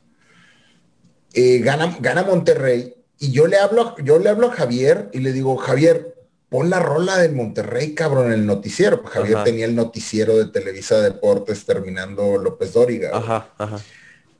eh, 1.33 1.59
gana, 1.59 1.95
gana 1.99 2.23
Monterrey 2.23 2.95
y 3.19 3.31
yo 3.31 3.47
le 3.47 3.57
hablo, 3.57 3.95
yo 4.03 4.17
le 4.17 4.29
hablo 4.29 4.47
a 4.47 4.55
Javier 4.55 5.09
y 5.13 5.19
le 5.19 5.33
digo, 5.33 5.57
Javier, 5.57 6.15
pon 6.47 6.69
la 6.69 6.79
rola 6.79 7.17
del 7.17 7.33
Monterrey, 7.33 7.93
cabrón, 7.93 8.27
en 8.27 8.33
el 8.33 8.45
noticiero. 8.45 9.03
Javier 9.03 9.43
tenía 9.43 9.65
el 9.65 9.75
noticiero 9.75 10.37
de 10.37 10.45
Televisa 10.45 11.01
Deportes 11.01 11.65
terminando 11.65 12.37
López 12.37 12.73
Dóriga. 12.73 13.11
Ajá, 13.13 13.49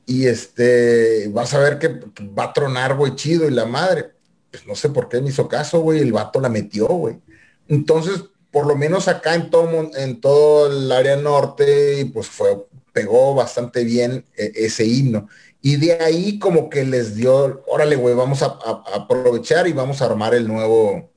Y 0.06 0.26
este, 0.26 1.28
vas 1.28 1.54
a 1.54 1.58
ver 1.58 1.78
que 1.78 1.88
va 2.36 2.44
a 2.44 2.52
tronar, 2.52 2.96
güey, 2.96 3.14
chido 3.14 3.46
y 3.46 3.50
la 3.50 3.66
madre. 3.66 4.10
Pues 4.50 4.66
no 4.66 4.74
sé 4.74 4.88
por 4.88 5.08
qué 5.08 5.20
me 5.20 5.28
hizo 5.28 5.46
caso, 5.46 5.80
güey, 5.80 6.00
el 6.00 6.12
vato 6.12 6.40
la 6.40 6.48
metió, 6.48 6.86
güey. 6.88 7.20
Entonces, 7.68 8.24
por 8.50 8.66
lo 8.66 8.74
menos 8.74 9.06
acá 9.06 9.34
en 9.34 9.50
todo, 9.50 9.90
en 9.94 10.20
todo 10.20 10.72
el 10.72 10.90
área 10.90 11.16
norte, 11.16 12.10
pues 12.12 12.26
fue, 12.26 12.66
pegó 12.92 13.34
bastante 13.34 13.84
bien 13.84 14.24
eh, 14.36 14.52
ese 14.56 14.84
himno. 14.84 15.28
Y 15.62 15.76
de 15.76 15.92
ahí 15.92 16.38
como 16.38 16.70
que 16.70 16.84
les 16.84 17.16
dio, 17.16 17.62
órale, 17.66 17.96
güey, 17.96 18.14
vamos 18.14 18.42
a, 18.42 18.58
aprovechar 18.94 19.66
y 19.68 19.72
vamos 19.72 20.00
a 20.00 20.06
armar 20.06 20.34
el 20.34 20.48
nuevo, 20.48 21.10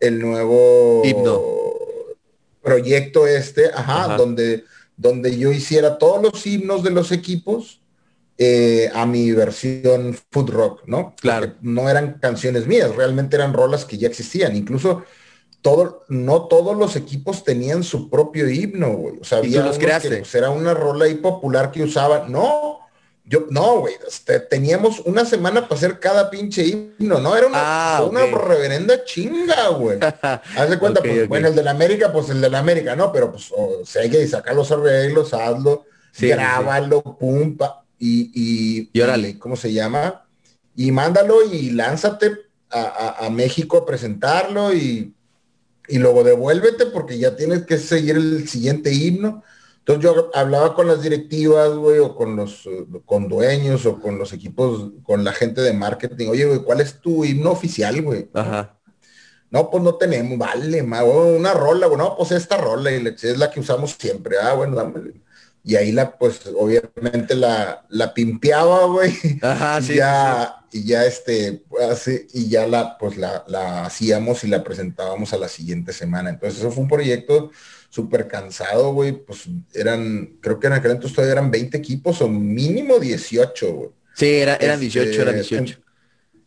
el 0.00 0.20
nuevo 0.20 1.02
proyecto 2.62 3.26
este, 3.26 3.66
ajá, 3.66 4.16
donde, 4.16 4.64
donde 4.96 5.36
yo 5.36 5.52
hiciera 5.52 5.98
todos 5.98 6.22
los 6.22 6.46
himnos 6.46 6.82
de 6.82 6.90
los 6.90 7.12
equipos 7.12 7.80
eh, 8.40 8.88
a 8.94 9.04
mi 9.04 9.32
versión 9.32 10.16
food 10.30 10.50
rock, 10.50 10.82
¿no? 10.86 11.16
Claro. 11.20 11.54
no 11.60 11.90
eran 11.90 12.20
canciones 12.20 12.68
mías, 12.68 12.94
realmente 12.94 13.34
eran 13.34 13.52
rolas 13.52 13.84
que 13.84 13.98
ya 13.98 14.06
existían. 14.06 14.54
Incluso 14.54 15.02
todo, 15.60 16.04
no 16.08 16.46
todos 16.46 16.76
los 16.76 16.94
equipos 16.94 17.42
tenían 17.42 17.82
su 17.82 18.08
propio 18.08 18.48
himno, 18.48 18.92
güey. 18.92 19.18
O 19.20 19.24
sea, 19.24 19.38
había 19.38 19.64
los 19.64 19.76
creaste? 19.76 20.18
pues, 20.18 20.34
era 20.36 20.50
una 20.50 20.72
rola 20.72 21.06
ahí 21.06 21.16
popular 21.16 21.72
que 21.72 21.82
usaban. 21.82 22.30
No, 22.30 22.67
yo, 23.28 23.46
no, 23.50 23.80
güey, 23.80 23.94
este, 24.06 24.40
teníamos 24.40 25.00
una 25.00 25.26
semana 25.26 25.68
para 25.68 25.74
hacer 25.74 26.00
cada 26.00 26.30
pinche 26.30 26.64
himno, 26.64 27.20
¿no? 27.20 27.36
Era 27.36 27.46
una, 27.46 27.58
ah, 27.60 28.10
reverenda 28.46 29.04
chinga, 29.04 29.68
güey. 29.68 29.98
Haz 30.22 30.70
de 30.70 30.78
cuenta, 30.78 31.02
pues, 31.02 31.28
bueno, 31.28 31.48
el 31.48 31.54
de 31.54 31.62
la 31.62 31.72
América, 31.72 32.10
pues 32.10 32.30
el 32.30 32.40
de 32.40 32.48
la 32.48 32.60
América, 32.60 32.96
¿no? 32.96 33.12
Pero 33.12 33.30
pues, 33.30 33.52
o 33.54 33.84
sea, 33.84 34.02
hay 34.02 34.10
que 34.10 34.26
sacar 34.26 34.54
los 34.54 34.72
arreglos, 34.72 35.34
hazlo, 35.34 35.84
grábalo, 36.18 37.02
pumpa, 37.02 37.84
y, 37.98 38.30
y, 38.34 38.90
y, 38.94 39.00
órale. 39.02 39.38
¿cómo 39.38 39.56
se 39.56 39.74
llama? 39.74 40.26
Y 40.74 40.90
mándalo 40.90 41.44
y 41.44 41.70
lánzate 41.70 42.32
a, 42.70 43.28
México 43.30 43.76
a 43.76 43.86
presentarlo 43.86 44.72
y, 44.72 45.14
y 45.86 45.98
luego 45.98 46.24
devuélvete 46.24 46.86
porque 46.86 47.18
ya 47.18 47.36
tienes 47.36 47.66
que 47.66 47.76
seguir 47.76 48.16
el 48.16 48.48
siguiente 48.48 48.92
himno 48.92 49.42
entonces 49.88 50.04
yo 50.04 50.30
hablaba 50.34 50.74
con 50.74 50.86
las 50.86 51.00
directivas, 51.00 51.74
güey, 51.74 51.98
o 51.98 52.14
con 52.14 52.36
los 52.36 52.66
eh, 52.66 52.86
con 53.06 53.26
dueños 53.26 53.86
o 53.86 53.98
con 53.98 54.18
los 54.18 54.34
equipos, 54.34 54.92
con 55.02 55.24
la 55.24 55.32
gente 55.32 55.62
de 55.62 55.72
marketing. 55.72 56.28
Oye, 56.28 56.44
güey, 56.44 56.58
¿cuál 56.58 56.82
es 56.82 57.00
tu 57.00 57.24
himno 57.24 57.52
oficial, 57.52 58.02
güey? 58.02 58.28
Ajá. 58.34 58.76
No, 59.50 59.70
pues 59.70 59.82
no 59.82 59.94
tenemos, 59.94 60.36
vale, 60.36 60.82
ma, 60.82 61.04
una 61.04 61.54
rola, 61.54 61.86
güey, 61.86 61.96
no, 61.96 62.18
pues 62.18 62.32
esta 62.32 62.58
rola 62.58 62.90
y 62.92 63.06
es 63.06 63.38
la 63.38 63.50
que 63.50 63.60
usamos 63.60 63.96
siempre. 63.98 64.36
Ah, 64.38 64.52
bueno, 64.52 64.76
dámele. 64.76 65.22
Y 65.64 65.76
ahí 65.76 65.90
la, 65.90 66.18
pues, 66.18 66.42
obviamente 66.54 67.34
la, 67.34 67.86
la 67.88 68.12
pimpeaba, 68.12 68.84
güey. 68.84 69.14
Ajá, 69.40 69.80
sí. 69.80 69.94
Y 69.94 69.96
ya, 69.96 70.66
y 70.70 70.84
ya 70.84 71.06
este, 71.06 71.64
así, 71.90 72.26
y 72.34 72.50
ya 72.50 72.66
la, 72.66 72.98
pues 72.98 73.16
la, 73.16 73.42
la 73.48 73.86
hacíamos 73.86 74.44
y 74.44 74.48
la 74.48 74.62
presentábamos 74.62 75.32
a 75.32 75.38
la 75.38 75.48
siguiente 75.48 75.94
semana. 75.94 76.28
Entonces 76.28 76.58
eso 76.58 76.70
fue 76.70 76.82
un 76.82 76.90
proyecto 76.90 77.50
súper 77.88 78.28
cansado, 78.28 78.92
güey, 78.92 79.12
pues 79.12 79.48
eran, 79.74 80.36
creo 80.40 80.60
que 80.60 80.66
en 80.66 80.74
aquel 80.74 80.92
entonces 80.92 81.14
todavía 81.14 81.32
eran 81.32 81.50
20 81.50 81.76
equipos 81.76 82.20
o 82.22 82.28
mínimo 82.28 82.98
18, 82.98 83.72
güey. 83.72 83.90
Sí, 84.14 84.26
era, 84.26 84.56
eran 84.56 84.80
18, 84.80 85.22
eran 85.22 85.34
18. 85.34 85.78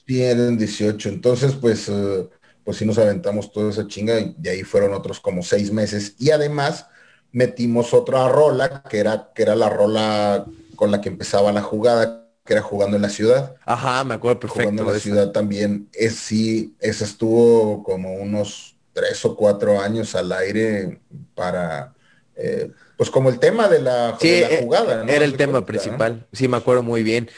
Sí, 0.06 0.22
eran 0.22 0.58
18. 0.58 1.10
Entonces, 1.10 1.54
pues, 1.54 1.88
eh, 1.90 2.28
pues 2.64 2.78
sí 2.78 2.86
nos 2.86 2.98
aventamos 2.98 3.52
toda 3.52 3.72
esa 3.72 3.88
chinga 3.88 4.20
y 4.20 4.36
de 4.38 4.50
ahí 4.50 4.64
fueron 4.64 4.94
otros 4.94 5.20
como 5.20 5.42
seis 5.42 5.72
meses. 5.72 6.16
Y 6.20 6.32
además 6.32 6.88
metimos 7.32 7.94
otra 7.94 8.28
rola, 8.28 8.84
que 8.84 9.00
era, 9.00 9.32
que 9.34 9.44
era 9.44 9.56
la 9.56 9.70
rola 9.70 10.46
con 10.76 10.92
la 10.92 11.02
que 11.02 11.10
empezaba 11.10 11.52
la 11.52 11.62
jugada, 11.62 12.28
que 12.46 12.54
era 12.54 12.62
jugando 12.62 12.98
en 12.98 13.04
la 13.04 13.10
ciudad. 13.10 13.56
Ajá, 13.66 14.04
me 14.04 14.16
acuerdo 14.16 14.42
perfecto. 14.42 14.64
Jugando 14.64 14.84
en 14.84 14.94
la 14.94 15.00
ciudad 15.00 15.32
también. 15.32 15.88
Es 15.94 16.16
sí, 16.16 16.76
esa 16.80 17.06
estuvo 17.06 17.84
como 17.84 18.16
unos 18.16 18.71
tres 18.94 19.24
o 19.26 19.36
cuatro 19.36 19.80
años 19.80 20.16
al 20.16 20.32
aire 20.32 21.00
para, 21.36 21.94
eh, 22.36 22.72
pues 22.98 23.10
como 23.10 23.30
el 23.30 23.40
tema 23.40 23.68
de 23.68 23.82
la, 23.82 24.18
eh, 24.22 24.60
jugada. 24.62 25.04
Era 25.08 25.26
el 25.26 25.36
tema 25.36 25.66
principal, 25.66 26.28
sí, 26.32 26.48
me 26.48 26.58
acuerdo 26.58 26.84
muy 26.84 27.04
bien. 27.04 27.30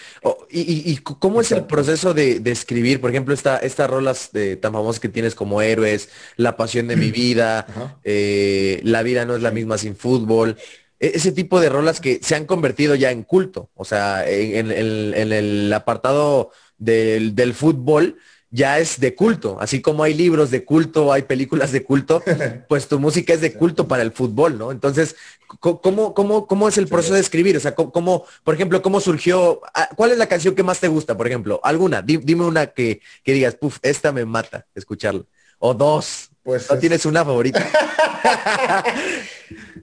y, 0.50 0.98
cómo 0.98 1.42
es 1.42 1.52
el 1.52 1.66
proceso 1.66 2.14
de, 2.14 2.42
escribir? 2.46 3.02
Por 3.02 3.10
ejemplo, 3.10 3.34
esta, 3.34 3.58
estas 3.58 3.90
rolas 3.90 4.30
de, 4.34 4.56
tan 4.56 4.74
famosas 4.74 5.00
que 5.00 5.10
tienes 5.10 5.36
como 5.36 5.62
Héroes, 5.62 6.10
La 6.36 6.58
pasión 6.58 6.88
de 6.88 6.96
mi 6.96 7.12
vida, 7.24 7.66
eh, 8.04 8.82
La 8.84 9.04
vida 9.04 9.26
no 9.26 9.36
es 9.36 9.42
la 9.42 9.52
misma 9.52 9.78
sin 9.78 9.96
fútbol. 9.96 10.58
E, 11.00 11.14
ese 11.16 11.32
tipo 11.32 11.60
de 11.60 11.70
rolas 11.70 12.00
que 12.00 12.20
se 12.22 12.36
han 12.36 12.46
convertido 12.46 12.96
ya 12.96 13.12
en 13.12 13.24
culto, 13.24 13.70
o 13.74 13.86
sea, 13.86 14.30
en, 14.30 14.70
el 14.72 15.72
apartado 15.74 16.52
del, 16.78 17.36
del 17.36 17.54
fútbol, 17.54 18.18
ya 18.54 18.78
es 18.78 19.00
de 19.00 19.16
culto. 19.16 19.58
Así 19.60 19.82
como 19.82 20.04
hay 20.04 20.14
libros 20.14 20.52
de 20.52 20.64
culto, 20.64 21.12
hay 21.12 21.24
películas 21.24 21.72
de 21.72 21.84
culto, 21.84 22.22
pues 22.70 22.88
tu 22.88 23.00
música 23.00 23.34
es 23.34 23.42
de 23.42 23.54
culto 23.54 23.88
para 23.88 24.04
el 24.04 24.12
fútbol, 24.12 24.60
¿no? 24.60 24.72
Entonces, 24.72 25.16
¿cómo, 25.60 26.14
cómo, 26.14 26.46
cómo 26.46 26.70
es 26.70 26.78
el 26.78 26.88
proceso 26.88 27.16
de 27.16 27.20
escribir? 27.20 27.58
O 27.58 27.60
sea, 27.60 27.74
¿cómo, 27.74 28.26
por 28.44 28.54
ejemplo, 28.54 28.84
cómo 28.84 29.02
surgió? 29.02 29.60
¿Cuál 29.96 30.12
es 30.12 30.20
la 30.20 30.28
canción 30.28 30.54
que 30.54 30.62
más 30.62 30.80
te 30.80 30.88
gusta, 30.88 31.18
por 31.18 31.28
ejemplo? 31.28 31.60
¿Alguna? 31.64 32.04
Dime 32.04 32.46
una 32.46 32.68
que, 32.68 33.02
que 33.24 33.34
digas, 33.34 33.56
puf, 33.56 33.80
esta 33.82 34.12
me 34.12 34.24
mata 34.24 34.68
escucharla. 34.76 35.24
O 35.58 35.74
dos. 35.74 36.30
Pues 36.44 36.70
¿No 36.70 36.78
tienes 36.78 37.06
una 37.06 37.26
favorita? 37.26 37.66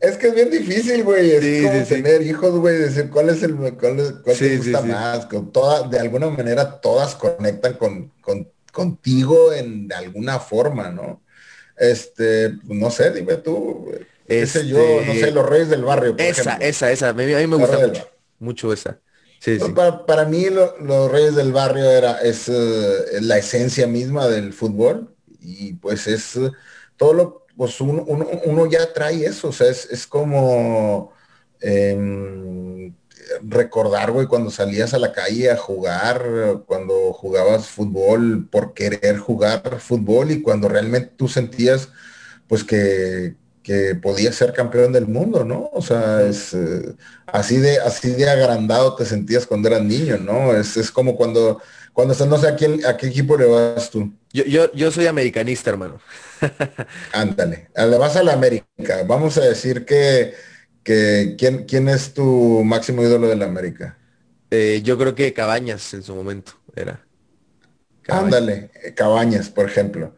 es 0.01 0.17
que 0.19 0.29
es 0.29 0.35
bien 0.35 0.51
difícil, 0.51 1.03
güey. 1.03 1.33
Es 1.33 1.67
como 1.67 1.85
tener 1.87 2.23
hijos, 2.23 2.59
güey, 2.59 2.77
decir 2.77 3.09
cuál 3.11 3.31
es 3.31 3.43
el 3.43 3.57
cuál, 3.57 3.97
te 4.39 4.59
gusta 4.59 4.83
más. 4.83 5.27
Con 5.27 5.51
toda, 5.51 5.89
de 5.89 5.99
alguna 5.99 6.29
manera 6.29 6.81
todas 6.81 7.15
conectan 7.17 7.75
con, 7.75 8.13
con 8.21 8.47
contigo 8.71 9.53
en 9.53 9.89
de 9.89 9.95
alguna 9.95 10.39
forma, 10.39 10.91
¿no? 10.91 11.23
Este, 11.77 12.55
no 12.65 12.91
sé, 12.91 13.11
dime 13.11 13.37
tú, 13.37 13.91
ese 14.27 14.67
yo, 14.67 15.01
no 15.05 15.13
sé, 15.15 15.31
los 15.33 15.49
Reyes 15.49 15.71
del 15.71 15.83
Barrio. 15.83 16.15
esa, 16.19 16.55
esa, 16.57 16.93
esa, 16.93 17.09
a 17.09 17.13
mí, 17.13 17.25
me 17.25 17.57
gusta 17.57 17.79
mucho, 17.79 18.11
mucho, 18.39 18.73
esa. 18.73 19.01
Sí, 19.41 19.59
sí. 19.59 19.73
Para, 20.07 20.25
mí 20.27 20.47
los 20.51 21.11
Reyes 21.11 21.35
del 21.35 21.53
Barrio 21.53 21.91
era, 21.91 22.21
es 22.21 22.49
eh, 22.49 23.21
la 23.23 23.39
esencia 23.39 23.87
misma 23.87 24.29
del 24.29 24.53
fútbol 24.53 25.15
y 25.41 25.73
pues 25.75 26.07
es 26.07 26.39
todo 26.97 27.15
lo, 27.15 27.47
pues 27.57 27.81
uno, 27.81 28.05
uno, 28.05 28.67
ya 28.67 28.93
trae 28.93 29.25
eso, 29.25 29.49
o 29.49 29.53
sea, 29.53 29.69
es, 29.69 29.87
es 29.91 30.07
como... 30.07 31.13
Em, 31.61 32.95
recordar, 33.43 34.11
güey, 34.11 34.27
cuando 34.27 34.51
salías 34.51 34.95
a 34.95 34.99
la 34.99 35.13
calle 35.13 35.51
a 35.51 35.57
jugar, 35.57 36.63
cuando 36.67 37.13
jugabas 37.13 37.67
fútbol 37.67 38.49
por 38.51 38.75
querer 38.75 39.19
jugar 39.19 39.81
fútbol 39.81 40.31
y 40.31 40.43
cuando 40.43 40.69
realmente 40.69 41.13
tú 41.17 41.29
sentías, 41.29 41.89
pues 42.49 42.65
que, 42.65 43.37
que 43.63 43.95
podías 43.95 44.35
ser 44.35 44.53
campeón 44.53 44.93
del 44.93 45.07
mundo, 45.07 45.45
¿no? 45.45 45.71
O 45.73 45.83
sea, 45.83 46.23
es 46.23 46.55
eh, 46.55 46.95
así 47.27 47.59
de 47.59 47.79
así 47.79 48.11
de 48.11 48.29
agrandado 48.29 48.97
te 48.97 49.05
sentías 49.05 49.47
cuando 49.47 49.69
eras 49.69 49.83
niño, 49.83 50.19
¿no? 50.19 50.55
Es, 50.55 50.77
es 50.77 50.91
como 50.91 51.17
cuando 51.17 51.61
cuando 51.93 52.15
no 52.27 52.39
sé 52.39 52.49
a 52.49 52.57
quién 52.57 52.85
a 52.87 52.97
qué 52.97 53.09
equipo 53.09 53.37
le 53.37 53.47
vas 53.47 53.91
tú. 53.91 54.13
Yo, 54.33 54.45
yo, 54.45 54.73
yo 54.73 54.91
soy 54.91 55.07
americanista, 55.07 55.71
hermano. 55.71 56.01
Ándale, 57.13 57.69
le 57.77 57.99
vas 57.99 58.17
a 58.17 58.23
la 58.23 58.33
América. 58.33 59.05
Vamos 59.07 59.37
a 59.39 59.43
decir 59.43 59.85
que 59.85 60.35
¿quién, 60.83 61.65
¿quién 61.65 61.89
es 61.89 62.15
tu 62.15 62.63
máximo 62.65 63.03
ídolo 63.03 63.29
de 63.29 63.37
la 63.37 63.47
América? 63.47 63.99
Eh, 64.51 64.81
yo 64.83 64.99
creo 64.99 65.15
que 65.15 65.33
Cabañas 65.33 65.95
en 65.95 66.03
su 66.03 66.15
momento 66.15 66.53
era. 66.75 67.05
Ándale, 68.09 68.71
Cabañas, 68.97 69.49
por 69.51 69.67
ejemplo. 69.67 70.15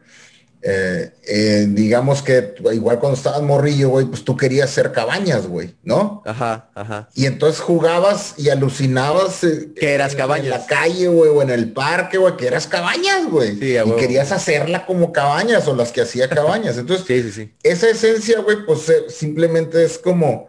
Eh, 0.65 1.11
eh, 1.27 1.65
digamos 1.67 2.21
que 2.21 2.55
igual 2.71 2.97
cuando 2.97 3.17
estabas 3.17 3.41
morrillo, 3.41 3.89
güey, 3.89 4.05
pues 4.05 4.23
tú 4.23 4.37
querías 4.37 4.69
ser 4.69 4.93
cabañas, 4.93 5.45
güey, 5.45 5.75
¿no? 5.83 6.21
Ajá, 6.25 6.69
ajá. 6.73 7.09
Y 7.13 7.25
entonces 7.25 7.59
jugabas 7.59 8.35
y 8.37 8.47
alucinabas 8.47 9.43
eh, 9.43 9.73
que 9.75 9.93
eras 9.93 10.15
cabañas. 10.15 10.45
En 10.45 10.51
la 10.51 10.65
calle, 10.65 11.09
güey, 11.09 11.29
o 11.31 11.41
en 11.41 11.49
el 11.49 11.73
parque, 11.73 12.17
güey, 12.17 12.37
que 12.37 12.47
eras 12.47 12.65
cabañas, 12.67 13.29
güey. 13.29 13.59
Sí, 13.59 13.75
y 13.75 13.91
querías 13.99 14.31
hacerla 14.31 14.85
como 14.85 15.11
cabañas 15.11 15.67
o 15.67 15.75
las 15.75 15.91
que 15.91 15.99
hacía 15.99 16.29
cabañas. 16.29 16.77
Entonces, 16.77 17.05
sí, 17.07 17.23
sí, 17.23 17.31
sí. 17.33 17.53
esa 17.61 17.89
esencia, 17.89 18.39
güey, 18.39 18.65
pues 18.65 18.89
simplemente 19.09 19.83
es 19.83 19.97
como, 19.97 20.47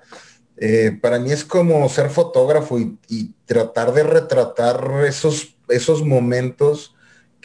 para 1.02 1.18
mí 1.18 1.32
es 1.32 1.44
como 1.44 1.88
ser 1.88 2.08
fotógrafo 2.10 2.78
y, 2.78 2.96
y 3.08 3.32
tratar 3.46 3.92
de 3.92 4.04
retratar 4.04 5.04
esos, 5.08 5.56
esos 5.68 6.04
momentos 6.04 6.94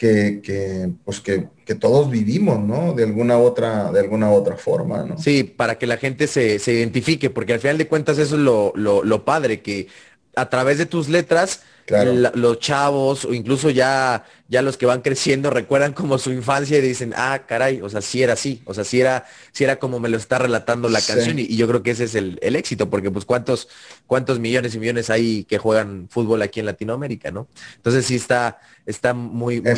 que, 0.00 0.92
pues 1.04 1.20
que, 1.20 1.48
todos 1.74 2.10
vivimos, 2.10 2.60
¿no? 2.60 2.92
De 2.92 3.04
alguna 3.04 3.38
otra, 3.38 3.90
de 3.92 4.00
alguna 4.00 4.30
otra 4.30 4.56
forma, 4.56 5.04
¿no? 5.04 5.18
Sí, 5.18 5.44
para 5.44 5.78
que 5.78 5.86
la 5.86 5.96
gente 5.96 6.26
se, 6.26 6.56
identifique, 6.72 7.30
porque 7.30 7.52
al 7.52 7.60
final 7.60 7.78
de 7.78 7.88
cuentas 7.88 8.18
eso 8.18 8.36
es 8.36 8.40
lo, 8.40 8.72
lo 8.74 9.24
padre, 9.24 9.60
que 9.60 9.88
a 10.36 10.48
través 10.48 10.78
de 10.78 10.86
tus 10.86 11.08
letras 11.08 11.62
los 11.88 12.58
chavos 12.58 13.24
o 13.24 13.34
incluso 13.34 13.70
ya, 13.70 14.24
ya 14.48 14.62
los 14.62 14.76
que 14.76 14.86
van 14.86 15.00
creciendo 15.00 15.50
recuerdan 15.50 15.92
como 15.92 16.18
su 16.18 16.30
infancia 16.32 16.78
y 16.78 16.80
dicen, 16.80 17.12
ah, 17.16 17.42
caray, 17.46 17.80
o 17.82 17.88
sea, 17.88 18.00
sí 18.00 18.22
era 18.22 18.34
así, 18.34 18.62
o 18.64 18.74
sea, 18.74 18.84
sí 18.84 19.00
era, 19.00 19.26
sí 19.52 19.64
era 19.64 19.76
como 19.76 20.00
me 20.00 20.08
lo 20.08 20.16
está 20.16 20.38
relatando 20.38 20.88
la 20.88 21.00
canción 21.00 21.38
y, 21.38 21.56
yo 21.56 21.66
creo 21.68 21.82
que 21.82 21.92
ese 21.92 22.04
es 22.04 22.14
el, 22.14 22.38
éxito, 22.42 22.90
porque 22.90 23.10
pues 23.10 23.24
cuántos, 23.24 23.68
cuántos 24.06 24.38
millones 24.38 24.74
y 24.74 24.78
millones 24.78 25.10
hay 25.10 25.44
que 25.44 25.58
juegan 25.58 26.08
fútbol 26.08 26.42
aquí 26.42 26.60
en 26.60 26.66
Latinoamérica, 26.66 27.30
¿no? 27.30 27.48
Entonces 27.76 28.06
sí 28.06 28.16
está, 28.16 28.60
está 28.86 29.14
muy, 29.14 29.60
muy 29.60 29.70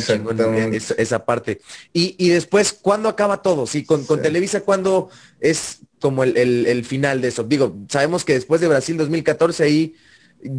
esa, 0.97 1.25
parte. 1.25 1.61
Y, 1.93 2.29
después, 2.29 2.73
¿cuándo 2.73 3.09
acaba 3.09 3.41
todo? 3.41 3.65
Sí, 3.67 3.85
con, 3.85 4.05
con 4.05 4.21
Televisa, 4.21 4.61
¿cuándo 4.61 5.09
es 5.39 5.79
como 5.99 6.23
el, 6.23 6.37
el 6.37 6.85
final 6.85 7.21
de 7.21 7.29
eso? 7.29 7.43
Digo, 7.43 7.75
sabemos 7.89 8.25
que 8.25 8.33
después 8.33 8.61
de 8.61 8.67
Brasil 8.67 8.97
2014 8.97 9.63
ahí 9.63 9.95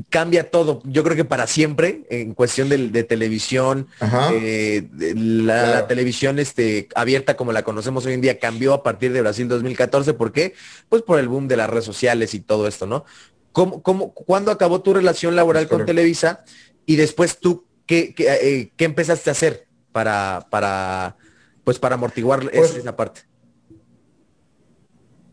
cambia 0.09 0.51
todo, 0.51 0.83
yo 0.85 1.03
creo 1.03 1.17
que 1.17 1.25
para 1.25 1.47
siempre, 1.47 2.05
en 2.11 2.35
cuestión 2.35 2.69
de, 2.69 3.05
televisión, 3.05 3.89
eh, 4.33 4.89
la, 4.95 5.87
televisión 5.87 6.39
este, 6.39 6.89
abierta 6.95 7.37
como 7.37 7.53
la 7.53 7.63
conocemos 7.63 8.07
hoy 8.07 8.15
en 8.15 8.21
día 8.21 8.39
cambió 8.39 8.75
a 8.75 8.83
partir 8.83 9.13
de 9.13 9.21
Brasil 9.21 9.49
2014, 9.49 10.15
¿por 10.15 10.33
qué? 10.33 10.55
Pues 10.89 11.03
por 11.03 11.19
el 11.19 11.29
boom 11.29 11.49
de 11.49 11.57
las 11.57 11.69
redes 11.69 11.85
sociales 11.85 12.35
y 12.35 12.41
todo 12.41 12.67
esto, 12.67 12.87
¿no? 12.87 13.05
¿Cómo, 13.53 13.83
cómo, 13.83 14.13
¿Cuándo 14.13 14.51
acabó 14.51 14.81
tu 14.81 14.95
relación 14.95 15.37
laboral 15.37 15.69
con 15.69 15.87
Televisa? 15.87 16.45
Y 16.87 16.97
después 16.97 17.39
tú, 17.39 17.65
¿qué, 17.87 18.15
eh, 18.19 18.71
qué, 18.77 18.85
empezaste 18.85 19.31
a 19.31 19.33
hacer 19.33 19.67
para, 19.93 20.47
para, 20.51 21.17
pues 21.63 21.79
para 21.79 21.95
amortiguar 21.95 22.51
pues 22.51 22.75
esa 22.75 22.97
parte? 22.97 23.23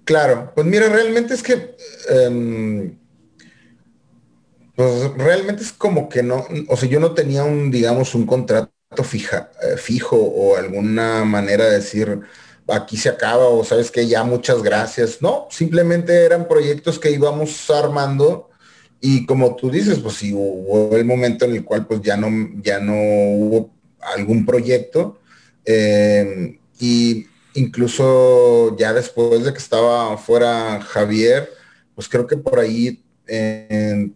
Claro, 0.03 0.51
pues 0.53 0.67
mira, 0.67 0.89
realmente 0.89 1.33
es 1.33 1.41
que 1.41 1.75
em, 2.09 2.97
pues 4.75 5.13
realmente 5.17 5.63
es 5.63 5.71
como 5.73 6.09
que 6.09 6.23
no, 6.23 6.45
o 6.67 6.77
sea, 6.77 6.89
yo 6.89 6.99
no 6.99 7.13
tenía 7.13 7.43
un, 7.43 7.71
digamos, 7.71 8.15
un 8.15 8.25
contrato 8.25 8.71
fija, 9.03 9.51
eh, 9.61 9.77
fijo 9.77 10.17
o 10.17 10.55
alguna 10.57 11.23
manera 11.25 11.65
de 11.65 11.75
decir, 11.75 12.19
aquí 12.67 12.97
se 12.97 13.09
acaba 13.09 13.47
o 13.47 13.63
sabes 13.63 13.91
que 13.91 14.07
ya 14.07 14.23
muchas 14.23 14.61
gracias. 14.63 15.21
No, 15.21 15.47
simplemente 15.49 16.25
eran 16.25 16.47
proyectos 16.47 16.99
que 16.99 17.11
íbamos 17.11 17.69
armando 17.69 18.49
y 18.99 19.25
como 19.25 19.55
tú 19.55 19.71
dices, 19.71 19.99
pues 19.99 20.15
sí 20.15 20.33
hubo 20.33 20.95
el 20.95 21.05
momento 21.05 21.45
en 21.45 21.55
el 21.55 21.65
cual 21.65 21.87
pues 21.87 22.01
ya 22.01 22.17
no, 22.17 22.29
ya 22.61 22.79
no 22.79 22.93
hubo 22.93 23.71
algún 23.99 24.45
proyecto 24.45 25.19
eh, 25.65 26.59
y 26.79 27.27
incluso 27.53 28.75
ya 28.77 28.93
después 28.93 29.43
de 29.43 29.51
que 29.51 29.59
estaba 29.59 30.17
fuera 30.17 30.81
Javier, 30.81 31.49
pues 31.95 32.07
creo 32.07 32.27
que 32.27 32.37
por 32.37 32.59
ahí 32.59 33.03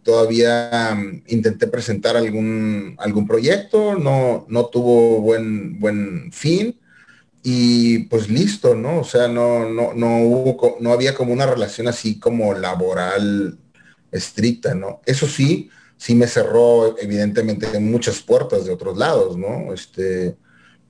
todavía 0.02 0.94
mm, 0.94 1.22
intenté 1.28 1.66
presentar 1.66 2.16
algún, 2.16 2.94
algún 2.98 3.26
proyecto, 3.26 3.96
no, 3.96 4.46
no 4.48 4.66
tuvo 4.66 5.20
buen, 5.20 5.78
buen 5.78 6.32
fin 6.32 6.78
y 7.42 8.00
pues 8.08 8.28
listo, 8.28 8.74
¿no? 8.74 9.00
O 9.00 9.04
sea, 9.04 9.28
no, 9.28 9.68
no, 9.68 9.94
no 9.94 10.22
hubo, 10.22 10.78
no 10.80 10.92
había 10.92 11.14
como 11.14 11.32
una 11.32 11.46
relación 11.46 11.86
así 11.88 12.18
como 12.18 12.54
laboral 12.54 13.58
estricta, 14.10 14.74
¿no? 14.74 15.00
Eso 15.06 15.26
sí, 15.26 15.70
sí 15.96 16.14
me 16.14 16.26
cerró 16.26 16.98
evidentemente 16.98 17.78
muchas 17.78 18.20
puertas 18.20 18.64
de 18.64 18.72
otros 18.72 18.96
lados, 18.96 19.36
¿no? 19.36 19.72
Este, 19.72 20.36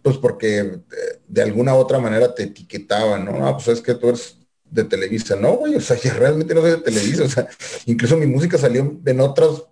pues 0.03 0.16
porque 0.16 0.59
eh, 0.59 0.81
de 1.29 1.43
alguna 1.43 1.74
u 1.74 1.79
otra 1.79 1.99
manera 1.99 2.35
te 2.35 2.45
etiquetaban, 2.45 3.27
¿no? 3.27 3.47
Ah, 3.47 3.55
pues 3.57 3.68
es 3.68 3.81
que 3.83 3.95
tú 3.95 4.09
eres 4.09 4.39
de 4.71 4.85
Televisa, 4.85 5.37
no, 5.37 5.53
güey, 5.53 5.75
o 5.77 5.81
sea, 5.81 5.97
yo 6.03 6.12
realmente 6.14 6.55
no 6.55 6.61
soy 6.61 6.71
de 6.73 6.79
Televisa, 6.79 7.25
o 7.25 7.29
sea, 7.29 7.49
incluso 7.87 8.17
mi 8.17 8.27
música 8.27 8.59
salió 8.59 8.99
en 9.05 9.21
otras 9.21 9.62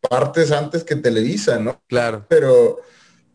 partes 0.00 0.50
antes 0.50 0.84
que 0.84 0.96
Televisa, 0.96 1.58
¿no? 1.58 1.80
Claro. 1.86 2.24
Pero, 2.28 2.78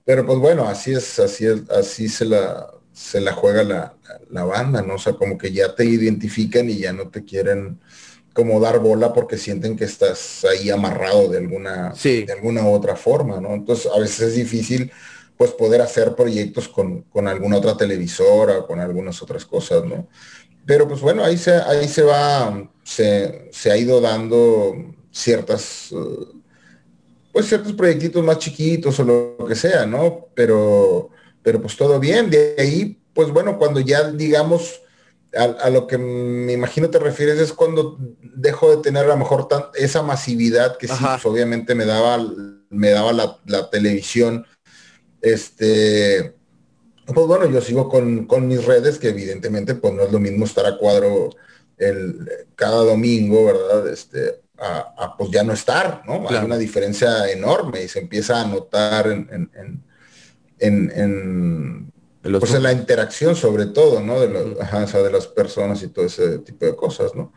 pero 0.03 0.25
pues 0.25 0.39
bueno, 0.39 0.67
así 0.67 0.93
es, 0.93 1.19
así 1.19 1.45
es, 1.45 1.69
así 1.69 2.09
se 2.09 2.25
la, 2.25 2.69
se 2.91 3.21
la 3.21 3.33
juega 3.33 3.63
la, 3.63 4.43
banda, 4.45 4.81
¿no? 4.81 4.95
O 4.95 4.99
sea, 4.99 5.13
como 5.13 5.37
que 5.37 5.51
ya 5.51 5.75
te 5.75 5.85
identifican 5.85 6.69
y 6.69 6.77
ya 6.77 6.93
no 6.93 7.09
te 7.09 7.23
quieren 7.23 7.79
como 8.33 8.59
dar 8.59 8.79
bola 8.79 9.13
porque 9.13 9.37
sienten 9.37 9.77
que 9.77 9.85
estás 9.85 10.45
ahí 10.45 10.69
amarrado 10.69 11.29
de 11.29 11.37
alguna, 11.37 11.93
de 12.03 12.33
alguna 12.33 12.67
otra 12.67 12.95
forma, 12.95 13.39
¿no? 13.39 13.53
Entonces 13.53 13.89
a 13.93 13.99
veces 13.99 14.19
es 14.29 14.35
difícil 14.35 14.91
pues 15.37 15.51
poder 15.51 15.81
hacer 15.81 16.15
proyectos 16.15 16.67
con, 16.67 17.03
con 17.03 17.27
alguna 17.27 17.57
otra 17.57 17.75
televisora 17.75 18.59
o 18.59 18.67
con 18.67 18.79
algunas 18.79 19.21
otras 19.21 19.45
cosas, 19.45 19.83
¿no? 19.85 20.07
Pero 20.65 20.87
pues 20.87 21.01
bueno, 21.01 21.23
ahí 21.23 21.37
se, 21.37 21.53
ahí 21.53 21.87
se 21.87 22.01
va, 22.01 22.69
se, 22.83 23.49
se 23.51 23.71
ha 23.71 23.77
ido 23.77 24.01
dando 24.01 24.95
ciertas, 25.11 25.93
pues 27.31 27.47
ciertos 27.47 27.73
proyectitos 27.73 28.23
más 28.23 28.39
chiquitos 28.39 28.99
o 28.99 29.03
lo 29.03 29.45
que 29.47 29.55
sea, 29.55 29.85
¿no? 29.85 30.27
Pero, 30.33 31.09
pero 31.43 31.61
pues 31.61 31.75
todo 31.77 31.99
bien. 31.99 32.29
De 32.29 32.55
ahí, 32.57 32.99
pues 33.13 33.29
bueno, 33.29 33.57
cuando 33.57 33.79
ya 33.79 34.09
digamos, 34.11 34.81
a, 35.35 35.69
lo 35.69 35.85
que 35.85 35.97
me 35.97 36.53
imagino 36.53 36.89
te 36.89 36.99
refieres 36.99 37.39
es 37.39 37.53
cuando 37.53 37.97
dejo 38.21 38.75
de 38.75 38.81
tener 38.81 39.05
a 39.05 39.09
lo 39.09 39.17
mejor 39.17 39.47
tan, 39.47 39.65
esa 39.75 40.01
masividad 40.01 40.77
que 40.77 40.87
sí, 40.87 40.95
pues, 40.99 41.25
obviamente 41.25 41.75
me 41.75 41.85
daba, 41.85 42.25
me 42.69 42.89
daba 42.89 43.13
la, 43.13 43.39
la 43.45 43.69
televisión. 43.69 44.45
Este, 45.21 46.34
pues 47.05 47.27
bueno, 47.27 47.49
yo 47.49 47.61
sigo 47.61 47.89
con, 47.89 48.25
con, 48.25 48.47
mis 48.47 48.65
redes, 48.65 48.97
que 48.97 49.09
evidentemente 49.09 49.75
pues 49.75 49.93
no 49.93 50.03
es 50.03 50.11
lo 50.11 50.19
mismo 50.19 50.45
estar 50.45 50.65
a 50.65 50.77
cuadro 50.77 51.29
el, 51.77 52.27
cada 52.55 52.83
domingo, 52.83 53.45
¿verdad? 53.45 53.87
Este, 53.87 54.41
a, 54.57 55.15
pues 55.17 55.29
ya 55.31 55.43
no 55.43 55.53
estar, 55.53 56.03
¿no? 56.07 56.27
Hay 56.29 56.43
una 56.43 56.57
diferencia 56.57 57.29
enorme 57.29 57.83
y 57.83 57.87
se 57.87 57.99
empieza 57.99 58.41
a 58.41 58.47
notar 58.47 59.07
en, 59.07 59.29
en, 59.31 59.83
en, 60.59 60.91
en 60.95 61.91
pues 62.39 62.53
en 62.53 62.63
la 62.63 62.71
interacción 62.71 63.35
sobre 63.35 63.67
todo, 63.67 64.01
¿no? 64.01 64.19
De, 64.19 64.27
de 64.27 65.11
las 65.11 65.27
personas 65.27 65.83
y 65.83 65.89
todo 65.89 66.05
ese 66.05 66.39
tipo 66.39 66.65
de 66.65 66.75
cosas, 66.75 67.13
¿no? 67.13 67.33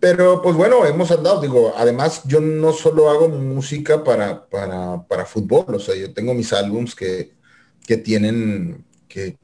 Pero 0.00 0.42
pues 0.42 0.56
bueno, 0.56 0.84
hemos 0.84 1.10
andado, 1.10 1.40
digo, 1.40 1.72
además 1.76 2.22
yo 2.24 2.40
no 2.40 2.72
solo 2.72 3.08
hago 3.08 3.28
música 3.28 4.04
para, 4.04 4.46
para, 4.46 5.06
para 5.06 5.24
fútbol, 5.24 5.74
o 5.74 5.78
sea, 5.78 5.94
yo 5.94 6.12
tengo 6.12 6.34
mis 6.34 6.52
álbums 6.52 6.94
que, 6.94 7.34
que 7.86 7.96
tienen 7.96 8.85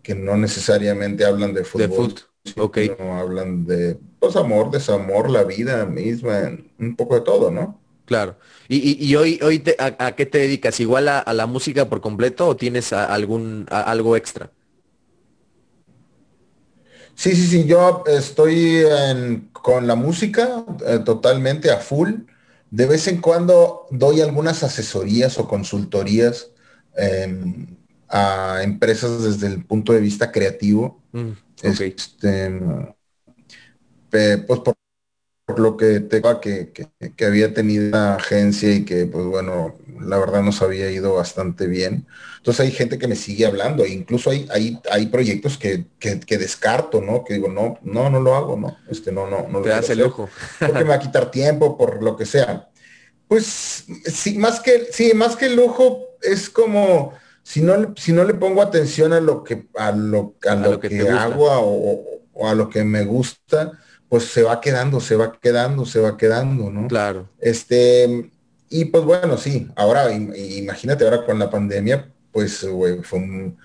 que, 0.03 0.15
no 0.15 0.37
necesariamente 0.37 1.25
hablan 1.25 1.55
de 1.55 1.65
fútbol. 1.65 2.15
De 2.45 2.97
No 2.99 3.17
hablan 3.17 3.65
de 3.65 3.99
pues 4.19 4.37
amor, 4.37 4.71
desamor, 4.71 5.31
la 5.31 5.45
vida 5.45 5.87
misma, 5.87 6.51
un 6.79 6.97
poco 6.97 7.15
de 7.15 7.21
todo, 7.23 7.51
¿no? 7.51 7.81
Claro. 8.05 8.37
¿Y, 8.69 9.15
hoy, 9.15 9.39
hoy 9.43 9.63
a, 9.79 10.13
qué 10.13 10.27
te 10.27 10.39
dedicas? 10.39 10.79
¿Igual 10.81 11.09
a, 11.09 11.33
la 11.33 11.47
música 11.47 11.89
por 11.89 12.01
completo 12.01 12.49
o 12.49 12.57
tienes 12.57 12.93
algún 12.93 13.67
algo 13.71 14.17
extra? 14.17 14.51
Sí, 17.15 17.35
sí, 17.37 17.47
sí, 17.47 17.65
yo 17.65 18.05
estoy 18.07 18.85
con 19.53 19.87
la 19.87 19.95
música 19.95 20.65
eh, 20.87 20.99
totalmente 21.05 21.71
a 21.71 21.79
full. 21.79 22.11
De 22.71 22.87
vez 22.87 23.07
en 23.07 23.21
cuando 23.21 23.87
doy 23.91 24.21
algunas 24.21 24.63
asesorías 24.63 25.39
o 25.39 25.47
consultorías 25.47 26.51
a 28.13 28.61
empresas 28.63 29.25
desde 29.25 29.47
el 29.47 29.65
punto 29.65 29.95
de 29.95 30.01
vista 30.01 30.31
creativo. 30.31 31.03
Mm, 31.13 31.31
este, 31.63 32.53
pues 34.11 34.61
por, 34.61 34.77
lo 35.59 35.77
que 35.77 36.01
tengo 36.01 36.41
que, 36.41 36.73
que, 36.73 37.25
había 37.25 37.53
tenido 37.53 37.89
una 37.89 38.15
agencia 38.15 38.73
y 38.75 38.85
que 38.85 39.07
pues 39.07 39.25
bueno, 39.27 39.75
la 40.01 40.19
verdad 40.19 40.43
nos 40.43 40.63
había 40.63 40.91
ido 40.91 41.15
bastante 41.15 41.67
bien. 41.67 42.07
Entonces 42.37 42.61
hay 42.67 42.73
gente 42.73 42.99
que 42.99 43.09
me 43.09 43.17
sigue 43.17 43.47
hablando, 43.47 43.85
e 43.85 43.91
incluso 43.91 44.31
hay, 44.31 44.47
hay, 44.51 44.79
hay 44.91 45.07
proyectos 45.07 45.57
que, 45.57 45.87
que, 45.99 46.39
descarto, 46.39 47.01
¿no? 47.01 47.25
Que 47.25 47.35
digo, 47.35 47.49
no, 47.49 47.79
no, 47.83 48.11
no 48.11 48.21
lo 48.21 48.35
hago, 48.35 48.57
¿no? 48.59 48.77
Este 48.91 49.11
no, 49.11 49.29
no, 49.29 49.49
no 49.49 49.63
Te 49.63 49.73
hace 49.73 49.95
el 49.95 50.03
ojo. 50.03 50.29
porque 50.59 50.75
me 50.75 50.85
va 50.85 50.95
a 50.95 51.01
quitar 51.01 51.31
tiempo, 51.31 51.79
por 51.79 52.03
lo 52.03 52.17
que 52.17 52.27
sea. 52.27 52.69
Pues 53.29 53.87
sí, 54.05 54.39
más 54.39 54.61
que, 54.61 54.89
sí, 54.91 55.13
más 55.15 55.37
que 55.37 55.47
el 55.47 55.57
lujo, 55.57 56.17
es 56.21 56.51
como 56.51 57.15
si 57.43 57.61
no, 57.61 57.95
si 57.97 58.13
no 58.13 58.25
le 58.25 58.35
pongo 58.35 58.63
atención 58.63 59.13
a 59.13 59.21
lo 59.21 59.43
que, 59.43 59.67
a 59.77 59.93
lo, 59.93 60.35
a, 60.49 60.55
lo, 60.55 60.79
que, 60.81 61.09
hago 61.09 61.49
o, 61.51 62.49
a 62.49 62.55
lo 62.55 62.69
que 62.69 62.85
me 62.85 63.05
gusta, 63.05 63.73
pues 64.09 64.25
se 64.25 64.43
va 64.43 64.61
quedando, 64.61 65.01
se 65.01 65.17
va 65.17 65.39
quedando, 65.41 65.85
se 65.85 66.01
va 66.01 66.17
quedando, 66.17 66.71
¿no? 66.71 66.87
Claro. 66.89 67.29
Este, 67.41 68.31
y 68.69 68.85
pues 68.87 69.05
bueno, 69.05 69.37
sí, 69.37 69.69
ahora 69.77 70.13
imagínate 70.13 71.05
ahora 71.05 71.25
con 71.25 71.39
la 71.39 71.51
pandemia, 71.51 72.11
pues 72.31 72.67
fue 73.03 73.19
un, 73.19 73.59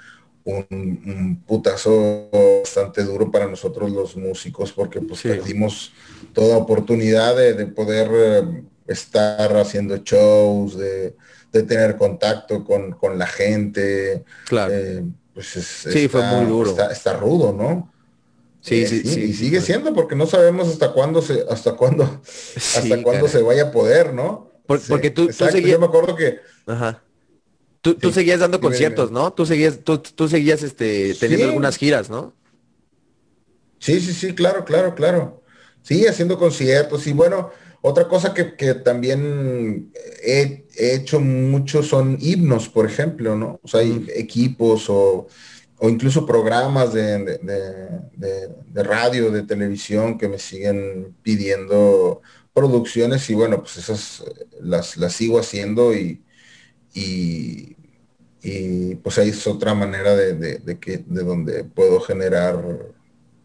un, 0.43 1.43
putazo 1.45 2.29
bastante 2.63 3.03
duro 3.03 3.31
para 3.31 3.47
nosotros 3.47 3.91
los 3.91 4.15
músicos 4.15 4.71
porque 4.71 5.01
pues 5.01 5.21
perdimos 5.21 5.93
toda 6.33 6.57
oportunidad 6.57 7.35
de, 7.35 7.53
de 7.53 7.67
poder 7.67 8.09
eh, 8.13 8.63
estar 8.87 9.55
haciendo 9.57 9.97
shows, 9.97 10.77
de, 10.77 11.15
de 11.51 11.63
tener 11.63 11.97
contacto 11.97 12.63
con, 12.63 12.91
con 12.93 13.17
la 13.17 13.27
gente. 13.27 14.23
Claro. 14.45 14.73
Eh, 14.73 15.03
pues 15.33 15.47
sí, 15.47 16.07
fue 16.07 16.23
muy 16.23 16.45
duro. 16.45 16.75
Está, 16.89 17.13
rudo, 17.13 17.53
¿no? 17.53 17.91
Sí, 18.61 18.83
eh, 18.83 18.87
sí, 18.87 19.03
sí, 19.03 19.21
Y 19.21 19.33
sigue 19.33 19.61
siendo 19.61 19.93
porque 19.93 20.15
no 20.15 20.25
sabemos 20.25 20.67
hasta 20.67 20.91
cuándo 20.91 21.21
se, 21.21 21.45
hasta 21.49 21.73
cuándo, 21.73 22.21
hasta 22.55 23.03
cuándo 23.03 23.27
se 23.27 23.41
vaya 23.41 23.63
a 23.63 23.71
poder, 23.71 24.13
¿no? 24.13 24.51
porque 24.65 25.11
tú, 25.11 25.27
tú 25.27 25.33
seguías... 25.33 25.71
Yo 25.71 25.79
me 25.79 25.85
acuerdo 25.85 26.15
que. 26.15 26.39
Ajá. 26.65 27.01
Tú, 27.81 27.93
tú 27.95 28.11
seguías 28.11 28.39
dando 28.39 28.59
conciertos, 28.59 29.11
¿no? 29.11 29.31
Tú 29.31 29.45
seguías, 29.45 29.79
tú, 29.83 29.99
tú 29.99 30.27
seguías 30.27 30.63
este, 30.63 31.13
teniendo 31.13 31.45
algunas 31.45 31.77
giras, 31.77 32.09
¿no? 32.09 32.33
Sí, 33.79 34.01
sí, 34.01 34.13
sí, 34.13 34.33
claro, 34.33 34.65
claro, 34.65 34.95
claro. 34.95 35.43
Sí, 35.83 36.05
haciendo 36.05 36.37
conciertos 36.37 37.07
y 37.07 37.13
bueno, 37.13 37.51
otra 37.81 38.07
cosa 38.07 38.33
que, 38.33 38.73
también 38.75 39.91
he, 40.23 40.65
hecho 40.77 41.19
mucho 41.19 41.83
son 41.83 42.17
himnos, 42.19 42.69
por 42.69 42.85
ejemplo, 42.85 43.35
¿no? 43.35 43.59
O 43.63 43.67
sea, 43.67 43.81
hay 43.81 44.07
equipos 44.15 44.85
o, 44.89 45.27
incluso 45.81 46.25
programas 46.25 46.93
de, 46.93 47.39
radio, 48.75 49.31
de 49.31 49.43
televisión 49.43 50.17
que 50.17 50.27
me 50.27 50.39
siguen 50.39 51.15
pidiendo 51.21 52.21
producciones 52.53 53.29
y 53.29 53.35
bueno, 53.35 53.59
pues 53.59 53.77
esas 53.77 54.23
las, 54.59 54.97
las 54.97 55.13
sigo 55.13 55.39
haciendo 55.39 55.93
y, 55.93 56.23
y, 56.93 57.75
pues 59.03 59.17
ahí 59.19 59.29
es 59.29 59.45
otra 59.45 59.73
manera 59.73 60.15
de, 60.15 60.79
que, 60.79 61.03
de 61.05 61.23
donde 61.23 61.63
puedo 61.63 61.99
generar 61.99 62.63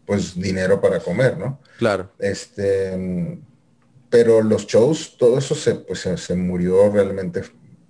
pues 0.05 0.39
dinero 0.39 0.81
para 0.81 0.99
comer, 0.99 1.37
¿no? 1.37 1.59
Claro. 1.77 2.11
Este 2.19 2.97
pero 4.13 4.43
los 4.43 4.67
shows, 4.67 5.17
todo 5.17 5.39
eso 5.39 5.55
se, 5.55 5.73
pues, 5.73 6.07
se, 6.17 6.35
murió 6.35 6.87
realmente, 6.91 7.41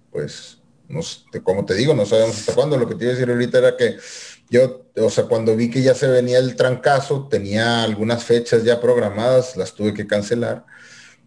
pues, 0.09 0.57
no 0.87 1.01
como 1.43 1.65
te 1.65 1.73
digo, 1.73 1.93
no 1.93 2.05
sabemos 2.05 2.37
hasta 2.37 2.53
cuándo. 2.53 2.77
Lo 2.77 2.87
que 2.87 2.95
te 2.95 3.03
iba 3.03 3.11
a 3.11 3.15
decir 3.15 3.29
ahorita 3.29 3.57
era 3.57 3.75
que 3.75 3.97
yo, 4.49 4.85
o 4.95 5.09
sea, 5.09 5.25
cuando 5.25 5.53
vi 5.53 5.69
que 5.69 5.81
ya 5.81 5.93
se 5.93 6.07
venía 6.07 6.37
el 6.37 6.55
trancazo, 6.55 7.27
tenía 7.27 7.83
algunas 7.83 8.23
fechas 8.23 8.63
ya 8.63 8.79
programadas, 8.79 9.57
las 9.57 9.73
tuve 9.73 9.93
que 9.93 10.07
cancelar 10.07 10.63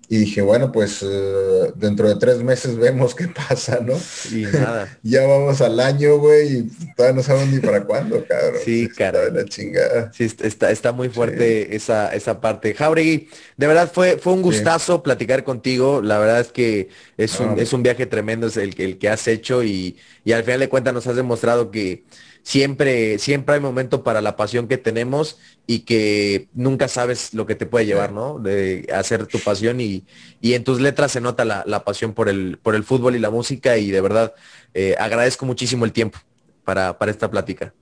y 0.08 0.18
dije, 0.18 0.40
bueno, 0.40 0.70
pues 0.70 1.02
eh, 1.02 1.72
dentro 1.74 2.08
de 2.08 2.16
tres 2.16 2.42
meses 2.42 2.76
vemos 2.78 3.14
qué 3.14 3.28
pasa, 3.28 3.80
¿no? 3.80 3.94
Y 4.30 4.42
nada. 4.42 4.96
ya 5.02 5.26
vamos 5.26 5.60
al 5.60 5.80
año, 5.80 6.18
güey, 6.18 6.58
y 6.58 6.62
todavía 6.94 7.16
no 7.16 7.22
sabemos 7.22 7.48
ni 7.48 7.60
para 7.60 7.84
cuándo, 7.84 8.24
cabrón. 8.26 8.60
Sí, 8.64 8.88
cara. 8.88 9.30
la 9.30 9.44
chingada. 9.44 10.12
Sí, 10.12 10.24
está, 10.24 10.70
está 10.70 10.92
muy 10.92 11.08
fuerte 11.08 11.74
esa, 11.74 12.14
esa 12.14 12.40
parte. 12.40 12.74
Jauregui, 12.74 13.28
de 13.56 13.66
verdad 13.66 13.90
fue, 13.92 14.18
fue 14.18 14.32
un 14.32 14.42
gustazo 14.42 15.02
platicar 15.02 15.42
contigo. 15.44 16.00
La 16.02 16.18
verdad 16.18 16.40
es 16.40 16.52
que 16.52 16.88
es, 17.16 17.40
un, 17.40 17.58
es 17.58 17.72
un 17.72 17.82
viaje 17.82 18.06
tremendo 18.06 18.46
es 18.46 18.56
el, 18.56 18.74
el 18.78 18.98
que 18.98 19.08
has 19.08 19.26
hecho 19.26 19.64
y, 19.64 19.96
y 20.24 20.32
al 20.32 20.44
final 20.44 20.60
de 20.60 20.68
cuentas 20.68 20.94
nos 20.94 21.06
has 21.06 21.16
demostrado 21.16 21.70
que 21.70 22.04
siempre, 22.46 23.18
siempre 23.18 23.56
hay 23.56 23.60
momento 23.60 24.04
para 24.04 24.20
la 24.20 24.36
pasión 24.36 24.68
que 24.68 24.78
tenemos 24.78 25.36
y 25.66 25.80
que 25.80 26.48
nunca 26.54 26.86
sabes 26.86 27.34
lo 27.34 27.44
que 27.44 27.56
te 27.56 27.66
puede 27.66 27.86
llevar, 27.86 28.12
¿no? 28.12 28.38
De 28.38 28.86
hacer 28.94 29.26
tu 29.26 29.40
pasión 29.40 29.80
y, 29.80 30.06
en 30.42 30.62
tus 30.62 30.80
letras 30.80 31.10
se 31.10 31.20
nota 31.20 31.44
la, 31.44 31.84
pasión 31.84 32.12
por 32.12 32.28
el, 32.28 32.58
por 32.62 32.76
el 32.76 32.84
fútbol 32.84 33.16
y 33.16 33.18
la 33.18 33.30
música 33.30 33.78
y 33.78 33.90
de 33.90 34.00
verdad 34.00 34.32
eh, 34.74 34.94
agradezco 34.96 35.44
muchísimo 35.44 35.84
el 35.84 35.92
tiempo 35.92 36.20
para, 36.62 36.96
para 36.98 37.10
esta 37.10 37.28
plática. 37.28 37.74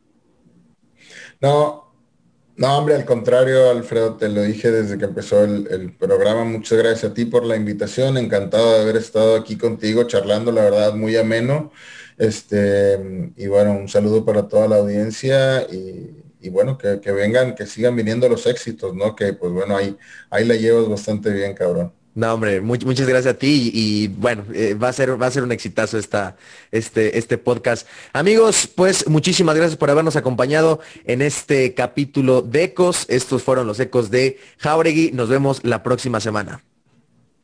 No, 1.42 1.92
no, 2.56 2.78
hombre, 2.78 2.94
al 2.94 3.04
contrario, 3.04 3.68
Alfredo, 3.68 4.16
te 4.16 4.30
lo 4.30 4.40
dije 4.40 4.70
desde 4.70 4.96
que 4.96 5.04
empezó 5.04 5.44
el, 5.44 5.68
el, 5.70 5.92
programa. 5.92 6.44
Muchas 6.44 6.78
gracias 6.78 7.12
a 7.12 7.14
ti 7.14 7.26
por 7.26 7.44
la 7.44 7.56
invitación. 7.56 8.16
Encantado 8.16 8.72
de 8.72 8.80
haber 8.80 8.96
estado 8.96 9.36
aquí 9.36 9.58
contigo 9.58 10.04
charlando, 10.04 10.52
la 10.52 10.62
verdad, 10.62 10.94
muy 10.94 11.16
ameno. 11.16 11.70
Este, 12.18 13.32
y 13.36 13.46
bueno, 13.46 13.72
un 13.72 13.88
saludo 13.88 14.24
para 14.24 14.48
toda 14.48 14.68
la 14.68 14.76
audiencia 14.76 15.62
y, 15.70 16.48
bueno, 16.50 16.76
que, 16.78 16.98
vengan, 17.10 17.54
que 17.54 17.66
sigan 17.66 17.96
viniendo 17.96 18.28
los 18.28 18.46
éxitos, 18.46 18.94
¿no? 18.94 19.16
Que 19.16 19.32
pues 19.32 19.52
bueno, 19.52 19.76
ahí, 19.76 19.96
ahí 20.30 20.44
la 20.44 20.54
llevas 20.54 20.88
bastante 20.88 21.30
bien, 21.30 21.54
cabrón. 21.54 21.92
No, 22.14 22.32
hombre, 22.32 22.60
muchas 22.60 23.08
gracias 23.08 23.34
a 23.34 23.38
ti 23.38 23.72
y, 23.74 24.06
bueno, 24.06 24.44
eh, 24.54 24.74
va 24.74 24.88
a 24.88 24.92
ser 24.92 25.20
va 25.20 25.26
a 25.26 25.30
ser 25.32 25.42
un 25.42 25.50
exitazo 25.50 25.98
esta 25.98 26.36
este 26.70 27.18
este 27.18 27.38
podcast. 27.38 27.88
Amigos, 28.12 28.68
pues 28.72 29.08
muchísimas 29.08 29.56
gracias 29.56 29.76
por 29.76 29.90
habernos 29.90 30.14
acompañado 30.14 30.78
en 31.06 31.22
este 31.22 31.74
capítulo 31.74 32.40
de 32.40 32.64
Ecos. 32.64 33.06
Estos 33.08 33.42
fueron 33.42 33.66
los 33.66 33.80
ecos 33.80 34.12
de 34.12 34.38
Jauregui. 34.58 35.10
Nos 35.10 35.28
vemos 35.28 35.64
la 35.64 35.82
próxima 35.82 36.20
semana. 36.20 36.62